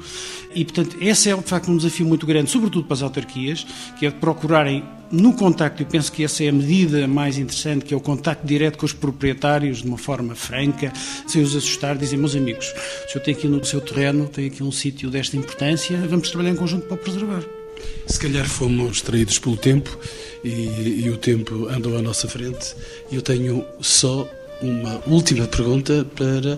E, 0.56 0.66
portanto, 0.66 0.98
esse 1.00 1.30
é, 1.30 1.36
de 1.36 1.44
facto, 1.44 1.70
um 1.70 1.78
desafio 1.78 2.08
muito 2.08 2.26
grande, 2.26 2.50
sobretudo 2.50 2.86
para 2.86 2.96
as 2.96 3.04
autarquias, 3.04 3.68
que 4.00 4.08
é 4.08 4.12
procurarem 4.12 4.84
no 5.12 5.34
contacto, 5.34 5.84
eu 5.84 5.88
penso 5.88 6.12
que 6.12 6.24
essa 6.24 6.44
é 6.44 6.50
a 6.50 6.52
medida 6.52 7.08
mais 7.08 7.38
interessante, 7.38 7.86
que 7.86 7.94
é 7.94 7.98
o 7.98 8.02
contacto 8.02 8.46
direto 8.46 8.78
com 8.78 8.86
os 8.88 8.94
proprietários, 8.94 9.84
de 9.84 9.88
uma 9.88 9.98
forma 9.98 10.34
franca, 10.34 10.92
sem 11.28 11.42
os 11.42 11.56
assustar, 11.56 11.96
dizer, 11.96 12.18
meus 12.18 12.36
amigos, 12.36 12.74
o 13.06 13.12
senhor 13.12 13.24
tem 13.24 13.36
aqui 13.36 13.48
no 13.48 13.64
seu 13.64 13.82
terreno, 13.82 14.28
tem 14.28 14.48
aqui 14.48 14.64
um 14.64 14.72
sítio 14.72 15.12
desta 15.12 15.38
importância, 15.38 15.96
vamos 16.08 16.30
trabalhar 16.30 16.54
em 16.54 16.56
conjunto 16.56 16.88
para 16.88 16.96
o 16.96 16.98
preservar. 16.98 17.59
Se 18.08 18.20
calhar 18.20 18.48
fomos 18.48 19.02
traídos 19.02 19.40
pelo 19.40 19.58
tempo 19.58 19.98
e, 20.44 21.04
e 21.04 21.10
o 21.10 21.18
tempo 21.18 21.68
andou 21.68 21.98
à 21.98 22.02
nossa 22.02 22.28
frente. 22.28 22.76
Eu 23.12 23.22
tenho 23.22 23.66
só 23.82 24.28
uma 24.62 25.02
última 25.08 25.48
pergunta 25.48 26.06
para 26.16 26.58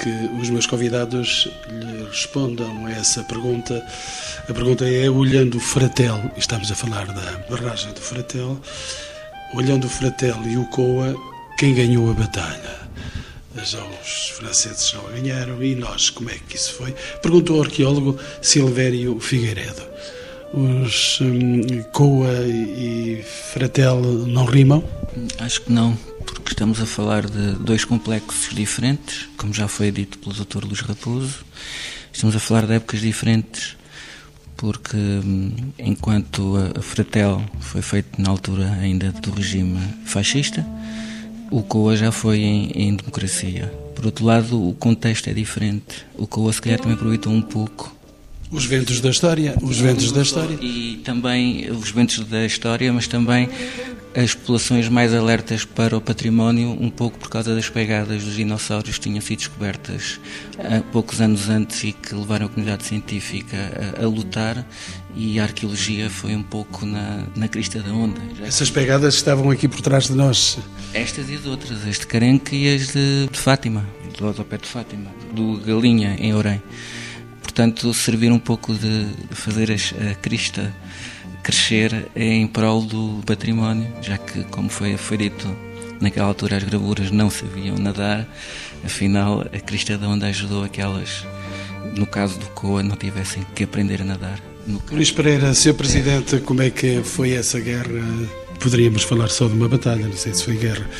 que 0.00 0.10
os 0.40 0.50
meus 0.50 0.66
convidados 0.66 1.48
lhe 1.68 2.04
respondam 2.06 2.86
a 2.86 2.92
essa 2.92 3.22
pergunta. 3.24 3.84
A 4.48 4.52
pergunta 4.52 4.88
é: 4.88 5.08
olhando 5.08 5.58
o 5.58 5.60
Fratel, 5.60 6.30
estamos 6.36 6.70
a 6.70 6.74
falar 6.74 7.06
da 7.06 7.38
barragem 7.48 7.92
do 7.92 8.00
Fratel, 8.00 8.60
olhando 9.54 9.86
o 9.86 9.90
Fratel 9.90 10.36
e 10.46 10.56
o 10.56 10.64
Coa, 10.66 11.14
quem 11.58 11.74
ganhou 11.74 12.10
a 12.10 12.14
batalha? 12.14 12.84
Já 13.62 13.82
os 13.84 14.30
franceses 14.30 14.92
não 14.92 15.06
a 15.06 15.10
ganharam 15.12 15.62
e 15.62 15.74
nós, 15.76 16.10
como 16.10 16.28
é 16.28 16.34
que 16.48 16.56
isso 16.56 16.74
foi? 16.74 16.92
Perguntou 17.22 17.58
o 17.58 17.62
arqueólogo 17.62 18.18
Silvério 18.42 19.18
Figueiredo. 19.20 19.82
Os 20.56 21.20
um, 21.20 21.82
Coa 21.92 22.30
e 22.46 23.24
Fratel 23.52 24.00
não 24.00 24.44
rimam? 24.44 24.84
Acho 25.40 25.62
que 25.62 25.72
não 25.72 25.96
porque 26.24 26.50
estamos 26.50 26.80
a 26.80 26.86
falar 26.86 27.26
de 27.26 27.52
dois 27.54 27.84
complexos 27.84 28.54
diferentes, 28.54 29.28
como 29.36 29.52
já 29.52 29.66
foi 29.66 29.90
dito 29.90 30.18
pelo 30.18 30.34
Dr. 30.34 30.64
Luís 30.64 30.80
Raposo. 30.80 31.44
Estamos 32.12 32.36
a 32.36 32.38
falar 32.38 32.66
de 32.66 32.74
épocas 32.74 33.00
diferentes, 33.00 33.76
porque 34.56 34.96
hum, 34.96 35.52
enquanto 35.78 36.54
a 36.76 36.82
Fratel 36.82 37.42
foi 37.60 37.82
feito 37.82 38.20
na 38.20 38.30
altura 38.30 38.70
ainda 38.72 39.10
do 39.10 39.30
regime 39.30 39.80
fascista, 40.04 40.66
o 41.50 41.62
COA 41.62 41.96
já 41.96 42.12
foi 42.12 42.40
em, 42.40 42.70
em 42.74 42.94
democracia. 42.94 43.72
Por 43.94 44.06
outro 44.06 44.24
lado, 44.24 44.68
o 44.68 44.74
contexto 44.74 45.28
é 45.28 45.32
diferente. 45.32 46.04
O 46.16 46.26
COA 46.26 46.52
se 46.52 46.60
calhar 46.60 46.78
também 46.78 46.94
aproveitou 46.94 47.32
um 47.32 47.42
pouco 47.42 47.94
os 48.54 48.66
ventos 48.66 49.00
da 49.00 49.10
história, 49.10 49.54
os 49.60 49.78
ventos 49.78 50.12
da 50.12 50.22
história. 50.22 50.56
E 50.60 51.00
também 51.04 51.70
os 51.70 51.90
ventos 51.90 52.20
da 52.20 52.46
história, 52.46 52.92
mas 52.92 53.08
também 53.08 53.48
as 54.14 54.32
populações 54.32 54.88
mais 54.88 55.12
alertas 55.12 55.64
para 55.64 55.96
o 55.96 56.00
património, 56.00 56.70
um 56.80 56.88
pouco 56.88 57.18
por 57.18 57.28
causa 57.28 57.52
das 57.52 57.68
pegadas 57.68 58.22
dos 58.22 58.36
dinossauros 58.36 58.94
que 58.94 59.00
tinham 59.00 59.20
sido 59.20 59.38
descobertas 59.38 60.20
há 60.58 60.80
poucos 60.92 61.20
anos 61.20 61.48
antes 61.48 61.82
e 61.82 61.92
que 61.92 62.14
levaram 62.14 62.46
a 62.46 62.48
comunidade 62.48 62.84
científica 62.84 63.56
a, 63.98 64.04
a 64.04 64.06
lutar 64.06 64.64
e 65.16 65.40
a 65.40 65.42
arqueologia 65.42 66.08
foi 66.08 66.36
um 66.36 66.42
pouco 66.44 66.86
na, 66.86 67.24
na 67.34 67.48
crista 67.48 67.80
da 67.80 67.92
onda. 67.92 68.20
Essas 68.42 68.70
pegadas 68.70 69.14
estavam 69.14 69.50
aqui 69.50 69.66
por 69.66 69.80
trás 69.80 70.04
de 70.06 70.14
nós. 70.14 70.58
Estas 70.92 71.28
e 71.28 71.34
as 71.34 71.46
outras, 71.46 71.84
as 71.86 71.98
de 71.98 72.06
Carenque 72.06 72.54
e 72.54 72.74
as 72.74 72.92
de, 72.92 73.28
de 73.30 73.38
Fátima, 73.38 73.84
do 74.16 74.28
Odopé 74.28 74.58
de 74.58 74.68
Fátima, 74.68 75.10
do 75.32 75.58
Galinha, 75.58 76.16
em 76.20 76.32
Orém. 76.34 76.62
Portanto, 77.54 77.94
servir 77.94 78.32
um 78.32 78.38
pouco 78.40 78.74
de 78.74 79.06
fazer 79.30 79.70
a 79.70 80.14
crista 80.16 80.74
crescer 81.40 82.08
em 82.16 82.48
prol 82.48 82.82
do 82.82 83.22
património, 83.24 83.86
já 84.02 84.18
que, 84.18 84.42
como 84.46 84.68
foi, 84.68 84.96
foi 84.96 85.16
dito 85.18 85.56
naquela 86.00 86.26
altura, 86.26 86.56
as 86.56 86.64
gravuras 86.64 87.12
não 87.12 87.30
sabiam 87.30 87.76
nadar, 87.78 88.26
afinal, 88.84 89.42
a 89.42 89.60
crista 89.60 89.96
da 89.96 90.08
onda 90.08 90.26
ajudou 90.26 90.64
a 90.64 90.68
que 90.68 90.80
elas, 90.80 91.24
no 91.96 92.06
caso 92.06 92.40
do 92.40 92.46
COA, 92.46 92.82
não 92.82 92.96
tivessem 92.96 93.46
que 93.54 93.62
aprender 93.62 94.02
a 94.02 94.04
nadar. 94.04 94.40
Luís 94.90 95.12
Pereira, 95.12 95.54
Sr. 95.54 95.74
Presidente, 95.74 96.40
como 96.40 96.60
é 96.60 96.70
que 96.70 97.04
foi 97.04 97.34
essa 97.34 97.60
guerra? 97.60 98.02
Poderíamos 98.58 99.04
falar 99.04 99.28
só 99.28 99.46
de 99.46 99.54
uma 99.54 99.68
batalha, 99.68 100.08
não 100.08 100.16
sei 100.16 100.34
se 100.34 100.42
foi 100.42 100.56
guerra 100.56 100.90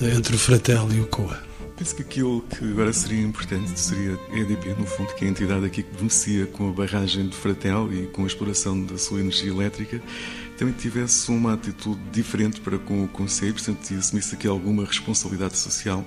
entre 0.00 0.34
o 0.34 0.38
Fratel 0.38 0.88
e 0.90 1.00
o 1.00 1.06
COA. 1.06 1.47
Penso 1.78 1.94
que 1.94 2.02
aquilo 2.02 2.42
que 2.42 2.64
agora 2.64 2.92
seria 2.92 3.22
importante 3.22 3.78
seria 3.78 4.18
a 4.32 4.36
EDP, 4.36 4.74
no 4.76 4.84
fundo, 4.84 5.14
que 5.14 5.24
é 5.24 5.28
a 5.28 5.30
entidade 5.30 5.64
aqui 5.64 5.84
que 5.84 5.96
beneficia 5.96 6.44
com 6.46 6.70
a 6.70 6.72
barragem 6.72 7.28
de 7.28 7.36
Fratel 7.36 7.92
e 7.92 8.08
com 8.08 8.24
a 8.24 8.26
exploração 8.26 8.84
da 8.84 8.98
sua 8.98 9.20
energia 9.20 9.48
elétrica, 9.48 10.02
também 10.56 10.74
tivesse 10.74 11.30
uma 11.30 11.54
atitude 11.54 12.00
diferente 12.10 12.60
para 12.60 12.78
com 12.78 13.04
o 13.04 13.08
Conselho, 13.08 13.54
portanto, 13.54 13.94
assumisse 13.94 14.34
aqui 14.34 14.48
alguma 14.48 14.84
responsabilidade 14.84 15.56
social. 15.56 16.04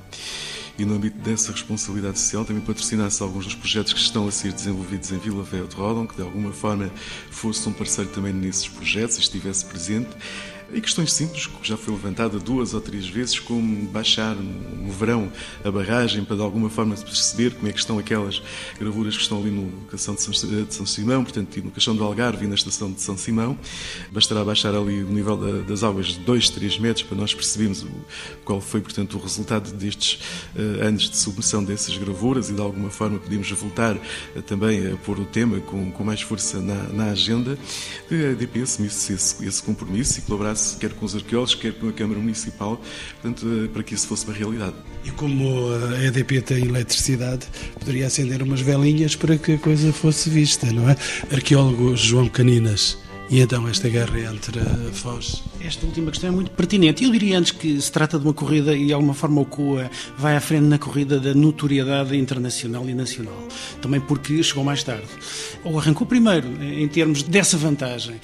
E 0.78 0.84
no 0.84 0.96
âmbito 0.96 1.18
dessa 1.20 1.54
responsabilidade 1.54 2.20
social 2.20 2.44
também 2.44 2.62
patrocinasse 2.62 3.24
alguns 3.24 3.46
dos 3.46 3.56
projetos 3.56 3.94
que 3.94 4.00
estão 4.00 4.28
a 4.28 4.32
ser 4.32 4.52
desenvolvidos 4.52 5.10
em 5.12 5.20
Vila 5.20 5.44
Velha 5.44 5.68
de 5.68 5.76
Rodon, 5.76 6.06
que 6.06 6.16
de 6.16 6.22
alguma 6.22 6.52
forma 6.52 6.92
fosse 7.30 7.70
um 7.70 7.72
parceiro 7.72 8.10
também 8.10 8.34
nesses 8.34 8.68
projetos 8.68 9.18
e 9.18 9.22
estivesse 9.22 9.64
presente 9.66 10.10
e 10.74 10.82
questões 10.82 11.12
simples, 11.14 11.48
que 11.48 11.68
já 11.68 11.76
foi 11.76 11.94
levantada 11.94 12.40
duas 12.40 12.74
ou 12.74 12.82
três 12.82 13.08
vezes, 13.08 13.40
como 13.40 13.88
baixar 13.88 14.36
no 14.36 14.92
verão 14.92 15.32
a 15.64 15.72
barragem 15.72 16.24
para 16.24 16.38
de 16.38 16.42
alguma 16.42 16.70
forma 16.70 16.96
perceber 16.96 17.54
como 17.56 17.68
é 17.68 17.74
que 17.74 17.80
estão 17.80 18.00
aquelas 18.00 18.42
gravuras 18.80 19.16
que 19.16 19.22
estão 19.22 19.40
ali 19.40 19.52
no 19.52 19.72
Cação 19.88 20.16
de 20.16 20.22
São, 20.22 20.86
Simão, 20.86 21.24
portanto, 21.24 21.62
no 21.64 21.72
Caixão 21.72 21.96
do 21.96 22.04
Algarve 22.04 22.46
e 22.46 22.48
na 22.48 22.56
estação 22.56 22.92
de 22.92 23.02
São 23.02 23.18
Simão. 23.18 23.58
Bastará 24.12 24.44
baixar 24.44 24.74
ali 24.74 25.04
o 25.04 25.10
nível 25.10 25.36
da, 25.36 25.62
das 25.64 25.84
águas 25.84 26.08
de 26.08 26.20
2, 26.20 26.50
3 26.50 26.80
metros 26.80 27.06
para 27.06 27.18
nós 27.18 27.34
percebermos 27.34 27.86
qual 28.46 28.62
foi, 28.62 28.82
portanto, 28.82 29.18
o 29.18 29.22
resultado 29.22 29.72
destes 29.74 30.20
uh, 30.56 30.86
anos 30.86 31.10
de 31.10 31.18
submissão 31.18 31.64
dessas 31.64 31.98
gravuras 31.98 32.50
e 32.50 32.54
de 32.54 32.62
alguma 32.62 32.90
forma 32.90 33.20
podemos 33.20 33.50
voltar 33.52 33.96
uh, 33.96 34.42
também 34.46 34.92
a 34.92 34.98
pôr 34.98 35.20
o 35.20 35.26
tema 35.26 35.60
com, 35.60 35.92
com 35.92 36.04
mais 36.04 36.22
força 36.22 36.60
na, 36.62 36.84
na 36.90 37.06
agenda. 37.12 37.58
A 38.10 38.14
EDP 38.14 38.62
assumisse 38.62 39.14
esse, 39.14 39.46
esse 39.46 39.62
compromisso 39.62 40.20
e 40.20 40.22
colaborasse 40.22 40.61
quer 40.80 40.92
com 40.94 41.06
os 41.06 41.16
arqueólogos, 41.16 41.56
quer 41.56 41.74
com 41.74 41.90
a 41.90 41.94
Câmara 41.94 42.20
Municipal, 42.20 42.82
portanto, 43.22 43.48
eh, 43.48 43.68
para 43.68 43.84
que 43.84 43.94
isso 43.94 44.08
fosse 44.08 44.26
uma 44.26 44.34
realidade. 44.34 44.76
E 45.04 45.12
como 45.12 45.70
a 45.72 46.04
EDP 46.04 46.42
tem 46.42 46.66
eletricidade, 46.66 47.48
poderia 47.80 48.08
acender 48.08 48.42
umas 48.42 48.62
velinhas 48.62 49.16
para 49.16 49.38
que 49.38 49.54
a 49.54 49.58
coisa 49.58 49.92
fosse 49.92 50.30
vista, 50.30 50.72
não 50.72 50.90
é? 50.90 50.96
Arqueólogo 51.32 51.96
João 51.96 52.28
Caninas. 52.28 52.98
E 53.30 53.40
então 53.40 53.68
esta 53.68 53.88
guerra 53.90 54.20
entre 54.20 54.60
Foz? 54.92 55.42
Esta 55.64 55.86
última 55.86 56.12
questão 56.12 56.30
é 56.30 56.32
muito 56.32 56.52
pertinente. 56.52 57.04
Eu 57.04 57.12
diria 57.12 57.38
antes 57.38 57.52
que 57.52 57.80
se 57.80 57.92
trata 57.92 58.18
de 58.18 58.26
uma 58.26 58.34
corrida 58.34 58.76
e 58.76 58.88
de 58.88 58.94
alguma 58.94 59.14
forma 59.14 59.42
o 59.42 59.46
COA 59.46 59.90
vai 60.18 60.36
à 60.36 60.42
frente 60.42 60.64
na 60.64 60.78
corrida 60.78 61.20
da 61.20 61.34
notoriedade 61.34 62.18
internacional 62.18 62.90
e 62.90 62.94
nacional. 62.94 63.38
Também 63.82 64.02
porque 64.02 64.42
chegou 64.44 64.64
mais 64.64 64.84
tarde. 64.84 65.08
Ou 65.64 65.80
arrancou 65.80 66.08
primeiro, 66.08 66.48
em 66.62 66.88
termos 66.88 67.24
dessa 67.24 67.58
vantagem. 67.58 68.20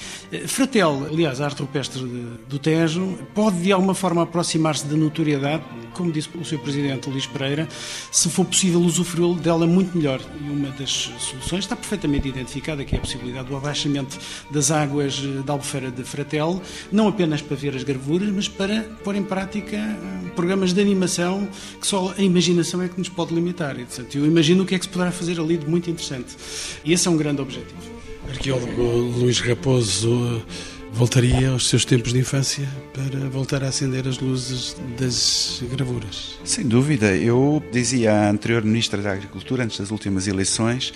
Fratel, 0.48 1.08
aliás, 1.12 1.40
a 1.40 1.46
arte 1.46 1.62
rupestre 1.62 2.04
do 2.50 2.60
Tejo, 2.60 3.18
pode 3.34 3.62
de 3.62 3.72
alguma 3.72 3.94
forma 3.94 4.24
aproximar-se 4.24 4.86
da 4.88 4.98
notoriedade, 4.98 5.64
como 5.94 6.12
disse 6.12 6.30
o 6.36 6.44
Sr. 6.44 6.60
Presidente 6.60 7.10
Luís 7.10 7.28
Pereira, 7.28 7.68
se 8.12 8.30
for 8.30 8.46
possível 8.46 8.82
usufruí 8.82 9.36
dela 9.36 9.68
muito 9.68 9.98
melhor. 9.98 10.20
E 10.42 10.50
uma 10.50 10.70
das 10.72 11.12
soluções 11.20 11.64
está 11.64 11.76
perfeitamente 11.76 12.28
identificada, 12.28 12.84
que 12.84 12.96
é 12.96 12.98
a 12.98 13.02
possibilidade 13.02 13.48
do 13.48 13.56
abaixamento 13.56 14.18
das 14.52 14.72
águas 14.72 14.88
águas 14.88 15.22
da 15.46 15.54
Albufeira 15.54 15.92
de 15.92 16.04
Fratel, 16.04 16.62
não 16.92 17.08
apenas 17.08 17.27
para 17.42 17.56
ver 17.56 17.76
as 17.76 17.84
gravuras, 17.84 18.30
mas 18.30 18.48
para 18.48 18.82
pôr 19.04 19.16
em 19.16 19.24
prática 19.24 19.76
eh, 19.76 20.30
programas 20.36 20.74
de 20.74 20.82
animação 20.82 21.48
que 21.80 21.86
só 21.86 22.14
a 22.18 22.22
imaginação 22.22 22.82
é 22.82 22.88
que 22.88 22.98
nos 22.98 23.10
pode 23.10 23.34
limitar. 23.34 23.80
E, 23.80 23.86
portanto, 23.86 24.18
eu 24.18 24.26
imagino 24.26 24.64
o 24.64 24.66
que 24.66 24.76
é 24.76 24.80
que 24.80 24.86
se 24.86 24.92
poderá 24.92 25.12
fazer 25.12 25.40
ali 25.40 25.58
de 25.58 25.68
muito 25.68 25.90
interessante. 25.90 26.36
E 26.84 26.94
esse 26.94 27.08
é 27.08 27.12
um 27.12 27.18
grande 27.18 27.42
objetivo. 27.42 27.98
Arqueólogo 28.30 28.82
Luís 28.82 29.40
Raposo 29.40 30.44
voltaria 30.92 31.50
aos 31.50 31.70
seus 31.70 31.86
tempos 31.86 32.12
de 32.12 32.20
infância 32.20 32.68
para 32.94 33.30
voltar 33.30 33.64
a 33.64 33.68
acender 33.68 34.08
as 34.08 34.20
luzes 34.20 34.76
das 34.98 35.62
gravuras. 35.72 36.40
Sem 36.44 36.68
dúvida. 36.68 37.16
Eu 37.16 37.64
dizia 37.72 38.14
à 38.14 38.30
anterior 38.30 38.64
Ministra 38.64 39.02
da 39.02 39.12
Agricultura, 39.12 39.64
antes 39.64 39.78
das 39.78 39.92
últimas 39.92 40.28
eleições, 40.28 40.94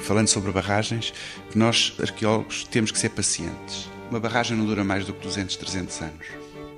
falando 0.00 0.28
sobre 0.28 0.52
barragens, 0.52 1.12
que 1.50 1.58
nós, 1.58 1.94
arqueólogos, 2.00 2.64
temos 2.64 2.90
que 2.90 2.98
ser 2.98 3.10
pacientes. 3.10 3.93
Uma 4.14 4.20
barragem 4.20 4.56
não 4.56 4.64
dura 4.64 4.84
mais 4.84 5.04
do 5.04 5.12
que 5.12 5.24
200, 5.24 5.56
300 5.56 6.02
anos. 6.02 6.26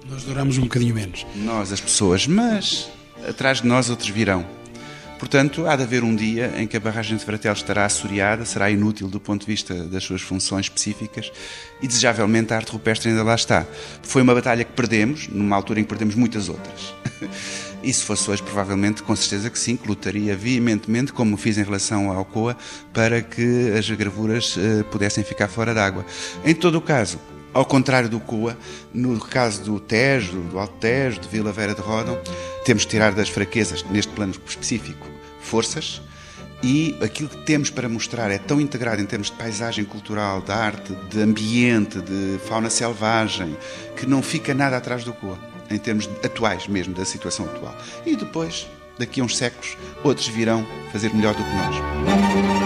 Nós 0.08 0.22
duramos 0.22 0.56
um 0.56 0.62
bocadinho 0.62 0.94
menos. 0.94 1.26
Nós, 1.34 1.70
as 1.70 1.82
pessoas, 1.82 2.26
mas 2.26 2.90
atrás 3.28 3.60
de 3.60 3.66
nós 3.66 3.90
outros 3.90 4.08
virão. 4.08 4.46
Portanto, 5.18 5.66
há 5.66 5.76
de 5.76 5.82
haver 5.82 6.02
um 6.02 6.16
dia 6.16 6.54
em 6.56 6.66
que 6.66 6.78
a 6.78 6.80
barragem 6.80 7.14
de 7.14 7.22
Fratel 7.22 7.52
estará 7.52 7.84
assoreada, 7.84 8.46
será 8.46 8.70
inútil 8.70 9.06
do 9.08 9.20
ponto 9.20 9.42
de 9.42 9.46
vista 9.48 9.74
das 9.74 10.02
suas 10.02 10.22
funções 10.22 10.64
específicas 10.64 11.30
e, 11.82 11.86
desejavelmente, 11.86 12.54
a 12.54 12.56
arte 12.56 12.72
rupestre 12.72 13.10
ainda 13.10 13.22
lá 13.22 13.34
está. 13.34 13.66
Foi 14.02 14.22
uma 14.22 14.34
batalha 14.34 14.64
que 14.64 14.72
perdemos, 14.72 15.28
numa 15.28 15.56
altura 15.56 15.80
em 15.80 15.82
que 15.82 15.90
perdemos 15.90 16.14
muitas 16.14 16.48
outras. 16.48 16.94
E 17.86 17.92
se 17.92 18.02
fosse 18.02 18.28
hoje, 18.28 18.42
provavelmente, 18.42 19.00
com 19.00 19.14
certeza 19.14 19.48
que 19.48 19.56
sim, 19.56 19.76
que 19.76 19.86
lutaria 19.86 20.36
veementemente, 20.36 21.12
como 21.12 21.36
fiz 21.36 21.56
em 21.56 21.62
relação 21.62 22.10
ao 22.10 22.24
COA, 22.24 22.56
para 22.92 23.22
que 23.22 23.70
as 23.78 23.88
gravuras 23.88 24.56
uh, 24.56 24.82
pudessem 24.90 25.22
ficar 25.22 25.46
fora 25.46 25.72
d'água. 25.72 26.04
Em 26.44 26.52
todo 26.52 26.78
o 26.78 26.80
caso, 26.80 27.20
ao 27.54 27.64
contrário 27.64 28.08
do 28.08 28.18
COA, 28.18 28.58
no 28.92 29.20
caso 29.20 29.62
do 29.62 29.78
Tejo, 29.78 30.40
do 30.40 30.58
Alto 30.58 30.74
Tejo, 30.80 31.20
de 31.20 31.28
Vila 31.28 31.52
Vera 31.52 31.76
de 31.76 31.80
Rodão, 31.80 32.18
temos 32.64 32.84
que 32.84 32.90
tirar 32.90 33.12
das 33.12 33.28
fraquezas, 33.28 33.84
neste 33.84 34.10
plano 34.10 34.34
específico, 34.44 35.06
forças, 35.40 36.02
e 36.64 36.98
aquilo 37.00 37.28
que 37.28 37.44
temos 37.44 37.70
para 37.70 37.88
mostrar 37.88 38.32
é 38.32 38.38
tão 38.38 38.60
integrado 38.60 39.00
em 39.00 39.06
termos 39.06 39.30
de 39.30 39.36
paisagem 39.36 39.84
cultural, 39.84 40.42
de 40.42 40.50
arte, 40.50 40.92
de 41.08 41.20
ambiente, 41.20 42.00
de 42.00 42.40
fauna 42.48 42.68
selvagem, 42.68 43.56
que 43.94 44.06
não 44.06 44.24
fica 44.24 44.52
nada 44.52 44.76
atrás 44.76 45.04
do 45.04 45.12
COA 45.12 45.54
em 45.70 45.78
termos 45.78 46.08
atuais 46.24 46.66
mesmo, 46.66 46.94
da 46.94 47.04
situação 47.04 47.46
atual. 47.46 47.76
E 48.04 48.16
depois, 48.16 48.66
daqui 48.98 49.20
a 49.20 49.24
uns 49.24 49.36
séculos, 49.36 49.76
outros 50.04 50.28
virão 50.28 50.66
fazer 50.92 51.12
melhor 51.14 51.34
do 51.34 51.42
que 51.42 51.50
nós. 51.50 52.65